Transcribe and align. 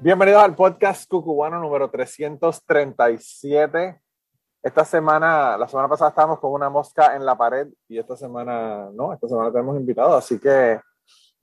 Bienvenidos 0.00 0.44
al 0.44 0.54
podcast 0.54 1.10
cucubano 1.10 1.58
número 1.58 1.90
337. 1.90 4.00
Esta 4.62 4.84
semana, 4.84 5.58
la 5.58 5.66
semana 5.66 5.88
pasada 5.88 6.10
estábamos 6.10 6.38
con 6.38 6.52
una 6.52 6.70
mosca 6.70 7.16
en 7.16 7.26
la 7.26 7.36
pared 7.36 7.66
y 7.88 7.98
esta 7.98 8.16
semana, 8.16 8.90
no, 8.92 9.12
esta 9.12 9.26
semana 9.26 9.50
tenemos 9.50 9.76
invitado, 9.76 10.16
así 10.16 10.38
que 10.38 10.80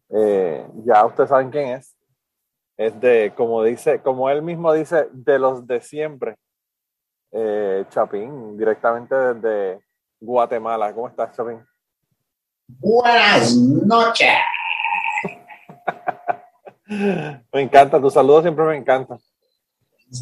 eh, 0.09 0.65
ya 0.85 1.05
ustedes 1.05 1.29
saben 1.29 1.49
quién 1.49 1.67
es. 1.67 1.97
Es 2.77 2.97
de, 3.01 3.33
como 3.35 3.61
dice, 3.61 4.01
como 4.01 4.29
él 4.29 4.41
mismo 4.41 4.71
dice, 4.71 5.09
de 5.11 5.37
los 5.37 5.67
de 5.67 5.81
siempre. 5.81 6.37
Eh, 7.33 7.83
Chapín, 7.89 8.57
directamente 8.57 9.15
desde 9.15 9.81
Guatemala. 10.21 10.93
¿Cómo 10.93 11.09
estás, 11.09 11.35
Chapín? 11.35 11.61
Buenas 12.67 13.53
noches. 13.53 14.29
Me 16.87 17.61
encanta, 17.61 17.99
tu 17.99 18.09
saludo 18.11 18.41
siempre 18.41 18.65
me 18.65 18.77
encanta. 18.77 19.17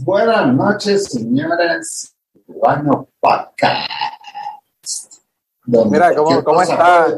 Buenas 0.02 0.54
noches, 0.54 1.06
señores. 1.06 2.16
Bueno, 2.48 3.10
podcast. 3.20 3.90
Mira, 5.66 6.16
¿cómo, 6.16 6.44
cómo 6.44 6.62
está? 6.62 7.14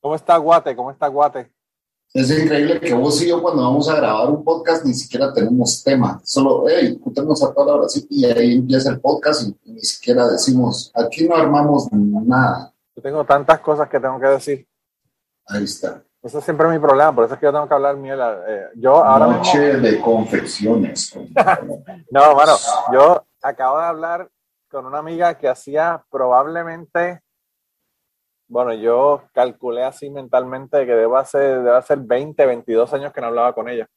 ¿Cómo 0.00 0.14
está 0.14 0.36
Guate? 0.36 0.76
¿Cómo 0.76 0.90
está 0.90 1.06
Guate? 1.06 1.50
Es 2.12 2.30
increíble 2.30 2.78
que 2.78 2.92
vos 2.92 3.22
y 3.22 3.28
yo 3.28 3.40
cuando 3.40 3.62
vamos 3.62 3.88
a 3.88 3.96
grabar 3.96 4.28
un 4.28 4.44
podcast 4.44 4.84
ni 4.84 4.92
siquiera 4.92 5.32
tenemos 5.32 5.82
tema. 5.82 6.20
Solo, 6.22 6.64
hey, 6.68 7.00
juntemos 7.02 7.42
a 7.42 7.54
toda 7.54 7.78
la 7.78 7.88
sí, 7.88 8.06
y 8.10 8.26
ahí 8.26 8.56
empieza 8.56 8.90
el 8.90 9.00
podcast 9.00 9.48
y 9.64 9.72
ni 9.72 9.80
siquiera 9.80 10.28
decimos, 10.28 10.92
aquí 10.94 11.26
no 11.26 11.36
armamos 11.36 11.90
nada. 11.90 12.74
Yo 12.94 13.02
tengo 13.02 13.24
tantas 13.24 13.60
cosas 13.60 13.88
que 13.88 13.98
tengo 13.98 14.20
que 14.20 14.26
decir. 14.26 14.68
Ahí 15.46 15.64
está. 15.64 16.04
Eso 16.22 16.38
es 16.38 16.44
siempre 16.44 16.68
mi 16.68 16.78
problema, 16.78 17.12
por 17.12 17.24
eso 17.24 17.34
es 17.34 17.40
que 17.40 17.46
yo 17.46 17.52
tengo 17.52 17.66
que 17.66 17.74
hablar 17.74 17.96
miel. 17.96 18.20
Eh, 18.46 18.68
yo 18.76 19.02
ahora 19.02 19.26
Noche 19.26 19.78
de 19.78 20.00
confecciones. 20.00 21.16
no, 22.10 22.34
bueno, 22.34 22.52
yo 22.92 23.24
acabo 23.42 23.78
de 23.78 23.84
hablar 23.84 24.30
con 24.70 24.86
una 24.86 24.98
amiga 24.98 25.36
que 25.36 25.48
hacía 25.48 26.00
probablemente, 26.10 27.22
bueno, 28.48 28.72
yo 28.72 29.24
calculé 29.34 29.82
así 29.82 30.10
mentalmente 30.10 30.86
que 30.86 30.94
debe 30.94 31.24
ser, 31.24 31.60
debe 31.64 31.82
ser 31.82 31.98
20, 31.98 32.46
22 32.46 32.92
años 32.94 33.12
que 33.12 33.20
no 33.20 33.26
hablaba 33.26 33.52
con 33.52 33.68
ella. 33.68 33.88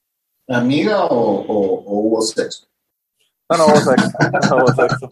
¿Amiga 0.47 1.05
o, 1.05 1.83
hubo 1.85 2.21
sexo? 2.21 2.65
No, 3.51 3.57
no 3.57 3.65
hubo 3.67 3.75
sexo. 3.75 4.09
No 4.49 4.57
hubo 4.57 4.67
sexo. 4.73 5.09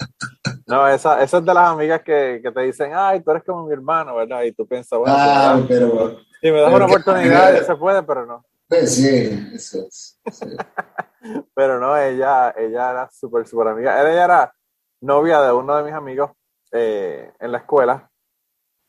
No, 0.66 0.88
esa, 0.88 1.22
esa 1.22 1.38
es 1.38 1.46
de 1.46 1.54
las 1.54 1.70
amigas 1.70 2.02
que, 2.02 2.40
que, 2.44 2.52
te 2.52 2.62
dicen, 2.62 2.92
ay, 2.96 3.22
tú 3.22 3.30
eres 3.30 3.44
como 3.44 3.68
mi 3.68 3.74
hermano, 3.74 4.16
¿verdad? 4.16 4.42
Y 4.44 4.52
tú 4.52 4.66
piensas, 4.66 4.98
bueno, 4.98 5.16
ah, 5.16 5.62
pero 5.68 6.18
si 6.44 6.52
me 6.52 6.60
das 6.60 6.74
una 6.74 6.86
oportunidad, 6.86 7.54
ya 7.54 7.64
se 7.64 7.76
puede, 7.78 8.04
pero 8.04 8.26
no. 8.26 8.46
Pues 8.68 8.96
sí, 8.96 9.50
eso 9.54 9.88
es. 9.88 10.20
pero 11.56 11.80
no, 11.80 11.96
ella, 11.96 12.54
ella 12.58 12.92
era 12.92 13.10
súper, 13.10 13.48
súper 13.48 13.70
amiga. 13.70 14.02
Ella 14.02 14.26
era 14.26 14.56
novia 15.00 15.42
de 15.42 15.54
uno 15.54 15.78
de 15.78 15.84
mis 15.84 15.94
amigos 15.94 16.32
eh, 16.74 17.32
en 17.40 17.52
la 17.54 17.60
escuela. 17.60 18.12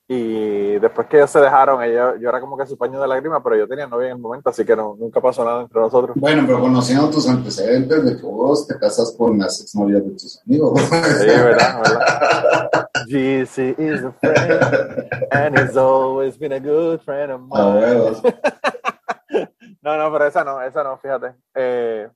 Y 0.06 0.78
después 0.80 1.06
que 1.06 1.16
ellos 1.16 1.30
se 1.30 1.40
dejaron, 1.40 1.82
ella, 1.82 2.14
yo 2.20 2.28
era 2.28 2.38
como 2.38 2.58
que 2.58 2.66
su 2.66 2.76
paño 2.76 3.00
de 3.00 3.08
lágrimas, 3.08 3.40
pero 3.42 3.56
yo 3.56 3.66
tenía 3.66 3.86
novia 3.86 4.08
en 4.08 4.16
el 4.16 4.18
momento, 4.18 4.50
así 4.50 4.62
que 4.62 4.76
no, 4.76 4.94
nunca 4.98 5.18
pasó 5.18 5.44
nada 5.44 5.62
entre 5.62 5.80
nosotros. 5.80 6.14
Bueno, 6.20 6.42
pero 6.46 6.60
conociendo 6.60 7.08
tus 7.08 7.26
antecedentes 7.26 8.04
de 8.04 8.16
que 8.18 8.22
vos 8.22 8.66
te 8.66 8.78
casas 8.78 9.14
con 9.16 9.38
las 9.38 9.62
exnovias 9.62 10.04
de 10.04 10.10
tus 10.10 10.42
amigos. 10.44 10.78
Sí, 10.80 11.26
verdad, 11.26 11.82
verdad. 11.82 12.88
GC 13.08 13.78
is 13.78 14.04
a 14.04 14.12
friend, 14.20 15.08
and 15.32 15.58
he's 15.58 15.76
always 15.76 16.38
been 16.38 16.52
a 16.52 16.60
good 16.60 17.00
friend 17.00 17.32
of 17.32 17.40
mine. 17.40 18.20
no, 19.82 19.96
no, 19.96 20.12
pero 20.12 20.26
esa 20.26 20.44
no, 20.44 20.60
esa 20.60 20.84
no, 20.84 20.98
fíjate. 20.98 21.34
Eh, 21.54 22.08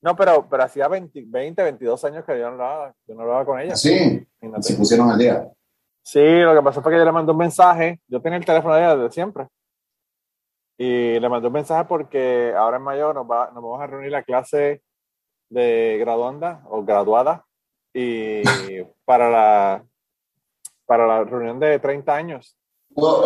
no, 0.00 0.16
pero, 0.16 0.46
pero 0.48 0.62
hacía 0.62 0.88
20, 0.88 1.24
20, 1.26 1.62
22 1.62 2.04
años 2.04 2.24
que 2.24 2.38
yo 2.38 2.46
no 2.46 2.52
hablaba, 2.52 2.94
yo 3.06 3.14
no 3.14 3.22
hablaba 3.22 3.44
con 3.44 3.60
ella. 3.60 3.76
Sí, 3.76 4.26
se 4.60 4.74
pusieron 4.74 5.10
al 5.10 5.18
día. 5.18 5.46
Sí, 6.06 6.20
lo 6.20 6.54
que 6.54 6.62
pasó 6.62 6.80
fue 6.80 6.92
que 6.92 6.98
yo 6.98 7.04
le 7.04 7.10
mandé 7.10 7.32
un 7.32 7.38
mensaje. 7.38 8.00
Yo 8.06 8.22
tenía 8.22 8.38
el 8.38 8.44
teléfono 8.44 8.76
de 8.76 8.80
ella 8.80 8.94
desde 8.94 9.12
siempre. 9.12 9.48
Y 10.78 11.18
le 11.18 11.28
mandé 11.28 11.48
un 11.48 11.54
mensaje 11.54 11.84
porque 11.88 12.54
ahora 12.56 12.76
en 12.76 12.84
mayo 12.84 13.12
nos, 13.12 13.28
va, 13.28 13.46
nos 13.46 13.60
vamos 13.60 13.80
a 13.80 13.88
reunir 13.88 14.12
la 14.12 14.22
clase 14.22 14.82
de 15.50 15.96
graduanda 15.98 16.62
o 16.70 16.84
graduada 16.84 17.44
y 17.92 18.40
para 19.04 19.28
la, 19.30 19.84
para 20.84 21.08
la 21.08 21.24
reunión 21.24 21.58
de 21.58 21.80
30 21.80 22.14
años. 22.14 22.56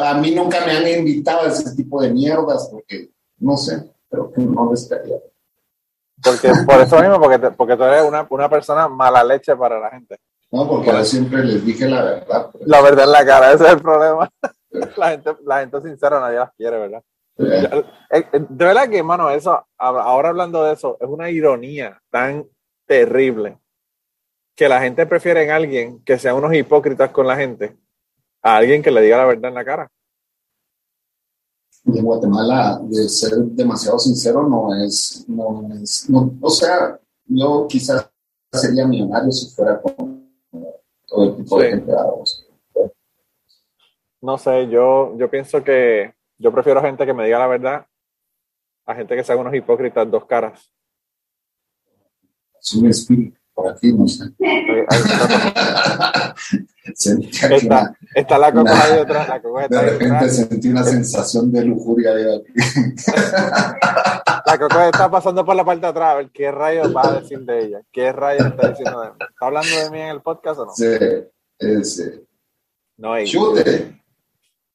a 0.02 0.14
mí 0.14 0.34
nunca 0.34 0.64
me 0.64 0.72
han 0.72 0.88
invitado 0.88 1.42
a 1.42 1.48
ese 1.48 1.76
tipo 1.76 2.00
de 2.00 2.10
mierdas 2.14 2.66
porque, 2.72 3.10
no 3.40 3.58
sé, 3.58 3.92
pero 4.08 4.32
que 4.32 4.40
no 4.40 4.70
les 4.70 4.88
Porque, 4.88 6.50
por 6.64 6.80
eso 6.80 6.98
mismo, 6.98 7.20
porque, 7.20 7.38
porque 7.50 7.76
tú 7.76 7.84
eres 7.84 8.04
una, 8.04 8.26
una 8.30 8.48
persona 8.48 8.88
mala 8.88 9.22
leche 9.22 9.54
para 9.54 9.78
la 9.78 9.90
gente. 9.90 10.18
No, 10.52 10.68
porque 10.68 10.90
yo 10.90 11.04
siempre 11.04 11.44
les 11.44 11.64
dije 11.64 11.88
la 11.88 12.02
verdad. 12.02 12.50
Pues. 12.50 12.66
La 12.66 12.80
verdad 12.82 13.04
en 13.04 13.12
la 13.12 13.24
cara, 13.24 13.52
ese 13.52 13.64
es 13.64 13.72
el 13.72 13.80
problema. 13.80 14.28
la, 14.96 15.10
gente, 15.10 15.36
la 15.44 15.60
gente 15.60 15.80
sincera 15.82 16.20
nadie 16.20 16.38
las 16.38 16.52
quiere, 16.54 16.78
¿verdad? 16.78 17.02
Eh, 17.38 17.84
eh, 18.10 18.24
de 18.32 18.64
verdad 18.64 18.88
que, 18.88 18.98
hermano, 18.98 19.30
eso, 19.30 19.64
ahora 19.78 20.28
hablando 20.28 20.64
de 20.64 20.74
eso, 20.74 20.98
es 21.00 21.08
una 21.08 21.30
ironía 21.30 22.00
tan 22.10 22.46
terrible 22.86 23.58
que 24.54 24.68
la 24.68 24.80
gente 24.80 25.06
prefiere 25.06 25.44
en 25.44 25.50
alguien 25.50 26.04
que 26.04 26.18
sean 26.18 26.34
unos 26.36 26.52
hipócritas 26.52 27.10
con 27.10 27.26
la 27.26 27.36
gente 27.36 27.78
a 28.42 28.56
alguien 28.56 28.82
que 28.82 28.90
le 28.90 29.00
diga 29.00 29.16
la 29.16 29.26
verdad 29.26 29.48
en 29.48 29.54
la 29.54 29.64
cara. 29.64 29.90
en 31.86 32.04
Guatemala, 32.04 32.80
de 32.82 33.08
ser 33.08 33.36
demasiado 33.36 33.98
sincero, 33.98 34.46
no 34.46 34.74
es, 34.84 35.24
no 35.28 35.66
es, 35.80 36.06
o 36.40 36.50
sea, 36.50 36.98
yo 37.26 37.66
quizás 37.68 38.10
sería 38.52 38.86
millonario 38.86 39.30
si 39.30 39.54
fuera 39.54 39.80
con 39.80 40.19
todo 41.10 41.24
el 41.24 41.36
tipo 41.36 41.60
de 41.60 41.70
empleados. 41.70 42.46
No 44.22 44.38
sé, 44.38 44.68
yo, 44.68 45.16
yo 45.16 45.30
pienso 45.30 45.62
que 45.64 46.14
yo 46.38 46.52
prefiero 46.52 46.80
gente 46.80 47.04
que 47.04 47.12
me 47.12 47.24
diga 47.24 47.38
la 47.38 47.46
verdad 47.46 47.86
a 48.86 48.94
gente 48.94 49.14
que 49.14 49.24
sea 49.24 49.36
unos 49.36 49.54
hipócritas 49.54 50.10
dos 50.10 50.24
caras. 50.24 50.72
Es 52.60 52.74
un 52.74 52.88
espíritu 52.88 53.39
por 53.60 53.72
aquí, 53.72 53.92
no 53.92 54.08
sé. 54.08 54.24
está, 57.54 57.94
está, 58.14 58.38
la 58.38 58.52
coca 58.52 58.84
ahí 58.84 58.98
detrás. 58.98 59.28
La 59.28 59.42
coca 59.42 59.66
de 59.68 59.82
repente 59.82 60.28
sentí 60.28 60.68
una 60.68 60.84
sensación 60.84 61.50
de 61.52 61.64
lujuria. 61.64 62.12
la 64.46 64.58
coca 64.58 64.88
está 64.88 65.10
pasando 65.10 65.44
por 65.44 65.54
la 65.54 65.64
parte 65.64 65.82
de 65.82 65.88
atrás 65.88 66.12
a 66.12 66.14
ver 66.16 66.30
qué 66.30 66.50
rayos 66.50 66.94
va 66.94 67.06
a 67.06 67.20
decir 67.20 67.40
de 67.40 67.64
ella. 67.64 67.82
¿Qué 67.92 68.12
rayos 68.12 68.46
está 68.46 68.68
diciendo 68.68 69.00
de 69.00 69.10
mí? 69.10 69.16
¿Está 69.20 69.46
hablando 69.46 69.76
de 69.76 69.90
mí 69.90 70.00
en 70.00 70.08
el 70.08 70.22
podcast 70.22 70.60
o 70.60 70.66
no? 70.66 70.72
Sí, 70.72 70.86
sí. 71.84 72.26
No, 72.96 73.12
hay. 73.12 73.26
Chute. 73.26 73.96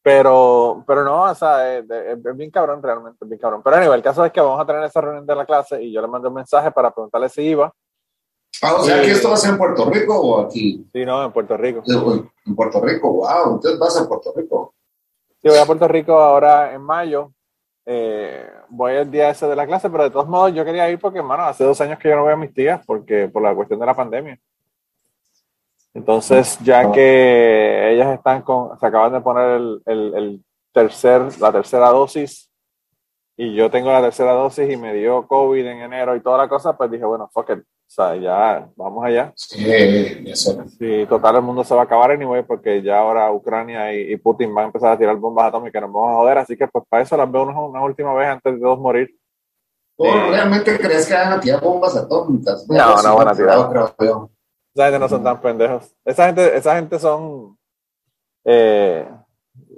Pero, 0.04 0.84
pero 0.86 1.04
no, 1.04 1.24
o 1.24 1.34
sea, 1.34 1.80
es, 1.80 1.88
bien 2.36 2.52
cabrón 2.52 2.84
realmente, 2.84 3.26
es 3.26 3.28
bien 3.28 3.40
cabrón. 3.40 3.64
Pero 3.64 3.78
anyway, 3.78 3.98
el 3.98 4.04
caso 4.04 4.24
es 4.24 4.32
que 4.32 4.40
vamos 4.40 4.62
a 4.62 4.66
tener 4.66 4.84
esa 4.84 5.02
reunión 5.02 5.26
de 5.26 5.36
la 5.36 5.48
clase 5.48 5.82
y 5.82 5.92
yo 5.92 6.00
le 6.00 6.08
mandé 6.08 6.28
un 6.28 6.36
mensaje 6.36 6.70
para 6.70 6.92
preguntarle 6.92 7.28
si 7.28 7.42
iba 7.42 7.74
Ah, 8.62 8.76
o 8.76 8.84
sea, 8.84 9.02
que 9.02 9.12
esto 9.12 9.30
va 9.30 9.36
a 9.36 9.38
ser 9.38 9.52
en 9.52 9.58
Puerto 9.58 9.90
Rico 9.90 10.20
o 10.20 10.42
aquí? 10.42 10.88
Sí, 10.92 11.06
no, 11.06 11.24
en 11.24 11.32
Puerto 11.32 11.58
Rico. 11.58 11.84
En 12.46 12.56
Puerto 12.56 12.82
Rico, 12.82 13.12
wow, 13.12 13.56
entonces 13.56 13.80
vas 13.80 13.98
a 13.98 14.08
Puerto 14.08 14.34
Rico. 14.36 14.74
Sí, 15.42 15.50
voy 15.50 15.58
a 15.58 15.66
Puerto 15.66 15.88
Rico 15.88 16.14
ahora 16.20 16.74
en 16.74 16.82
mayo. 16.82 17.32
Eh, 17.86 18.50
voy 18.70 18.94
el 18.94 19.12
día 19.12 19.30
ese 19.30 19.48
de 19.48 19.56
la 19.56 19.68
clase, 19.68 19.90
pero 19.90 20.04
de 20.04 20.10
todos 20.10 20.28
modos 20.28 20.54
yo 20.54 20.66
quería 20.66 20.90
ir 20.90 21.00
porque, 21.00 21.20
hermano, 21.20 21.44
hace 21.44 21.64
dos 21.64 21.80
años 21.82 22.00
que 22.00 22.10
yo 22.10 22.16
no 22.16 22.24
voy 22.24 22.34
a 22.34 22.38
mis 22.38 22.54
tías 22.54 22.84
porque 22.86 23.28
por 23.28 23.44
la 23.44 23.54
cuestión 23.54 23.80
de 23.80 23.86
la 23.86 23.96
pandemia. 23.96 24.40
Entonces, 25.94 26.58
ya 26.60 26.82
ah. 26.82 26.92
que 26.92 27.94
ellas 27.94 28.16
están 28.16 28.42
con, 28.42 28.78
se 28.80 28.86
acaban 28.86 29.14
de 29.14 29.22
poner 29.22 29.50
el, 29.52 29.82
el, 29.86 30.14
el 30.16 30.46
tercer, 30.72 31.40
la 31.40 31.52
tercera 31.52 31.90
dosis 31.90 32.50
y 33.38 33.54
yo 33.54 33.70
tengo 33.70 33.92
la 33.92 34.02
tercera 34.02 34.32
dosis 34.32 34.70
y 34.70 34.78
me 34.78 34.94
dio 34.94 35.28
COVID 35.28 35.66
en 35.66 35.82
enero 35.82 36.16
y 36.16 36.22
toda 36.22 36.38
la 36.38 36.48
cosa, 36.48 36.76
pues 36.78 36.90
dije, 36.90 37.06
bueno, 37.06 37.30
fuck 37.34 37.50
it. 37.50 37.64
O 37.88 37.92
sea, 37.96 38.16
ya, 38.16 38.70
vamos 38.76 39.06
allá. 39.06 39.32
Sí, 39.36 39.64
eso. 40.26 40.66
Sí, 40.78 41.06
total, 41.08 41.38
el 41.38 41.42
mundo 41.44 41.64
se 41.64 41.74
va 41.74 41.82
a 41.82 41.84
acabar 41.84 42.12
anyway, 42.12 42.44
porque 42.44 42.82
ya 42.82 43.00
ahora 43.00 43.32
Ucrania 43.32 43.94
y, 43.94 44.18
Putin 44.18 44.54
van 44.54 44.64
a 44.64 44.68
empezar 44.68 44.92
a 44.92 44.98
tirar 44.98 45.16
bombas 45.16 45.48
atómicas, 45.48 45.82
nos 45.82 45.94
vamos 45.94 46.12
a 46.12 46.16
joder, 46.16 46.38
así 46.40 46.58
que 46.58 46.68
pues 46.68 46.84
para 46.90 47.04
eso 47.04 47.16
las 47.16 47.32
veo 47.32 47.44
una, 47.44 47.82
última 47.82 48.14
vez 48.14 48.28
antes 48.28 48.54
de 48.54 48.60
dos 48.60 48.80
morir. 48.80 49.16
¿O 49.98 50.06
realmente 50.12 50.78
crees 50.78 51.08
que 51.08 51.14
van 51.14 51.34
a 51.34 51.40
tirar 51.40 51.62
bombas 51.62 51.96
atómicas? 51.96 52.68
No, 52.68 53.02
no 53.02 53.16
van 53.16 53.28
a 53.30 53.34
tirar. 53.34 53.94
Esa 54.76 54.86
gente 54.86 55.00
no 55.00 55.08
son 55.08 55.24
tan 55.24 55.40
pendejos. 55.40 55.96
Esa 56.04 56.26
gente, 56.26 56.58
esa 56.58 56.76
gente 56.76 57.00
son, 57.00 57.58
eh, 58.44 59.08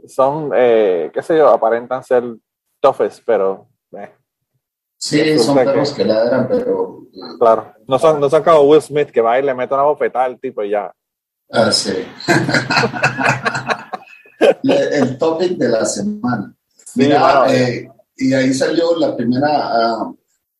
son, 0.07 0.51
eh, 0.55 1.11
qué 1.13 1.21
sé 1.21 1.37
yo, 1.37 1.49
aparentan 1.49 2.03
ser 2.03 2.23
toughest, 2.79 3.21
pero... 3.25 3.67
Eh. 3.91 4.11
Sí, 4.97 5.37
son 5.37 5.55
perros 5.55 5.93
que, 5.93 6.03
ladran, 6.03 6.47
pero... 6.47 7.03
Claro, 7.37 7.73
no 7.87 7.99
son, 7.99 8.19
no 8.19 8.29
son 8.29 8.43
como 8.43 8.61
Will 8.61 8.81
Smith 8.81 9.09
que 9.09 9.21
va 9.21 9.39
y 9.39 9.43
le 9.43 9.53
mete 9.53 9.73
una 9.73 9.83
bofetada 9.83 10.25
al 10.25 10.39
tipo 10.39 10.63
y 10.63 10.71
ya. 10.71 10.91
Ah, 11.51 11.71
sí. 11.71 11.93
el 14.63 15.17
topic 15.17 15.57
de 15.57 15.69
la 15.69 15.85
semana. 15.85 16.53
Mira, 16.95 17.45
eh, 17.53 17.89
y 18.17 18.33
ahí 18.33 18.53
salió 18.53 18.95
la 18.97 19.15
primera 19.15 19.49
ah, 19.49 20.11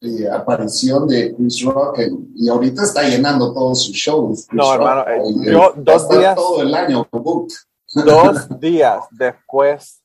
eh, 0.02 0.28
aparición 0.32 1.08
de 1.08 1.36
Chris 1.36 1.64
Rock 1.64 2.00
y 2.36 2.48
ahorita 2.48 2.84
está 2.84 3.04
llenando 3.04 3.54
todos 3.54 3.84
sus 3.84 3.96
shows. 3.96 4.48
no, 4.52 4.74
hermano, 4.74 5.06
eh, 5.08 5.22
yo 5.46 5.74
dos 5.76 6.10
días. 6.10 6.36
Todo 6.36 6.62
el 6.62 6.74
año 6.74 7.08
Dos 7.12 8.50
días 8.60 9.00
después 9.12 10.02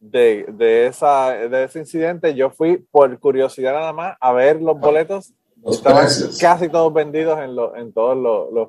de, 0.00 0.46
de, 0.48 0.86
esa, 0.86 1.30
de 1.30 1.64
ese 1.64 1.80
incidente, 1.80 2.34
yo 2.34 2.50
fui 2.50 2.78
por 2.90 3.18
curiosidad 3.18 3.72
nada 3.72 3.92
más 3.92 4.16
a 4.20 4.32
ver 4.32 4.60
los 4.60 4.78
boletos. 4.78 5.32
Estaban 5.66 6.06
casi 6.40 6.68
todos 6.68 6.92
vendidos 6.92 7.38
en, 7.40 7.56
lo, 7.56 7.74
en 7.76 7.92
todos 7.92 8.16
los, 8.16 8.52
los, 8.52 8.68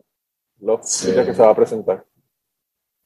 los 0.59 0.89
sitios 0.89 1.25
que 1.25 1.33
se 1.33 1.41
va 1.41 1.51
a 1.51 1.55
presentar. 1.55 2.05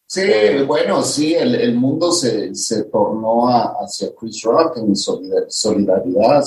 Sí, 0.07 0.23
bueno, 0.67 1.03
sí, 1.03 1.33
el, 1.35 1.55
el 1.55 1.75
mundo 1.75 2.11
se, 2.11 2.53
se 2.53 2.83
tornó 2.83 3.47
hacia 3.47 4.13
Chris 4.13 4.43
Rock 4.43 4.77
en 4.77 4.93
solidaridad, 4.95 6.43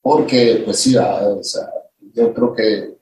porque 0.00 0.62
pues 0.64 0.78
sí, 0.78 0.96
o 0.96 1.42
sea, 1.42 1.68
yo 2.14 2.32
creo 2.32 2.54
que 2.54 2.96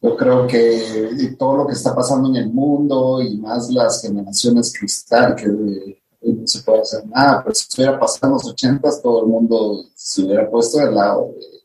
yo 0.00 0.16
creo 0.16 0.46
que 0.46 1.36
todo 1.38 1.58
lo 1.58 1.66
que 1.66 1.74
está 1.74 1.94
pasando 1.94 2.28
en 2.28 2.36
el 2.36 2.50
mundo 2.50 3.20
y 3.20 3.36
más 3.36 3.70
las 3.70 4.02
generaciones 4.02 4.72
cristal, 4.76 5.34
que 5.34 6.02
no 6.32 6.46
se 6.46 6.62
puede 6.62 6.80
hacer 6.80 7.06
nada, 7.06 7.42
pero 7.42 7.54
si 7.54 7.62
estuviera 7.62 7.98
pasando 7.98 8.28
en 8.28 8.32
los 8.42 8.52
ochentas, 8.52 9.02
todo 9.02 9.22
el 9.22 9.26
mundo 9.26 9.84
se 9.94 10.22
hubiera 10.22 10.48
puesto 10.48 10.78
del 10.78 10.94
lado 10.94 11.32
de 11.34 11.58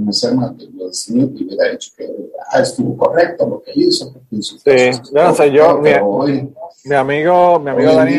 como 0.00 0.12
se 0.12 0.28
llama, 0.28 0.54
y 0.58 1.44
hubiera 1.44 1.70
dicho 1.72 1.90
que 1.96 2.08
ah, 2.50 2.60
estuvo 2.60 2.96
correcto 2.96 3.46
lo 3.46 3.62
que 3.62 3.72
hizo. 3.74 4.10
sí, 4.30 4.90
yo 5.12 5.24
no 5.24 5.34
sé, 5.34 5.50
yo, 5.50 5.78
mi, 5.78 5.90
mi, 6.84 6.94
amigo, 6.94 7.60
mi 7.60 7.70
amigo 7.70 7.94
Dani, 7.94 8.14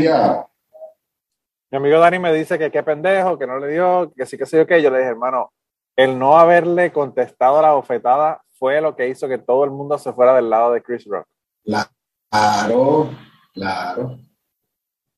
mi 1.71 1.77
amigo 1.77 1.99
Dani 1.99 2.19
me 2.19 2.33
dice 2.33 2.59
que 2.59 2.69
qué 2.69 2.83
pendejo, 2.83 3.39
que 3.39 3.47
no 3.47 3.57
le 3.57 3.69
dio, 3.69 4.13
que 4.15 4.27
sí 4.27 4.37
que 4.37 4.45
yo 4.45 4.67
qué, 4.67 4.81
yo 4.81 4.91
le 4.91 4.99
dije, 4.99 5.09
hermano, 5.09 5.51
el 5.95 6.19
no 6.19 6.37
haberle 6.37 6.91
contestado 6.91 7.61
la 7.61 7.73
bofetada 7.73 8.43
fue 8.59 8.79
lo 8.79 8.95
que 8.95 9.09
hizo 9.09 9.27
que 9.27 9.39
todo 9.39 9.63
el 9.63 9.71
mundo 9.71 9.97
se 9.97 10.13
fuera 10.13 10.35
del 10.35 10.49
lado 10.49 10.73
de 10.73 10.83
Chris 10.83 11.05
Rock. 11.05 11.25
Claro, 11.63 13.09
claro. 13.53 14.19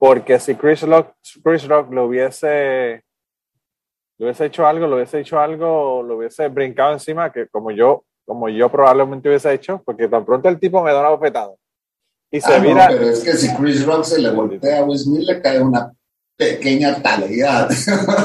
Porque 0.03 0.37
si 0.37 0.55
Chris 0.55 0.81
Rock, 0.81 1.13
Chris 1.41 1.65
Rock 1.65 1.93
lo 1.93 2.07
hubiese 2.07 3.01
lo 4.17 4.25
hubiese 4.25 4.47
hecho 4.47 4.67
algo, 4.67 4.85
lo 4.85 4.97
hubiese 4.97 5.21
hecho 5.21 5.39
algo, 5.39 6.03
lo 6.03 6.17
hubiese 6.17 6.49
brincado 6.49 6.91
encima, 6.91 7.31
que 7.31 7.47
como 7.47 7.71
yo, 7.71 8.03
como 8.25 8.49
yo 8.49 8.69
probablemente 8.69 9.29
hubiese 9.29 9.53
hecho, 9.53 9.81
porque 9.85 10.09
tan 10.09 10.25
pronto 10.25 10.49
el 10.49 10.59
tipo 10.59 10.83
me 10.83 10.91
da 10.91 10.99
una 10.99 11.09
bofetada. 11.11 11.53
Y 12.29 12.41
se 12.41 12.53
ah, 12.53 12.59
mira. 12.59 12.87
pero 12.89 13.07
es 13.07 13.23
que 13.23 13.31
si 13.31 13.55
Chris 13.55 13.85
Rock 13.85 14.03
se 14.03 14.21
le 14.21 14.31
voltea 14.31 14.79
a 14.79 14.83
Will 14.83 14.99
Smith, 14.99 15.25
le 15.25 15.41
cae 15.41 15.61
una 15.61 15.93
pequeña 16.35 17.01
talidad. 17.01 17.69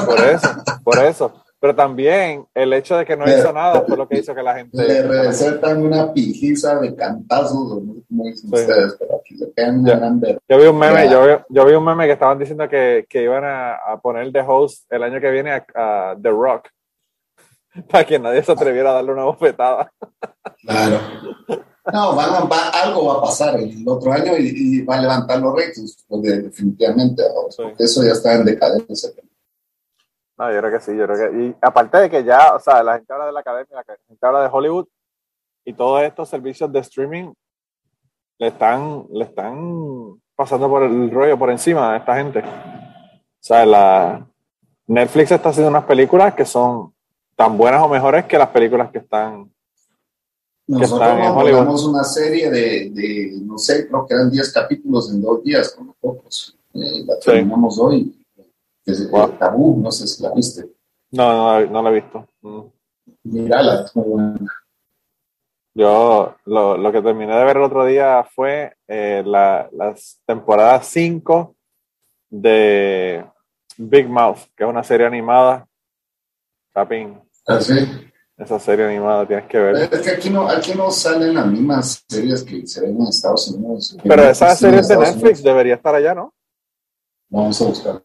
Por 0.05 0.19
eso, 0.19 0.49
por 0.83 0.99
eso. 0.99 1.43
Pero 1.61 1.75
también 1.75 2.47
el 2.53 2.71
hecho 2.71 2.95
de 2.95 3.05
que 3.05 3.17
no 3.17 3.27
hizo 3.27 3.51
nada 3.51 3.83
fue 3.85 3.97
lo 3.97 4.07
que 4.07 4.19
hizo 4.19 4.33
que 4.33 4.41
la 4.41 4.55
gente. 4.55 4.77
Le 4.77 5.01
recetan 5.03 5.83
una 5.85 6.13
pijiza 6.13 6.79
de 6.79 6.95
cantazos, 6.95 7.81
como 8.07 8.23
dicen 8.23 8.53
ustedes, 8.53 8.95
pero 8.97 9.17
aquí 9.17 9.35
le 9.35 9.47
pegan 9.47 9.83
gran 9.83 10.21
Yo 10.21 10.57
vi 10.57 10.67
un 10.67 10.77
meme, 10.77 11.09
yo 11.09 11.25
vi, 11.25 11.33
yo 11.49 11.65
vi, 11.65 11.73
un 11.73 11.83
meme 11.83 12.05
que 12.05 12.13
estaban 12.13 12.39
diciendo 12.39 12.69
que, 12.69 13.05
que 13.09 13.23
iban 13.23 13.43
a, 13.43 13.75
a, 13.75 13.99
poner 13.99 14.31
de 14.31 14.39
host 14.39 14.85
el 14.89 15.03
año 15.03 15.19
que 15.19 15.31
viene 15.31 15.51
a, 15.51 16.15
The 16.21 16.29
Rock. 16.29 16.69
Para 17.91 18.05
que 18.05 18.17
nadie 18.17 18.41
se 18.41 18.53
atreviera 18.53 18.91
a 18.91 18.93
darle 18.93 19.11
una 19.11 19.25
bofetada. 19.25 19.91
Claro. 20.61 20.99
No, 21.91 22.15
van 22.15 22.29
a, 22.29 22.69
algo 22.83 23.05
va 23.05 23.13
a 23.15 23.21
pasar 23.21 23.59
el 23.59 23.83
otro 23.85 24.13
año 24.13 24.37
y, 24.37 24.81
va 24.83 24.95
a 24.95 25.01
levantar 25.01 25.39
los 25.39 25.55
ratings, 25.55 26.05
definitivamente, 26.09 27.23
porque 27.57 27.83
eso 27.83 28.03
ya 28.03 28.11
está 28.11 28.35
en 28.35 28.45
decadencia. 28.45 29.09
No, 30.39 30.49
yo 30.53 30.59
creo 30.59 30.71
que 30.71 30.79
sí, 30.79 30.95
yo 30.95 31.05
creo 31.05 31.31
que. 31.31 31.37
Y 31.37 31.55
aparte 31.61 31.97
de 31.97 32.09
que 32.09 32.23
ya, 32.23 32.55
o 32.55 32.59
sea, 32.59 32.81
la 32.81 32.95
gente 32.95 33.11
habla 33.11 33.25
de 33.25 33.33
la 33.33 33.41
academia, 33.41 33.75
la 33.75 33.97
gente 34.07 34.25
habla 34.25 34.41
de 34.41 34.49
Hollywood 34.49 34.87
y 35.65 35.73
todos 35.73 36.01
estos 36.01 36.29
servicios 36.29 36.71
de 36.71 36.79
streaming 36.79 37.33
le 38.37 38.47
están, 38.47 39.05
le 39.11 39.25
están 39.25 40.17
pasando 40.37 40.69
por 40.69 40.83
el 40.83 41.11
rollo 41.11 41.37
por 41.37 41.49
encima 41.49 41.93
a 41.93 41.97
esta 41.97 42.15
gente. 42.15 42.39
O 42.39 43.41
sea, 43.41 43.65
la 43.65 44.25
Netflix 44.87 45.31
está 45.31 45.49
haciendo 45.49 45.69
unas 45.69 45.83
películas 45.83 46.33
que 46.33 46.45
son 46.45 46.93
tan 47.35 47.57
buenas 47.57 47.83
o 47.83 47.89
mejores 47.89 48.23
que 48.23 48.37
las 48.37 48.49
películas 48.49 48.89
que 48.91 48.99
están. 48.99 49.51
Nosotros 50.67 51.09
están 51.09 51.67
una 51.67 52.03
serie 52.05 52.49
de, 52.49 52.91
de, 52.91 53.31
no 53.41 53.57
sé, 53.57 53.89
creo 53.89 54.05
que 54.07 54.13
eran 54.13 54.31
10 54.31 54.53
capítulos 54.53 55.11
en 55.11 55.21
dos 55.21 55.43
días, 55.43 55.73
con 55.75 55.93
pocos. 55.99 56.57
Eh, 56.75 57.03
la 57.05 57.19
terminamos 57.19 57.77
hoy 57.79 58.18
Tabú, 59.37 59.77
no 59.81 59.91
sé 59.91 60.07
si 60.07 60.21
la 60.23 60.31
viste. 60.33 60.69
No, 61.11 61.59
no, 61.61 61.65
no 61.67 61.81
la 61.81 61.89
he 61.89 61.93
visto. 61.93 62.27
Mm. 62.41 62.61
Mírala. 63.23 63.85
Yo 65.73 66.35
lo, 66.45 66.77
lo, 66.77 66.91
que 66.91 67.01
terminé 67.01 67.35
de 67.35 67.45
ver 67.45 67.57
el 67.57 67.63
otro 67.63 67.85
día 67.85 68.23
fue 68.23 68.75
eh, 68.87 69.23
la, 69.25 69.69
las 69.71 70.19
temporadas 70.25 70.87
5 70.87 71.55
de 72.29 73.25
Big 73.77 74.09
Mouth, 74.09 74.39
que 74.55 74.63
es 74.63 74.69
una 74.69 74.83
serie 74.83 75.07
animada. 75.07 75.67
¿Ah, 76.73 77.61
sí? 77.61 77.75
Esa 78.37 78.59
serie 78.59 78.85
animada 78.85 79.27
tienes 79.27 79.47
que 79.47 79.57
ver. 79.57 79.75
Es 79.93 80.01
que 80.01 80.11
aquí 80.11 80.29
no, 80.29 80.47
aquí 80.47 80.73
no 80.73 80.89
salen 80.91 81.33
las 81.33 81.47
mismas 81.47 82.05
series 82.07 82.43
que 82.43 82.65
se 82.65 82.81
ven 82.81 82.95
en 82.95 83.07
Estados 83.07 83.49
Unidos. 83.49 83.97
Pero 84.03 84.23
esa 84.23 84.55
serie 84.55 84.81
de 84.81 84.97
Netflix 84.97 85.43
debería 85.43 85.75
estar 85.75 85.93
allá, 85.93 86.13
¿no? 86.13 86.33
Vamos 87.29 87.61
a 87.61 87.65
buscar. 87.65 88.03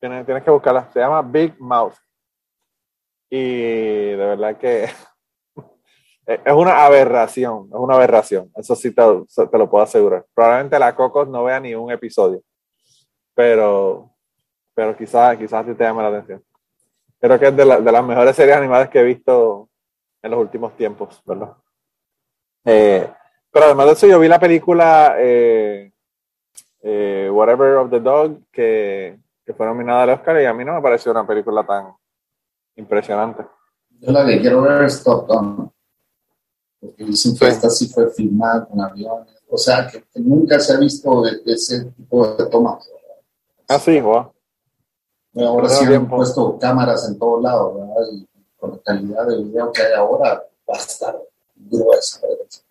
Tienes, 0.00 0.42
que 0.42 0.50
buscarla. 0.50 0.90
Se 0.92 0.98
llama 0.98 1.22
Big 1.22 1.54
Mouth. 1.60 1.94
Y 3.28 4.10
de 4.10 4.16
verdad 4.16 4.56
que 4.56 4.84
es 6.26 6.52
una 6.52 6.84
aberración. 6.84 7.68
Es 7.68 7.78
una 7.78 7.94
aberración. 7.94 8.50
Eso 8.56 8.74
sí 8.74 8.92
te, 8.92 9.02
te, 9.50 9.58
lo 9.58 9.70
puedo 9.70 9.84
asegurar. 9.84 10.24
Probablemente 10.34 10.78
la 10.78 10.96
Cocos 10.96 11.28
no 11.28 11.44
vea 11.44 11.60
ni 11.60 11.74
un 11.74 11.92
episodio. 11.92 12.42
Pero, 13.34 14.10
pero 14.74 14.96
quizás 14.96 15.36
quizás 15.36 15.66
sí 15.66 15.74
te 15.74 15.84
llame 15.84 16.02
la 16.02 16.08
atención. 16.08 16.42
Creo 17.20 17.38
que 17.38 17.48
es 17.48 17.56
de, 17.56 17.64
de, 17.64 17.92
las 17.92 18.04
mejores 18.04 18.34
series 18.34 18.56
animadas 18.56 18.88
que 18.88 19.00
he 19.00 19.04
visto 19.04 19.68
en 20.22 20.30
los 20.30 20.40
últimos 20.40 20.74
tiempos, 20.76 21.22
¿verdad? 21.26 21.54
Eh, 22.64 23.08
pero 23.50 23.66
además 23.66 23.86
de 23.86 23.92
eso, 23.92 24.06
yo 24.06 24.18
vi 24.18 24.28
la 24.28 24.38
película 24.38 25.16
eh, 25.18 25.92
eh, 26.82 27.28
Whatever 27.30 27.76
of 27.76 27.90
the 27.90 28.00
Dog, 28.00 28.38
que 28.50 29.18
que 29.50 29.56
fue 29.56 29.66
nominada 29.66 30.04
al 30.04 30.10
Oscar 30.10 30.40
y 30.40 30.46
a 30.46 30.54
mí 30.54 30.64
no 30.64 30.74
me 30.74 30.80
pareció 30.80 31.10
una 31.10 31.26
película 31.26 31.66
tan 31.66 31.92
impresionante. 32.76 33.44
Yo 33.98 34.12
la 34.12 34.24
que 34.24 34.40
quiero 34.40 34.62
ver 34.62 34.84
es 34.84 35.02
Top 35.02 35.26
Gun, 35.26 35.72
porque 36.80 37.04
dicen 37.04 37.36
que 37.36 37.48
esta 37.48 37.68
sí 37.68 37.88
fue 37.88 38.10
filmada 38.10 38.64
con 38.64 38.80
aviones, 38.80 39.42
o 39.48 39.58
sea, 39.58 39.88
que, 39.88 40.04
nunca 40.20 40.60
se 40.60 40.72
ha 40.72 40.78
visto 40.78 41.24
ese 41.44 41.86
tipo 41.86 42.28
de 42.34 42.46
tomas. 42.46 42.88
Ah, 43.68 43.80
sí, 43.80 44.00
wow. 44.00 44.32
ahora 45.36 45.68
sí 45.68 45.84
han 45.92 46.08
puesto 46.08 46.56
cámaras 46.56 47.08
en 47.08 47.18
todos 47.18 47.42
lados, 47.42 47.74
¿verdad? 47.74 48.08
Y 48.12 48.28
con 48.56 48.70
la 48.70 48.78
calidad 48.78 49.26
de 49.26 49.42
video 49.42 49.72
que 49.72 49.82
hay 49.82 49.94
ahora, 49.94 50.44
va 50.68 50.74
a 50.74 50.78
estar 50.78 51.20
gruesa. 51.56 52.20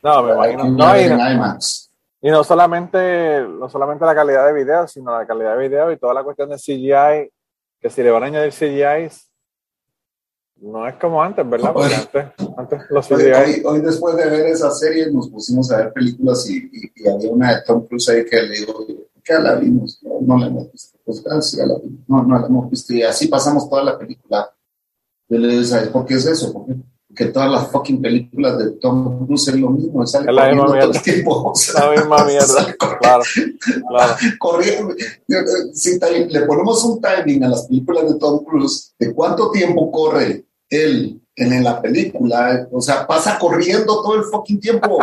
No, 0.01 0.23
me 0.23 0.33
imagino. 0.33 0.69
No, 0.69 0.95
en 0.95 1.11
IMAX. 1.11 1.88
Y 2.21 2.29
no 2.29 2.43
solamente, 2.43 3.41
no 3.41 3.69
solamente 3.69 4.05
la 4.05 4.15
calidad 4.15 4.45
de 4.45 4.53
video, 4.53 4.87
sino 4.87 5.17
la 5.17 5.25
calidad 5.25 5.57
de 5.57 5.67
video 5.67 5.91
y 5.91 5.97
toda 5.97 6.13
la 6.13 6.23
cuestión 6.23 6.49
de 6.49 6.57
CGI, 6.57 7.31
que 7.79 7.89
si 7.89 8.03
le 8.03 8.11
van 8.11 8.23
a 8.23 8.25
añadir 8.25 8.51
CGI, 8.51 9.09
no 10.57 10.85
es 10.85 10.95
como 10.95 11.23
antes, 11.23 11.49
¿verdad? 11.49 11.71
Porque 11.71 11.95
antes, 11.95 12.25
antes 12.57 12.81
los 12.89 13.07
CGI... 13.07 13.63
Hoy, 13.63 13.79
después 13.79 14.17
de 14.17 14.29
ver 14.29 14.47
esa 14.47 14.69
serie 14.71 15.09
nos 15.09 15.29
pusimos 15.29 15.71
a 15.71 15.77
ver 15.77 15.93
películas 15.93 16.49
y, 16.49 16.69
y, 16.93 17.07
había 17.07 17.31
una 17.31 17.55
de 17.55 17.61
Tom 17.61 17.87
Cruise 17.87 18.09
ahí 18.09 18.25
que 18.25 18.41
le 18.41 18.59
digo, 18.59 18.85
¿qué 19.23 19.35
la 19.35 19.55
vimos? 19.55 20.01
No, 20.21 20.37
la 20.37 20.47
hemos 20.47 20.71
visto. 20.71 20.99
Pues 21.05 21.23
gracias, 21.23 21.65
la 21.65 21.75
No, 22.07 22.23
no 22.23 22.37
la 22.37 22.47
hemos 22.47 22.69
visto. 22.69 22.93
Y 22.93 23.03
así 23.03 23.29
pasamos 23.29 23.69
toda 23.69 23.83
la 23.83 23.97
película. 23.97 24.53
Yo 25.29 25.37
le 25.37 25.47
digo, 25.47 25.63
¿sabes 25.63 25.87
por 25.87 26.05
qué 26.05 26.15
es 26.15 26.25
eso? 26.25 26.51
¿Por 26.51 26.65
qué? 26.65 26.75
Que 27.19 27.25
todas 27.25 27.51
las 27.51 27.67
fucking 27.69 28.01
películas 28.01 28.57
de 28.57 28.71
Tom 28.79 29.25
Cruise 29.25 29.49
es 29.49 29.55
lo 29.59 29.71
mismo, 29.71 30.07
sale 30.07 30.25
corriendo 30.27 30.63
todo 30.63 30.73
mierda. 30.73 30.95
el 30.95 31.01
tiempo. 31.01 31.51
o 31.51 31.53
sea, 31.53 31.83
La 31.83 31.91
misma 31.91 32.23
mierda. 32.25 32.75
Claro, 33.01 33.23
claro. 33.89 34.13
corriendo. 34.39 34.95
Time- 35.27 36.27
le 36.29 36.41
ponemos 36.43 36.81
un 36.85 37.01
timing 37.01 37.43
a 37.43 37.49
las 37.49 37.67
películas 37.67 38.07
de 38.07 38.17
Tom 38.19 38.41
Cruise, 38.45 38.93
de 38.97 39.13
cuánto 39.13 39.51
tiempo 39.51 39.91
corre 39.91 40.45
él 40.69 41.21
en, 41.35 41.61
la 41.61 41.81
película, 41.81 42.69
o 42.71 42.79
sea, 42.79 43.05
pasa 43.05 43.37
corriendo 43.37 44.01
todo 44.01 44.15
el 44.15 44.23
fucking 44.23 44.61
tiempo. 44.61 44.99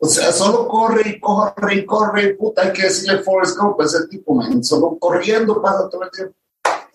O 0.00 0.06
sea, 0.08 0.32
solo 0.32 0.66
corre 0.66 1.10
y 1.10 1.20
corre 1.20 1.76
y 1.76 1.86
corre, 1.86 2.34
puta, 2.34 2.62
hay 2.62 2.72
que 2.72 2.82
decirle 2.82 3.22
Forrest 3.22 3.56
Gump, 3.56 3.80
ese 3.82 4.08
tipo, 4.08 4.34
man, 4.34 4.64
solo 4.64 4.96
corriendo 4.98 5.62
pasa 5.62 5.88
todo 5.88 6.02
el 6.02 6.10
tiempo. 6.10 6.34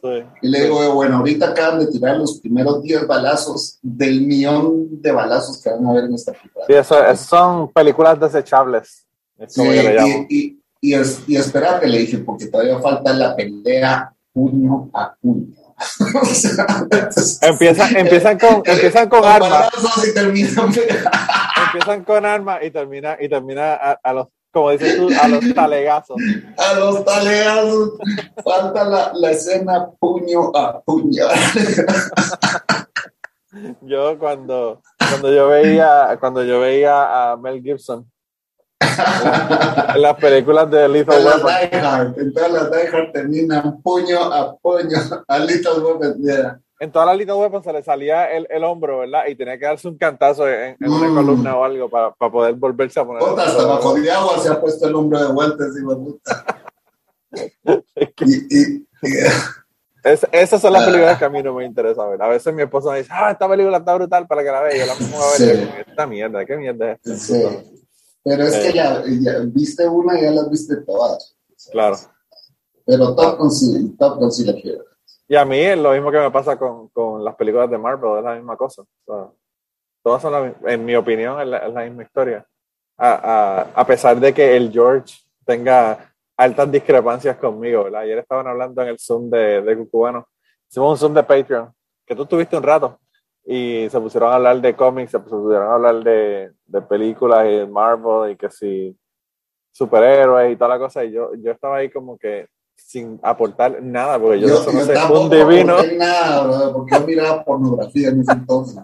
Sí. 0.02 0.24
Y 0.44 0.48
le 0.50 0.62
digo, 0.66 0.94
bueno, 0.94 1.18
ahorita 1.18 1.50
acaban 1.50 1.80
de 1.80 1.88
tirar 1.88 2.18
los 2.18 2.40
primeros 2.40 2.82
10 2.84 3.08
balazos 3.08 3.80
del 3.82 4.22
millón 4.22 5.02
de 5.02 5.12
balazos 5.12 5.62
que 5.62 5.72
van 5.72 5.86
a 5.88 5.94
ver 5.94 6.04
en 6.06 6.14
esta 6.14 6.34
película. 6.34 6.66
Sí, 6.68 6.74
eso, 6.74 7.04
eso 7.04 7.24
son 7.26 7.72
películas 7.72 8.20
desechables. 8.20 9.06
Es 9.40 9.56
como 9.56 9.72
Sí, 9.72 9.78
yo 9.78 9.84
le 9.84 9.94
llamo. 9.96 10.26
y, 10.30 10.38
y, 10.38 10.62
y, 10.82 10.94
es- 10.94 11.22
y 11.28 11.36
espérate, 11.36 11.88
le 11.88 12.00
dije, 12.00 12.20
porque 12.20 12.46
todavía 12.48 12.80
falta 12.80 13.12
la 13.14 13.36
pelea 13.36 14.14
puño 14.34 14.90
a 14.94 15.16
puño. 15.20 15.48
O 16.22 16.26
sea, 16.26 16.66
entonces, 16.82 17.40
Empiezan, 17.42 17.96
empiezan 17.98 18.40
con, 18.40 18.56
empiezan 18.66 19.10
con 19.10 19.20
con 19.22 19.30
armas, 19.30 19.50
balazos 19.52 20.08
y 20.08 20.14
terminan 20.14 20.72
empiezan 21.66 22.04
con 22.04 22.26
armas 22.26 22.60
y 22.64 22.72
termina, 22.72 23.18
y 23.20 23.30
termina 23.30 23.74
a, 23.76 23.92
a 24.04 24.14
los, 24.14 24.28
como 24.58 24.72
dices 24.72 24.98
tú, 24.98 25.10
a 25.22 25.28
los 25.28 25.54
talegazos. 25.54 26.18
a 26.58 26.74
los 26.74 27.06
taleazos. 27.06 27.92
Falta 28.44 28.84
la, 28.86 29.12
la 29.14 29.32
escena 29.32 29.90
puño 30.00 30.52
a 30.56 30.80
puño. 30.82 31.26
Yo 33.82 34.20
cuando, 34.20 34.82
cuando 35.10 35.34
yo 35.34 35.48
veía, 35.48 36.16
cuando 36.20 36.44
yo 36.44 36.60
veía 36.60 37.32
a 37.32 37.38
Mel 37.38 37.62
Gibson 37.64 38.06
en, 38.82 38.88
la- 39.24 39.94
en 39.96 40.02
las 40.02 40.16
películas 40.18 40.70
de 40.70 40.88
Lethal 40.88 41.24
Weapon, 41.26 42.16
en 42.18 42.34
todas 42.34 42.52
las 42.52 42.72
Die 42.72 42.88
Hard 42.88 43.12
terminan 43.14 43.82
puño 43.82 44.22
a 44.32 44.56
puño 44.58 44.98
a 45.28 45.40
Little 45.40 45.80
Weapon. 45.80 46.24
En 46.80 46.92
todas 46.92 47.08
las 47.08 47.18
Lethal 47.18 47.36
Weapon 47.38 47.64
se 47.64 47.74
le 47.74 47.82
salía 47.84 48.32
el, 48.32 48.48
el 48.50 48.64
hombro, 48.64 49.00
¿verdad? 49.00 49.24
Y 49.28 49.36
tenía 49.36 49.58
que 49.58 49.66
darse 49.66 49.88
un 49.88 49.98
cantazo 49.98 50.48
en, 50.48 50.78
en 50.80 50.92
una 50.92 51.08
Mm. 51.10 51.16
columna 51.16 51.58
o 51.58 51.64
algo 51.64 51.90
para, 51.90 52.12
para 52.14 52.32
poder 52.32 52.54
volverse 52.56 53.00
a 53.00 53.06
poner. 53.06 53.24
Puta, 53.28 53.44
hasta 53.44 53.66
bajo 53.66 53.94
de 53.96 54.12
agua 54.12 54.38
se 54.40 54.50
ha 54.50 54.60
puesto 54.62 54.88
el 54.88 54.96
hombre 54.96 55.20
de 55.20 55.32
vuelta. 55.32 55.64
Y, 58.26 58.36
y, 58.36 58.76
y- 58.76 58.88
Es- 60.04 60.26
esas 60.32 60.62
son 60.62 60.72
las 60.72 60.84
Ah. 60.84 60.86
películas 60.86 61.18
que 61.20 61.26
a 61.26 61.30
mí 61.30 61.44
no 61.44 61.54
me 61.54 61.66
interesa 61.66 62.06
ver. 62.06 62.22
A 62.22 62.30
veces 62.30 62.54
mi 62.54 62.62
esposa 62.62 62.92
me 62.92 63.00
dice, 63.00 63.10
ah, 63.14 63.32
esta 63.32 63.48
película 63.50 63.78
está 63.78 63.94
brutal 63.96 64.26
para 64.26 64.42
que 64.44 64.52
la 64.52 64.62
vea. 64.62 64.76
Y 64.76 64.80
yo 64.80 64.86
la 64.86 64.94
pongo 64.94 65.18
a 65.18 65.30
ver. 65.32 65.38
Sí. 65.38 65.44
y 65.44 65.66
yo, 65.66 65.70
Esta 65.88 66.08
mierda, 66.08 66.46
¿qué 66.46 66.56
mierda 66.58 66.92
es 66.94 67.00
esta? 67.04 67.18
Sí. 67.18 67.44
Pero 68.24 68.44
es 68.44 68.56
que 68.58 68.74
ya, 68.74 69.04
ya 69.22 69.40
viste 69.48 69.88
una 69.88 70.18
y 70.18 70.24
ya 70.24 70.32
las 70.32 70.50
viste 70.50 70.78
todas. 70.86 71.36
Claro. 71.72 71.98
Pero 72.86 73.16
Top 73.16 73.38
Gun 73.40 73.52
sí, 73.52 73.96
Top 74.00 74.18
Gun 74.20 74.32
sí 74.32 74.46
la 74.46 74.54
quiero. 74.54 74.86
Y 75.28 75.36
a 75.36 75.44
mí 75.44 75.60
es 75.60 75.78
lo 75.78 75.92
mismo 75.92 76.10
que 76.10 76.20
me 76.20 76.32
pasa 76.32 76.58
con, 76.58 76.88
con 76.90 77.24
las 77.24 77.36
películas 77.36 77.70
de 77.70 77.78
Marvel, 77.78 78.20
es 78.20 78.24
la 78.24 78.36
misma 78.36 78.56
cosa. 78.56 78.82
O 78.82 78.88
sea, 79.06 79.32
todas 80.04 80.22
son, 80.22 80.32
la 80.32 80.72
en 80.72 80.86
mi 80.86 80.96
opinión, 80.96 81.40
es 81.42 81.48
la, 81.48 81.58
es 81.58 81.74
la 81.74 81.84
misma 81.84 82.04
historia. 82.04 82.46
A, 82.98 83.12
a, 83.14 83.62
a 83.82 83.86
pesar 83.86 84.18
de 84.20 84.34
que 84.34 84.56
el 84.56 84.72
George 84.72 85.16
tenga 85.46 86.14
altas 86.38 86.72
discrepancias 86.72 87.36
conmigo, 87.38 87.86
¿verdad? 87.86 88.02
Ayer 88.02 88.20
estaban 88.20 88.48
hablando 88.48 88.82
en 88.82 88.88
el 88.88 89.00
Zoom 89.00 89.30
de, 89.30 89.62
de 89.62 89.78
Cucubano. 89.78 90.28
Hicimos 90.70 90.92
un 90.92 90.98
Zoom 90.98 91.14
de 91.14 91.24
Patreon, 91.24 91.74
que 92.06 92.16
tú 92.16 92.26
tuviste 92.26 92.56
un 92.56 92.64
rato, 92.64 93.00
y 93.44 93.88
se 93.90 94.00
pusieron 94.00 94.32
a 94.32 94.36
hablar 94.36 94.62
de 94.62 94.76
cómics, 94.76 95.12
se 95.12 95.20
pusieron 95.20 95.68
a 95.68 95.74
hablar 95.76 95.96
de, 96.04 96.52
de 96.66 96.82
películas 96.82 97.46
y 97.46 97.56
de 97.58 97.68
Marvel, 97.68 98.32
y 98.32 98.36
que 98.36 98.50
si 98.50 98.98
superhéroes 99.72 100.52
y 100.52 100.56
toda 100.56 100.70
la 100.70 100.80
cosa, 100.80 101.04
y 101.04 101.12
yo, 101.12 101.34
yo 101.36 101.52
estaba 101.52 101.78
ahí 101.78 101.90
como 101.90 102.18
que 102.18 102.48
sin 102.78 103.20
aportar 103.24 103.82
nada, 103.82 104.18
porque 104.20 104.40
yo, 104.40 104.48
Yo, 104.48 104.54
no 104.56 104.60
sé, 104.62 104.74
no 104.74 104.80
yo 104.80 104.86
sé, 104.86 105.14
un 105.14 105.30
divino. 105.30 105.74
aporté 105.74 105.98
nada, 105.98 106.44
bro, 106.46 106.74
porque 106.74 106.96
yo 106.96 107.06
miraba 107.06 107.44
pornografía 107.44 108.10
en 108.10 108.22
ese 108.22 108.32
entonces. 108.32 108.80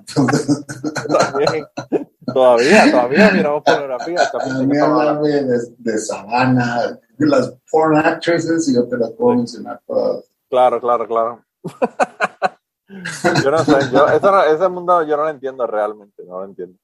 También. 1.20 1.66
Todavía, 2.34 2.92
todavía 2.92 3.32
miramos 3.32 3.64
pornografía. 3.64 4.16
estaba- 4.16 4.44
hablarme 4.46 5.30
de, 5.30 5.58
de 5.78 5.98
Savannah, 5.98 7.00
de 7.18 7.28
las 7.28 7.54
porn 7.72 7.98
actresses, 7.98 8.68
y 8.70 8.76
yo 8.76 8.88
te 8.88 8.98
las 8.98 9.12
puedo 9.12 9.38
mencionar 9.38 9.80
todas. 9.86 10.26
Claro, 10.50 10.80
claro, 10.82 11.08
claro. 11.08 11.44
yo 13.44 13.52
no 13.52 13.58
sé, 13.60 13.74
yo, 13.92 14.08
eso 14.08 14.32
no- 14.32 14.44
ese 14.44 14.68
mundo 14.70 15.04
yo 15.04 15.16
no 15.18 15.24
lo 15.24 15.30
entiendo 15.30 15.66
realmente, 15.68 16.24
no 16.26 16.40
lo 16.40 16.46
entiendo. 16.46 16.78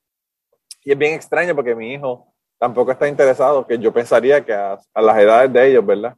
Y 0.83 0.91
es 0.91 0.97
bien 0.97 1.13
extraño 1.13 1.55
porque 1.55 1.75
mi 1.75 1.93
hijo 1.93 2.33
tampoco 2.57 2.91
está 2.91 3.07
interesado, 3.07 3.65
que 3.67 3.77
yo 3.77 3.91
pensaría 3.93 4.43
que 4.43 4.53
a, 4.53 4.77
a 4.93 5.01
las 5.01 5.17
edades 5.17 5.51
de 5.53 5.67
ellos, 5.71 5.85
¿verdad? 5.85 6.15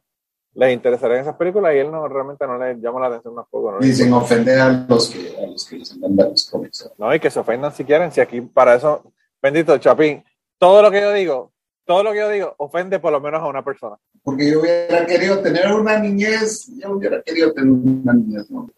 Les 0.54 0.72
interesarían 0.74 1.20
esas 1.20 1.36
películas 1.36 1.74
y 1.74 1.78
él 1.78 1.90
no 1.90 2.06
realmente 2.08 2.46
no 2.46 2.58
le 2.58 2.74
llama 2.78 3.00
la 3.00 3.06
atención 3.06 3.34
tampoco. 3.34 3.72
¿no? 3.72 3.86
Y 3.86 3.92
sin 3.94 4.12
ofender 4.12 4.60
a 4.60 4.68
los 4.88 5.08
que, 5.08 5.34
a 5.42 5.46
los 5.46 5.64
que 5.64 5.78
les 5.78 5.92
encantan 5.92 6.30
los 6.30 6.48
cómics. 6.50 6.90
No, 6.98 7.14
y 7.14 7.18
que 7.20 7.30
se 7.30 7.38
ofendan 7.40 7.72
si 7.72 7.84
quieren, 7.84 8.12
si 8.12 8.20
aquí 8.20 8.40
para 8.42 8.74
eso, 8.74 9.02
bendito 9.40 9.78
Chapín, 9.78 10.22
todo 10.58 10.82
lo 10.82 10.90
que 10.90 11.00
yo 11.00 11.12
digo, 11.12 11.52
todo 11.86 12.02
lo 12.02 12.12
que 12.12 12.18
yo 12.18 12.28
digo 12.28 12.54
ofende 12.58 12.98
por 13.00 13.12
lo 13.12 13.20
menos 13.20 13.40
a 13.40 13.46
una 13.46 13.64
persona. 13.64 13.96
Porque 14.22 14.50
yo 14.50 14.60
hubiera 14.60 15.06
querido 15.06 15.40
tener 15.40 15.72
una 15.72 15.98
niñez, 15.98 16.68
yo 16.76 16.92
hubiera 16.92 17.22
querido 17.22 17.52
tener 17.52 17.70
una 17.72 18.12
niñez. 18.12 18.50
¿no? 18.50 18.68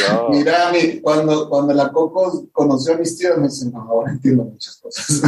Yo- 0.00 0.28
Mira, 0.30 0.70
mi, 0.72 1.00
cuando, 1.00 1.48
cuando 1.48 1.72
la 1.72 1.90
Coco 1.92 2.46
conoció 2.52 2.94
a 2.94 2.96
mis 2.98 3.16
tíos, 3.16 3.36
me 3.38 3.44
dice, 3.48 3.70
no, 3.70 3.80
ahora 3.82 4.12
entiendo 4.12 4.44
muchas 4.44 4.76
cosas. 4.78 5.22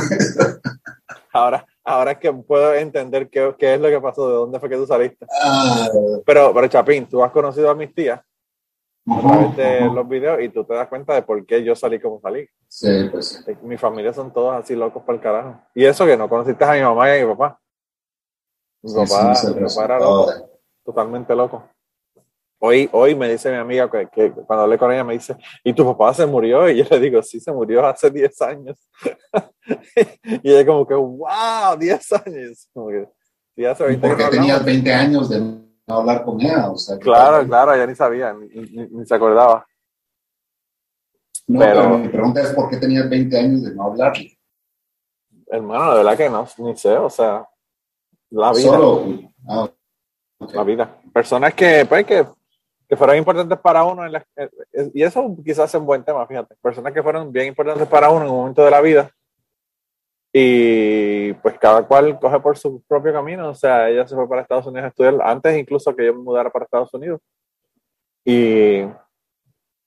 ahora, 1.32 1.66
ahora 1.84 2.12
es 2.12 2.18
que 2.18 2.32
puedo 2.32 2.74
entender 2.74 3.28
qué, 3.28 3.54
qué 3.58 3.74
es 3.74 3.80
lo 3.80 3.88
que 3.88 4.00
pasó, 4.00 4.28
de 4.28 4.34
dónde 4.34 4.60
fue 4.60 4.68
que 4.68 4.76
tú 4.76 4.86
saliste. 4.86 5.26
Ah, 5.42 5.88
Pero, 6.24 6.52
pero 6.54 6.66
Chapín, 6.68 7.06
tú 7.08 7.22
has 7.22 7.30
conocido 7.30 7.70
a 7.70 7.74
mis 7.74 7.94
tías 7.94 8.20
a 9.06 9.20
través 9.20 9.56
de 9.56 9.80
los 9.92 10.08
videos 10.08 10.40
y 10.40 10.48
tú 10.48 10.64
te 10.64 10.74
das 10.74 10.88
cuenta 10.88 11.14
de 11.14 11.22
por 11.22 11.44
qué 11.44 11.62
yo 11.62 11.76
salí 11.76 12.00
como 12.00 12.20
salí. 12.20 12.48
Sí, 12.68 13.08
pues 13.12 13.28
sí. 13.28 13.50
Eh, 13.50 13.56
Mi 13.62 13.76
familia 13.76 14.12
son 14.14 14.32
todos 14.32 14.54
así 14.54 14.74
locos 14.74 15.02
para 15.04 15.16
el 15.16 15.22
carajo. 15.22 15.60
Y 15.74 15.84
eso 15.84 16.06
que 16.06 16.16
no 16.16 16.28
conociste 16.28 16.64
a 16.64 16.72
mi 16.72 16.80
mamá 16.80 17.08
y 17.14 17.20
a 17.20 17.26
mi 17.26 17.32
papá. 17.32 17.60
Mi 18.82 18.90
Sí, 18.90 18.96
papá, 18.96 19.28
mi 19.30 19.36
sí, 19.36 19.46
papá 19.76 19.84
era 19.84 19.98
loco, 19.98 20.32
totalmente 20.84 21.34
loco. 21.34 21.68
Hoy, 22.60 22.88
hoy 22.92 23.14
me 23.14 23.28
dice 23.30 23.50
mi 23.50 23.56
amiga 23.56 23.90
que, 23.90 24.08
que 24.08 24.30
cuando 24.32 24.62
hablé 24.64 24.78
con 24.78 24.90
ella 24.90 25.04
me 25.04 25.12
dice, 25.14 25.36
¿y 25.62 25.72
tu 25.74 25.84
papá 25.84 26.14
se 26.14 26.24
murió? 26.24 26.68
Y 26.70 26.78
yo 26.82 26.84
le 26.90 27.00
digo, 27.00 27.22
sí, 27.22 27.38
se 27.40 27.52
murió 27.52 27.84
hace 27.86 28.10
10 28.10 28.40
años. 28.42 28.78
y 30.42 30.50
ella 30.52 30.64
como 30.66 30.86
que, 30.86 30.94
wow, 30.94 31.76
10 31.78 32.12
años. 32.12 32.68
Como 32.72 32.88
que, 32.88 33.08
sí, 33.54 33.64
hace 33.66 33.84
20 33.84 34.08
Porque 34.08 34.24
tenías 34.24 34.40
hablamos. 34.60 34.64
20 34.64 34.92
años 34.94 35.28
de 35.28 35.40
no 35.40 35.94
hablar 35.94 36.24
con 36.24 36.40
ella. 36.40 36.70
O 36.70 36.76
sea, 36.76 36.96
que- 36.96 37.04
Claro, 37.04 37.46
claro, 37.46 37.74
ella 37.74 37.86
ni 37.86 37.94
sabía, 37.94 38.32
ni, 38.32 38.46
ni- 38.48 38.86
ni 38.88 39.04
se 39.06 39.14
acordaba. 39.14 39.66
No, 41.46 41.60
pero- 41.60 41.74
pero 41.82 41.98
mi 41.98 42.08
pregunta 42.08 42.40
es: 42.40 42.48
¿por 42.54 42.70
qué 42.70 42.78
tenías 42.78 43.08
20 43.10 43.38
años 43.38 43.62
de 43.64 43.74
no 43.74 43.82
hablarle? 43.84 44.38
Hermano, 45.48 45.90
de 45.90 45.96
verdad 45.98 46.16
que 46.16 46.30
no, 46.30 46.48
ni 46.58 46.74
sé, 46.76 46.96
o 46.96 47.10
sea, 47.10 47.46
la 48.30 48.50
vida. 48.52 48.70
Solo. 48.70 49.04
Ah, 49.46 49.68
ok. 50.38 50.54
la 50.54 50.64
vida. 50.64 50.96
Personas 51.12 51.52
que, 51.52 51.84
pues, 51.86 52.06
que, 52.06 52.24
que 52.88 52.96
fueron 52.96 53.16
importantes 53.16 53.58
para 53.58 53.84
uno, 53.84 54.04
en 54.04 54.12
la- 54.12 54.26
eh, 54.36 54.50
eh, 54.72 54.90
y 54.94 55.02
eso 55.02 55.34
quizás 55.44 55.72
es 55.74 55.80
un 55.80 55.86
buen 55.86 56.04
tema, 56.04 56.26
fíjate. 56.26 56.54
Personas 56.62 56.92
que 56.92 57.02
fueron 57.02 57.32
bien 57.32 57.46
importantes 57.48 57.88
para 57.88 58.10
uno 58.10 58.24
en 58.24 58.30
un 58.30 58.36
momento 58.38 58.64
de 58.64 58.70
la 58.70 58.80
vida, 58.80 59.10
y 60.32 61.32
pues 61.34 61.56
cada 61.60 61.86
cual 61.86 62.18
coge 62.18 62.40
por 62.40 62.58
su 62.58 62.82
propio 62.88 63.12
camino. 63.12 63.50
O 63.50 63.54
sea, 63.54 63.88
ella 63.88 64.06
se 64.06 64.14
fue 64.16 64.28
para 64.28 64.42
Estados 64.42 64.66
Unidos 64.66 64.84
a 64.84 64.88
estudiar 64.88 65.14
antes 65.22 65.56
incluso 65.56 65.94
que 65.94 66.06
yo 66.06 66.14
me 66.14 66.22
mudara 66.22 66.50
para 66.50 66.64
Estados 66.64 66.92
Unidos. 66.92 67.20
Y, 68.24 68.80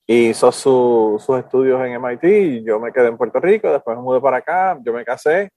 y 0.08 0.30
hizo 0.30 0.51
su- 0.51 1.18
sus 1.20 1.39
estudios 1.39 1.82
en 1.86 1.94
MIT, 1.94 2.24
y 2.24 2.63
yo 2.63 2.80
me 2.80 2.94
quedé 2.94 3.08
en 3.08 3.18
Puerto 3.18 3.39
Rico, 3.39 3.72
después 3.72 3.98
me 3.98 4.04
mudé 4.04 4.22
para 4.22 4.38
acá, 4.38 4.80
yo 4.84 4.94
me 4.94 5.04
casé, 5.04 5.50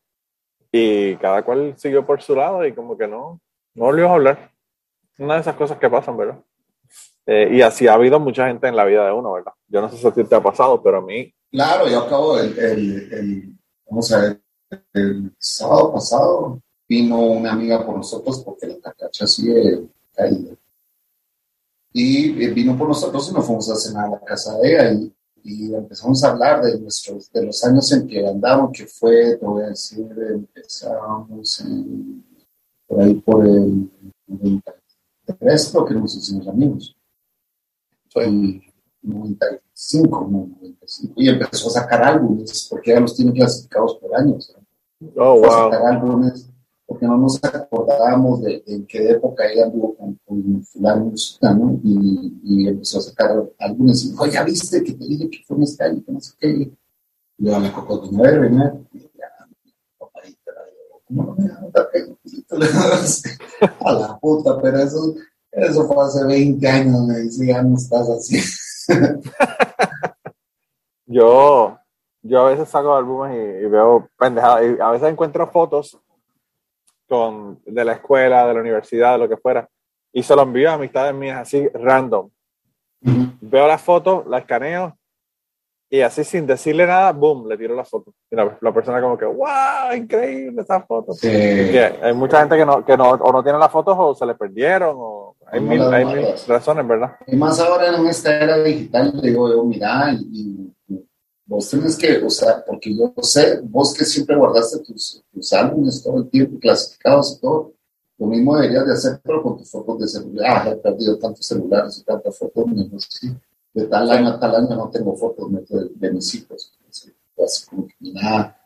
y 0.72 1.14
cada 1.16 1.42
cual 1.44 1.74
siguió 1.76 2.04
por 2.04 2.20
su 2.22 2.34
lado, 2.34 2.66
y 2.66 2.72
como 2.72 2.96
que 2.98 3.06
no, 3.06 3.40
no 3.74 3.84
volvimos 3.84 4.10
a 4.10 4.14
hablar 4.14 4.50
una 5.18 5.34
de 5.34 5.40
esas 5.42 5.54
cosas 5.54 5.78
que 5.78 5.88
pasan, 5.90 6.16
¿verdad? 6.16 6.40
Eh, 7.26 7.48
y 7.52 7.62
así 7.62 7.86
ha 7.86 7.94
habido 7.94 8.18
mucha 8.18 8.46
gente 8.48 8.66
en 8.68 8.76
la 8.76 8.84
vida 8.84 9.06
de 9.06 9.12
uno, 9.12 9.32
¿verdad? 9.32 9.52
Yo 9.68 9.80
no 9.80 9.88
sé 9.90 9.96
si 9.98 10.06
a 10.06 10.10
ti 10.12 10.24
te 10.24 10.34
ha 10.34 10.42
pasado, 10.42 10.82
pero 10.82 10.98
a 10.98 11.02
mí, 11.02 11.32
Claro, 11.52 11.88
yo 11.88 12.00
acabo 12.00 12.38
el, 12.38 12.56
el, 12.58 13.12
el- 13.12 13.58
vamos 13.88 14.12
a 14.12 14.20
ver, 14.20 14.40
el 14.94 15.34
sábado 15.38 15.92
pasado 15.92 16.60
vino 16.88 17.18
una 17.20 17.52
amiga 17.52 17.84
por 17.84 17.96
nosotros 17.96 18.40
porque 18.44 18.68
la 18.68 18.78
cacacha 18.80 19.26
sigue 19.26 19.80
caída. 20.14 20.54
Y 21.92 22.42
eh, 22.44 22.50
vino 22.50 22.76
por 22.78 22.88
nosotros 22.88 23.28
y 23.30 23.34
nos 23.34 23.44
fuimos 23.46 23.68
a 23.70 23.74
cenar 23.76 24.06
a 24.06 24.10
la 24.10 24.20
casa 24.20 24.56
de 24.58 24.72
ella 24.72 24.92
y, 24.92 25.12
y 25.42 25.74
empezamos 25.74 26.22
a 26.22 26.30
hablar 26.30 26.62
de 26.62 26.78
nuestros, 26.78 27.32
de 27.32 27.46
los 27.46 27.64
años 27.64 27.90
en 27.92 28.06
que 28.06 28.24
andamos, 28.26 28.70
que 28.72 28.86
fue, 28.86 29.36
te 29.36 29.44
voy 29.44 29.64
a 29.64 29.68
decir, 29.70 30.06
empezamos 30.08 31.60
en, 31.62 32.24
por 32.86 33.00
ahí 33.00 33.14
por 33.14 33.44
el 33.44 33.90
93, 34.28 35.68
creo 35.72 35.84
que 35.84 35.94
nos 35.94 36.14
hicimos 36.14 36.46
amigos. 36.46 36.96
Y, 38.16 38.62
95, 39.02 40.28
95, 40.30 41.14
y 41.16 41.28
empezó 41.28 41.68
a 41.68 41.80
sacar 41.80 42.02
álbumes, 42.02 42.66
porque 42.68 42.90
ya 42.90 43.00
los 43.00 43.16
tiene 43.16 43.32
clasificados 43.32 43.96
por 43.96 44.14
años. 44.14 44.54
Oh, 45.16 45.40
wow. 45.40 45.44
A 45.46 45.70
sacar 45.70 45.94
álbumes 45.94 46.50
porque 46.90 47.06
no 47.06 47.16
nos 47.18 47.38
acordábamos 47.44 48.42
de, 48.42 48.64
en 48.66 48.84
qué 48.84 49.10
época 49.10 49.48
ella 49.48 49.66
anduvo 49.66 49.94
con, 49.94 50.18
con 50.26 50.64
fulano 50.64 51.12
¿no? 51.56 51.80
Y, 51.84 52.34
y, 52.42 52.66
empezó 52.66 52.98
a 52.98 53.02
sacar 53.02 53.30
álbumes 53.60 54.04
y 54.04 54.10
dijo, 54.10 54.26
ya 54.26 54.42
viste 54.42 54.82
que 54.82 54.94
te 54.94 55.04
dije 55.06 55.30
que 55.30 55.38
fue 55.46 55.56
un 55.56 55.62
este 55.62 55.84
que 56.04 56.10
no 56.12 56.20
sé 56.20 56.32
qué. 56.36 56.48
Y 56.48 56.76
yo 57.38 57.54
a 57.54 57.60
la 57.60 57.72
coco, 57.72 58.10
a 58.12 58.22
ver, 58.22 58.40
ven, 58.40 58.88
¿cómo 59.96 60.16
no 61.10 61.36
a 63.80 63.92
la 63.92 64.18
puta, 64.18 64.60
pero 64.60 64.78
eso, 64.78 65.14
eso 65.52 65.86
fue 65.86 66.04
hace 66.04 66.24
20 66.24 66.68
años, 66.68 67.00
me 67.06 67.62
no 67.62 67.76
estás 67.76 68.08
así. 68.08 68.40
yo, 71.06 71.78
yo 72.22 72.40
a 72.40 72.50
veces 72.50 72.68
saco 72.68 72.94
álbumes 72.94 73.34
y, 73.34 73.64
y 73.64 73.68
veo 73.68 74.08
pendejadas, 74.18 74.64
y 74.64 74.80
a 74.80 74.90
veces 74.90 75.08
encuentro 75.08 75.46
fotos 75.50 75.98
con, 77.08 77.60
de 77.66 77.84
la 77.84 77.94
escuela, 77.94 78.46
de 78.46 78.54
la 78.54 78.60
universidad, 78.60 79.12
de 79.12 79.18
lo 79.18 79.28
que 79.28 79.36
fuera, 79.36 79.68
y 80.12 80.22
se 80.22 80.34
lo 80.34 80.42
envío 80.42 80.70
a 80.70 80.74
amistades 80.74 81.14
mías 81.14 81.40
así 81.40 81.68
random. 81.68 82.30
Veo 83.40 83.66
la 83.66 83.78
foto, 83.78 84.24
la 84.28 84.38
escaneo 84.38 84.96
y 85.92 86.02
así 86.02 86.22
sin 86.22 86.46
decirle 86.46 86.86
nada, 86.86 87.10
boom, 87.12 87.48
le 87.48 87.58
tiro 87.58 87.74
la 87.74 87.84
foto. 87.84 88.14
Y 88.30 88.36
la, 88.36 88.72
persona 88.72 89.00
como 89.00 89.18
que, 89.18 89.24
wow, 89.24 89.92
increíble 89.96 90.62
esa 90.62 90.80
foto. 90.82 91.12
hay 91.22 92.14
mucha 92.14 92.38
gente 92.40 92.56
que 92.56 92.64
no, 92.64 92.84
que 92.84 92.96
no, 92.96 93.10
o 93.10 93.32
no 93.32 93.42
tiene 93.42 93.58
las 93.58 93.72
fotos 93.72 93.96
o 93.98 94.14
se 94.14 94.24
le 94.24 94.36
perdieron 94.36 94.94
o 94.96 95.29
hay, 95.52 95.60
mil, 95.60 95.82
hay 95.82 96.04
mil, 96.04 96.26
razones, 96.46 96.86
¿verdad? 96.86 97.16
Y 97.26 97.36
más 97.36 97.58
ahora 97.60 97.96
en 97.96 98.06
esta 98.06 98.36
era 98.36 98.62
digital, 98.62 99.20
digo 99.22 99.50
yo, 99.50 99.64
mira, 99.64 100.12
y, 100.12 100.72
vos 101.46 101.68
tenés 101.68 101.96
que, 101.96 102.18
o 102.24 102.30
sea, 102.30 102.64
porque 102.64 102.94
yo 102.94 103.12
sé, 103.22 103.60
vos 103.62 103.92
que 103.92 104.04
siempre 104.04 104.36
guardaste 104.36 104.78
tus, 104.80 105.22
tus 105.32 105.52
álbumes 105.52 106.02
todo 106.02 106.18
el 106.18 106.30
tiempo, 106.30 106.58
clasificados 106.60 107.36
y 107.36 107.40
todo, 107.40 107.72
lo 108.18 108.26
mismo 108.26 108.56
deberías 108.56 108.86
de 108.86 108.92
hacer, 108.92 109.20
pero 109.24 109.42
con 109.42 109.56
tus 109.56 109.70
fotos 109.70 109.98
de 109.98 110.06
celular. 110.06 110.62
Ah, 110.66 110.70
he 110.70 110.76
perdido 110.76 111.18
tantos 111.18 111.46
celulares 111.46 111.98
y 111.98 112.04
tantas 112.04 112.38
fotos, 112.38 112.66
mejor 112.66 113.00
sí 113.00 113.34
de 113.72 113.86
tal 113.86 114.10
año 114.10 114.28
a 114.28 114.40
tal 114.40 114.54
año 114.56 114.76
no 114.76 114.90
tengo 114.90 115.16
fotos 115.16 115.48
de, 115.94 116.10
mis 116.10 116.34
hijos. 116.34 116.72
Así 117.42 117.66
como 117.66 117.86
que 117.86 117.94
nada, 118.00 118.59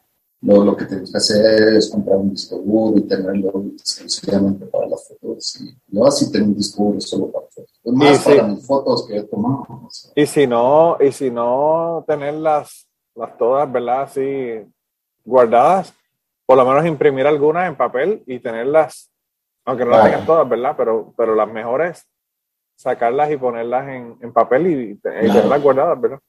lo, 0.44 0.62
lo 0.62 0.76
que 0.76 0.84
tengo 0.84 1.04
que 1.10 1.16
hacer 1.16 1.74
es 1.74 1.90
comprar 1.90 2.18
un 2.18 2.30
disco 2.30 2.56
duro 2.58 2.98
y 2.98 3.02
tenerlo 3.02 3.64
exclusivamente 3.72 4.66
para 4.66 4.86
las 4.86 5.08
fotos. 5.08 5.60
Y 5.60 5.74
yo 5.88 6.06
así 6.06 6.30
tengo 6.30 6.46
un 6.46 6.54
disco 6.54 6.84
duro 6.84 7.00
solo 7.00 7.30
para 7.30 7.46
fotos. 7.46 7.80
más 7.84 8.24
para 8.24 8.42
mis 8.44 8.66
fotos 8.66 9.06
que 9.06 9.16
he 9.16 9.22
tomado. 9.22 9.88
Y 10.14 10.26
si 10.26 10.46
no, 10.46 10.98
y 11.00 11.12
si 11.12 11.30
no 11.30 12.04
tenerlas 12.06 12.86
las 13.14 13.36
todas, 13.38 13.70
¿verdad? 13.70 14.02
Así 14.02 14.62
guardadas, 15.24 15.94
por 16.44 16.58
lo 16.58 16.66
menos 16.66 16.84
imprimir 16.84 17.26
algunas 17.26 17.66
en 17.66 17.76
papel 17.76 18.22
y 18.26 18.38
tenerlas, 18.38 19.10
aunque 19.64 19.84
no 19.84 19.92
las 19.92 20.04
tengas 20.04 20.26
todas, 20.26 20.46
¿verdad? 20.46 20.74
Pero, 20.76 21.14
pero 21.16 21.34
las 21.34 21.50
mejores 21.50 22.06
sacarlas 22.76 23.30
y 23.30 23.38
ponerlas 23.38 23.88
en, 23.88 24.18
en 24.20 24.32
papel 24.32 24.66
y, 24.66 24.94
tenerlas 24.96 25.62
guardadas, 25.62 25.98
¿verdad? 25.98 26.20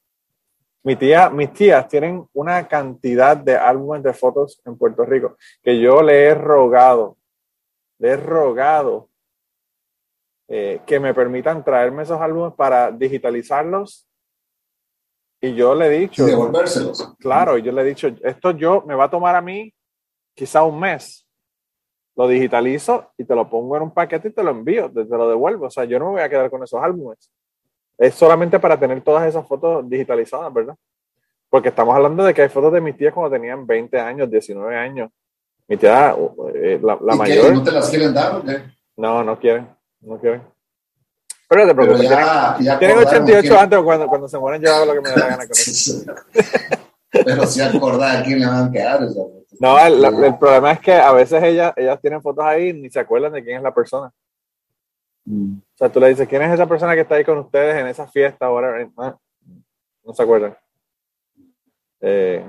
Mi 0.85 0.95
tía, 0.95 1.31
mis 1.31 1.51
tías 1.51 1.87
tienen 1.87 2.27
una 2.33 2.67
cantidad 2.67 3.35
de 3.35 3.57
álbumes 3.57 4.03
de 4.03 4.13
fotos 4.13 4.61
en 4.65 4.77
Puerto 4.77 5.03
Rico 5.03 5.35
que 5.63 5.79
yo 5.79 6.03
le 6.03 6.25
he 6.25 6.35
rogado, 6.35 7.17
le 7.97 8.09
he 8.09 8.17
rogado 8.17 9.09
eh, 10.47 10.81
que 10.85 10.99
me 10.99 11.15
permitan 11.15 11.63
traerme 11.63 12.03
esos 12.03 12.21
álbumes 12.21 12.53
para 12.53 12.91
digitalizarlos. 12.91 14.07
Y 15.41 15.55
yo 15.55 15.73
le 15.73 15.87
he 15.87 15.99
dicho. 16.01 16.23
Y 16.23 16.31
devolvérselos. 16.31 17.15
Claro, 17.17 17.57
yo 17.57 17.71
le 17.71 17.81
he 17.81 17.85
dicho, 17.85 18.07
esto 18.21 18.51
yo 18.51 18.83
me 18.85 18.93
va 18.93 19.05
a 19.05 19.09
tomar 19.09 19.35
a 19.35 19.41
mí 19.41 19.73
quizá 20.35 20.63
un 20.63 20.79
mes 20.79 21.27
lo 22.15 22.27
digitalizo 22.27 23.11
y 23.17 23.25
te 23.25 23.33
lo 23.33 23.49
pongo 23.49 23.75
en 23.75 23.83
un 23.83 23.91
paquete 23.91 24.27
y 24.27 24.33
te 24.33 24.43
lo 24.43 24.51
envío, 24.51 24.91
te, 24.91 25.03
lo 25.03 25.29
devuelvo. 25.29 25.65
O 25.65 25.69
sea, 25.71 25.85
yo 25.85 25.97
no 25.97 26.05
me 26.05 26.11
voy 26.11 26.21
a 26.21 26.29
quedar 26.29 26.51
con 26.51 26.61
esos 26.63 26.81
álbumes. 26.81 27.31
Es 27.97 28.15
solamente 28.15 28.59
para 28.59 28.79
tener 28.79 29.01
todas 29.01 29.27
esas 29.27 29.47
fotos 29.47 29.87
digitalizadas, 29.89 30.53
¿verdad? 30.53 30.75
Porque 31.49 31.69
estamos 31.69 31.95
hablando 31.95 32.23
de 32.23 32.33
que 32.33 32.41
hay 32.41 32.49
fotos 32.49 32.73
de 32.73 32.81
mis 32.81 32.97
tías 32.97 33.13
cuando 33.13 33.31
tenían 33.31 33.65
20 33.65 33.99
años, 33.99 34.29
19 34.29 34.75
años. 34.75 35.09
Mi 35.67 35.77
tía, 35.77 36.15
eh, 36.53 36.79
la, 36.81 36.97
la 37.01 37.15
mayor. 37.15 37.53
¿No 37.53 37.63
te 37.63 37.71
las 37.71 37.89
quieren 37.89 38.13
dar 38.13 38.35
o 38.35 38.43
qué? 38.43 38.61
No, 38.97 39.23
no 39.23 39.39
quieren, 39.39 39.67
no 40.01 40.19
quieren. 40.19 40.41
Pero 41.47 41.67
te 41.67 41.75
preocupes, 41.75 42.09
tienen, 42.79 42.97
88 42.97 43.59
antes 43.59 43.79
cuando, 43.79 44.07
cuando 44.07 44.27
se 44.27 44.37
mueren 44.39 44.61
yo 44.61 44.73
hago 44.73 44.85
lo 44.85 44.93
que 44.93 45.01
me 45.01 45.09
da 45.09 45.15
la 45.15 45.27
gana 45.27 45.43
con. 45.47 46.85
Pero 47.25 47.45
si 47.45 47.61
acordar 47.61 48.17
a 48.17 48.23
quién 48.23 48.39
le 48.39 48.47
van 48.47 48.67
a 48.67 48.71
quedar. 48.71 48.99
No, 49.59 49.79
el, 49.79 50.37
problema 50.37 50.71
es 50.73 50.79
que 50.79 50.93
a 50.93 51.11
veces 51.13 51.41
ellas, 51.43 51.73
ellas 51.77 51.99
tienen 52.01 52.21
fotos 52.21 52.43
ahí 52.43 52.69
y 52.69 52.73
ni 52.73 52.89
se 52.89 52.99
acuerdan 52.99 53.31
de 53.31 53.43
quién 53.43 53.57
es 53.57 53.63
la 53.63 53.73
persona. 53.73 54.11
Mm. 55.25 55.57
O 55.57 55.77
sea, 55.77 55.89
tú 55.89 55.99
le 55.99 56.09
dices, 56.09 56.27
¿quién 56.27 56.41
es 56.43 56.53
esa 56.53 56.67
persona 56.67 56.93
que 56.93 57.01
está 57.01 57.15
ahí 57.15 57.25
con 57.25 57.39
ustedes 57.39 57.75
en 57.75 57.87
esa 57.87 58.07
fiesta? 58.07 58.45
Ahora 58.45 58.87
no 58.95 60.13
se 60.13 60.23
acuerdan. 60.23 60.55
Eh, 61.99 62.45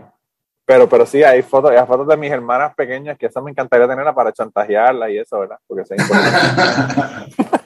pero, 0.65 0.89
pero 0.89 1.07
sí, 1.07 1.23
hay 1.23 1.43
fotos, 1.43 1.71
hay 1.71 1.87
fotos 1.87 2.09
de 2.09 2.17
mis 2.17 2.31
hermanas 2.31 2.75
pequeñas 2.75 3.17
que 3.17 3.27
eso 3.27 3.41
me 3.41 3.51
encantaría 3.53 3.89
tenerla 3.89 4.15
para 4.15 4.33
chantajearla 4.33 5.11
y 5.11 5.19
eso, 5.19 5.39
¿verdad? 5.41 5.59
Porque 5.67 5.83
es 5.83 5.91
importante. 5.99 7.66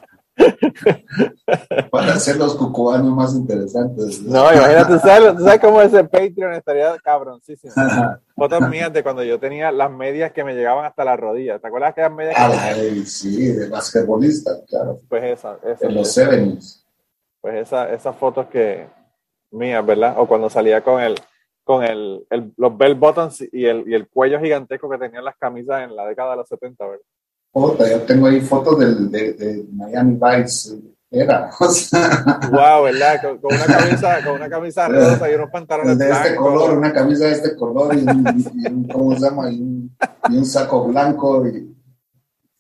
Para 1.90 2.14
hacer 2.14 2.36
los 2.36 2.54
cucubanos 2.54 3.14
más 3.14 3.34
interesantes. 3.34 4.22
No, 4.22 4.52
imagínate, 4.52 4.98
¿sabes, 4.98 5.42
¿sabes 5.42 5.60
cómo 5.60 5.80
ese 5.82 6.04
Patreon 6.04 6.54
estaría 6.54 6.96
cabroncísimo? 6.98 7.72
Fotos 8.34 8.68
mías 8.68 8.92
de 8.92 9.02
cuando 9.02 9.22
yo 9.22 9.38
tenía 9.38 9.72
las 9.72 9.90
medias 9.90 10.32
que 10.32 10.44
me 10.44 10.54
llegaban 10.54 10.84
hasta 10.84 11.04
las 11.04 11.18
rodillas. 11.18 11.60
¿Te 11.60 11.68
acuerdas 11.68 11.94
que 11.94 12.00
eran 12.00 12.16
medias? 12.16 12.36
Ay, 12.38 13.04
sí, 13.06 13.52
de 13.52 13.68
basquetbolista, 13.68 14.52
claro. 14.68 15.00
Pues 15.08 15.24
esa. 15.24 15.58
esa 15.64 15.86
en 15.86 15.94
los 15.94 16.12
Sevens. 16.12 16.86
Pues 17.40 17.66
esa, 17.66 17.90
esas 17.92 18.16
fotos 18.16 18.46
que 18.46 18.86
mías, 19.50 19.84
¿verdad? 19.84 20.14
O 20.18 20.26
cuando 20.26 20.50
salía 20.50 20.82
con 20.82 21.00
el 21.00 21.16
con 21.64 21.84
el, 21.84 22.26
el, 22.30 22.52
los 22.56 22.76
bell 22.76 22.96
buttons 22.96 23.42
y 23.52 23.64
el, 23.64 23.88
y 23.88 23.94
el 23.94 24.08
cuello 24.08 24.40
gigantesco 24.40 24.90
que 24.90 24.98
tenían 24.98 25.24
las 25.24 25.36
camisas 25.36 25.82
en 25.82 25.94
la 25.94 26.04
década 26.04 26.32
de 26.32 26.38
los 26.38 26.48
70, 26.48 26.84
¿verdad? 26.84 27.04
Yo 27.54 28.02
tengo 28.06 28.26
ahí 28.26 28.40
fotos 28.40 28.78
del, 28.78 29.10
de, 29.10 29.64
Miami 29.72 30.18
Vice. 30.20 30.78
Era, 31.12 31.50
Wow, 32.52 32.84
¿verdad? 32.84 33.20
Con, 33.20 33.40
una 33.42 33.66
camisa, 33.66 34.24
con 34.24 34.34
una 34.34 34.48
camisa 34.48 34.88
rosa 34.88 35.28
y 35.28 35.34
unos 35.34 35.50
pantalones 35.50 35.98
de 35.98 36.08
este 36.08 36.36
color, 36.36 36.78
una 36.78 36.92
camisa 36.92 37.24
de 37.24 37.32
este 37.32 37.56
color 37.56 37.96
y 37.96 38.02
un, 38.02 38.88
¿cómo 38.92 39.16
se 39.16 39.20
llama? 39.20 39.50
Y 39.50 39.60
un, 39.60 39.96
y 40.28 40.36
un, 40.36 40.46
saco 40.46 40.86
blanco 40.86 41.48
y 41.48 41.76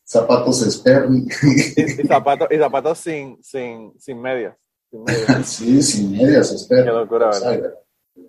zapatos 0.02 0.62
Sperry. 0.62 1.28
Y, 1.76 2.06
zapatos, 2.08 2.48
y 2.50 2.56
zapatos 2.58 2.98
sin, 2.98 3.40
sin, 3.40 3.92
sin 4.00 4.20
medias. 4.20 4.56
Sin 4.90 5.04
medias. 5.04 5.28
Sí, 5.46 5.80
sin 5.80 6.10
medias, 6.10 6.50
Sperry. 6.50 6.86
Qué 6.86 6.90
locura, 6.90 7.30
¿verdad? 7.30 7.74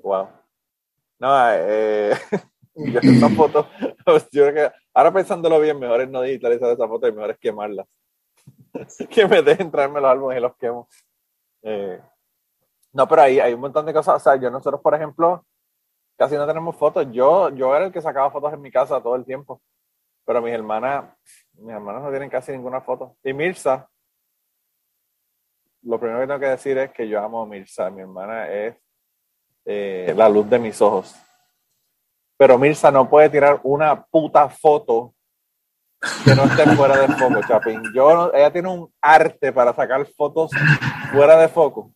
Wow. 0.04 0.28
No, 1.18 1.52
eh, 1.52 2.14
esa 2.76 3.30
foto, 3.30 3.68
yo 4.32 4.48
creo 4.48 4.70
que 4.70 4.82
Ahora 4.94 5.14
pensándolo 5.14 5.60
bien, 5.60 5.80
mejor 5.80 6.02
es 6.02 6.10
no 6.10 6.22
digitalizar 6.22 6.70
esa 6.70 6.88
foto 6.88 7.08
y 7.08 7.14
mejor 7.14 7.32
es 7.32 7.38
quemarlas. 7.40 7.88
que 9.10 9.26
me 9.26 9.42
dejen 9.42 9.72
traerme 9.72 10.02
los 10.02 10.12
álbumes 10.12 10.38
y 10.38 10.42
los 10.42 10.56
quemo. 10.58 10.88
Eh, 11.62 12.02
no, 12.92 13.08
pero 13.08 13.22
ahí 13.22 13.40
hay 13.40 13.54
un 13.54 13.62
montón 13.62 13.86
de 13.86 13.94
cosas. 13.94 14.16
O 14.16 14.20
sea, 14.20 14.36
yo 14.36 14.50
nosotros, 14.50 14.82
por 14.82 14.94
ejemplo, 14.94 15.46
casi 16.18 16.36
no 16.36 16.46
tenemos 16.46 16.76
fotos. 16.76 17.08
Yo, 17.12 17.50
yo 17.50 17.74
era 17.74 17.86
el 17.86 17.92
que 17.92 18.02
sacaba 18.02 18.32
fotos 18.32 18.52
en 18.54 18.62
mi 18.62 18.70
casa 18.70 19.02
todo 19.02 19.16
el 19.16 19.24
tiempo. 19.24 19.62
Pero 20.26 20.42
mis 20.42 20.54
hermanas, 20.54 21.06
mis 21.54 21.74
hermanas 21.74 22.04
no 22.04 22.10
tienen 22.10 22.30
casi 22.30 22.52
ninguna 22.52 22.82
foto. 22.82 23.16
Y 23.24 23.32
Mirza, 23.32 23.90
lo 25.84 26.00
primero 26.00 26.20
que 26.20 26.28
tengo 26.28 26.40
que 26.40 26.48
decir 26.48 26.78
es 26.78 26.92
que 26.92 27.08
yo 27.08 27.22
amo 27.22 27.44
a 27.44 27.46
Mirza. 27.46 27.90
Mi 27.90 28.02
hermana 28.02 28.52
es 28.52 28.76
eh, 29.64 30.14
la 30.18 30.28
luz 30.28 30.50
de 30.50 30.60
mis 30.60 30.82
ojos 30.82 31.16
pero 32.42 32.58
Mirza 32.58 32.90
no 32.90 33.08
puede 33.08 33.30
tirar 33.30 33.60
una 33.62 34.04
puta 34.04 34.50
foto 34.50 35.14
que 36.26 36.34
no 36.34 36.46
esté 36.46 36.66
fuera 36.76 36.98
de 36.98 37.08
foco, 37.14 37.40
Chapín. 37.48 37.84
Yo, 37.94 38.34
ella 38.34 38.52
tiene 38.52 38.68
un 38.68 38.92
arte 39.00 39.54
para 39.54 39.76
sacar 39.76 40.04
fotos 40.18 40.50
fuera 41.12 41.38
de 41.38 41.48
foco. 41.48 41.92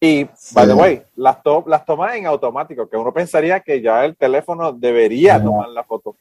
Y, 0.00 0.24
by 0.54 0.66
the 0.66 0.72
way, 0.72 1.02
las, 1.14 1.36
las 1.66 1.84
toma 1.84 2.16
en 2.16 2.24
automático, 2.24 2.88
que 2.88 2.96
uno 2.96 3.12
pensaría 3.12 3.60
que 3.60 3.82
ya 3.82 4.02
el 4.06 4.16
teléfono 4.16 4.72
debería 4.72 5.44
tomar 5.44 5.68
la 5.68 5.84
foto. 5.84 6.16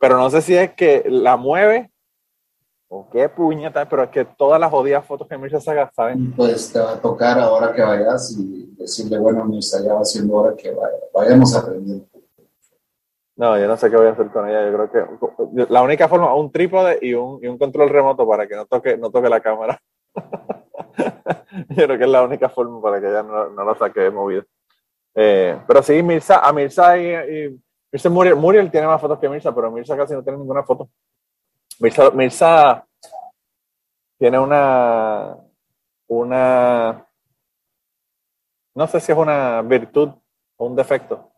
Pero 0.00 0.16
no 0.16 0.28
sé 0.28 0.42
si 0.42 0.56
es 0.56 0.72
que 0.72 1.04
la 1.06 1.36
mueve 1.36 1.88
o 2.88 3.08
qué 3.10 3.28
puñeta, 3.28 3.88
pero 3.88 4.02
es 4.02 4.10
que 4.10 4.24
todas 4.24 4.58
las 4.58 4.72
jodidas 4.72 5.06
fotos 5.06 5.28
que 5.28 5.38
Mirza 5.38 5.60
saca, 5.60 5.88
¿saben? 5.94 6.32
Pues 6.32 6.72
te 6.72 6.80
va 6.80 6.94
a 6.94 7.00
tocar 7.00 7.38
ahora 7.38 7.72
que 7.72 7.82
vayas 7.82 8.34
y 8.36 8.74
decirle, 8.76 9.20
bueno, 9.20 9.44
Mirza, 9.44 9.80
ya 9.84 9.94
va 9.94 10.04
siendo 10.04 10.34
hora 10.34 10.56
que 10.56 10.72
vaya, 10.72 10.96
vayamos 11.14 11.54
aprendiendo. 11.54 12.11
No, 13.36 13.58
yo 13.58 13.66
no 13.66 13.76
sé 13.76 13.90
qué 13.90 13.96
voy 13.96 14.06
a 14.06 14.10
hacer 14.10 14.30
con 14.30 14.48
ella. 14.48 14.70
Yo 14.70 14.88
creo 14.88 14.90
que 14.90 15.66
la 15.72 15.82
única 15.82 16.08
forma, 16.08 16.34
un 16.34 16.52
trípode 16.52 16.98
y 17.00 17.14
un, 17.14 17.42
y 17.42 17.48
un 17.48 17.58
control 17.58 17.88
remoto 17.88 18.28
para 18.28 18.46
que 18.46 18.56
no 18.56 18.66
toque, 18.66 18.96
no 18.96 19.10
toque 19.10 19.28
la 19.28 19.40
cámara. 19.40 19.80
Yo 21.70 21.86
creo 21.86 21.98
que 21.98 22.04
es 22.04 22.10
la 22.10 22.22
única 22.22 22.48
forma 22.48 22.80
para 22.80 23.00
que 23.00 23.08
ella 23.08 23.22
no, 23.22 23.50
no 23.50 23.64
lo 23.64 23.74
saque 23.74 24.00
de 24.00 24.10
movida. 24.10 24.44
Eh, 25.14 25.58
pero 25.66 25.82
sí, 25.82 26.02
Mirza, 26.02 26.40
a 26.46 26.52
Mirza 26.52 26.98
y, 26.98 27.58
y 27.92 28.08
Muriel, 28.08 28.36
Muriel 28.36 28.70
tiene 28.70 28.86
más 28.86 29.00
fotos 29.00 29.18
que 29.18 29.28
Mirza, 29.28 29.54
pero 29.54 29.70
Mirza 29.70 29.96
casi 29.96 30.14
no 30.14 30.22
tiene 30.22 30.38
ninguna 30.38 30.62
foto. 30.62 30.88
Mirza, 31.80 32.10
Mirza 32.10 32.86
tiene 34.18 34.38
una, 34.38 35.36
una, 36.06 37.06
no 38.74 38.86
sé 38.86 39.00
si 39.00 39.12
es 39.12 39.18
una 39.18 39.62
virtud 39.62 40.10
o 40.56 40.66
un 40.66 40.76
defecto, 40.76 41.31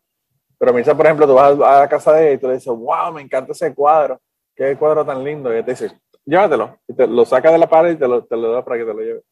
pero 0.59 0.73
Mirza, 0.73 0.97
por 0.97 1.07
ejemplo, 1.07 1.27
tú 1.27 1.35
vas 1.35 1.53
a 1.61 1.81
la 1.81 1.89
casa 1.89 2.13
de 2.13 2.27
ella 2.27 2.33
y 2.35 2.39
tú 2.39 2.47
le 2.49 2.55
dices, 2.55 2.73
wow, 2.75 3.13
me 3.13 3.23
encanta 3.23 3.53
ese 3.53 3.75
cuadro, 3.75 4.21
qué 4.55 4.77
cuadro 4.77 5.05
tan 5.05 5.23
lindo, 5.25 5.51
y 5.51 5.57
ella 5.57 5.65
te 5.65 5.71
dice, 5.73 6.01
llévatelo, 6.25 6.79
y 6.89 6.95
te 6.95 7.07
lo 7.07 7.25
saca 7.25 7.51
de 7.51 7.59
la 7.59 7.69
pared 7.69 7.93
y 7.93 7.97
te 7.97 8.09
lo, 8.09 8.25
te 8.25 8.37
lo 8.37 8.53
da 8.53 8.65
para 8.65 8.79
que 8.79 8.85
te 8.85 8.95
lo 8.95 9.01
lleve. 9.01 9.23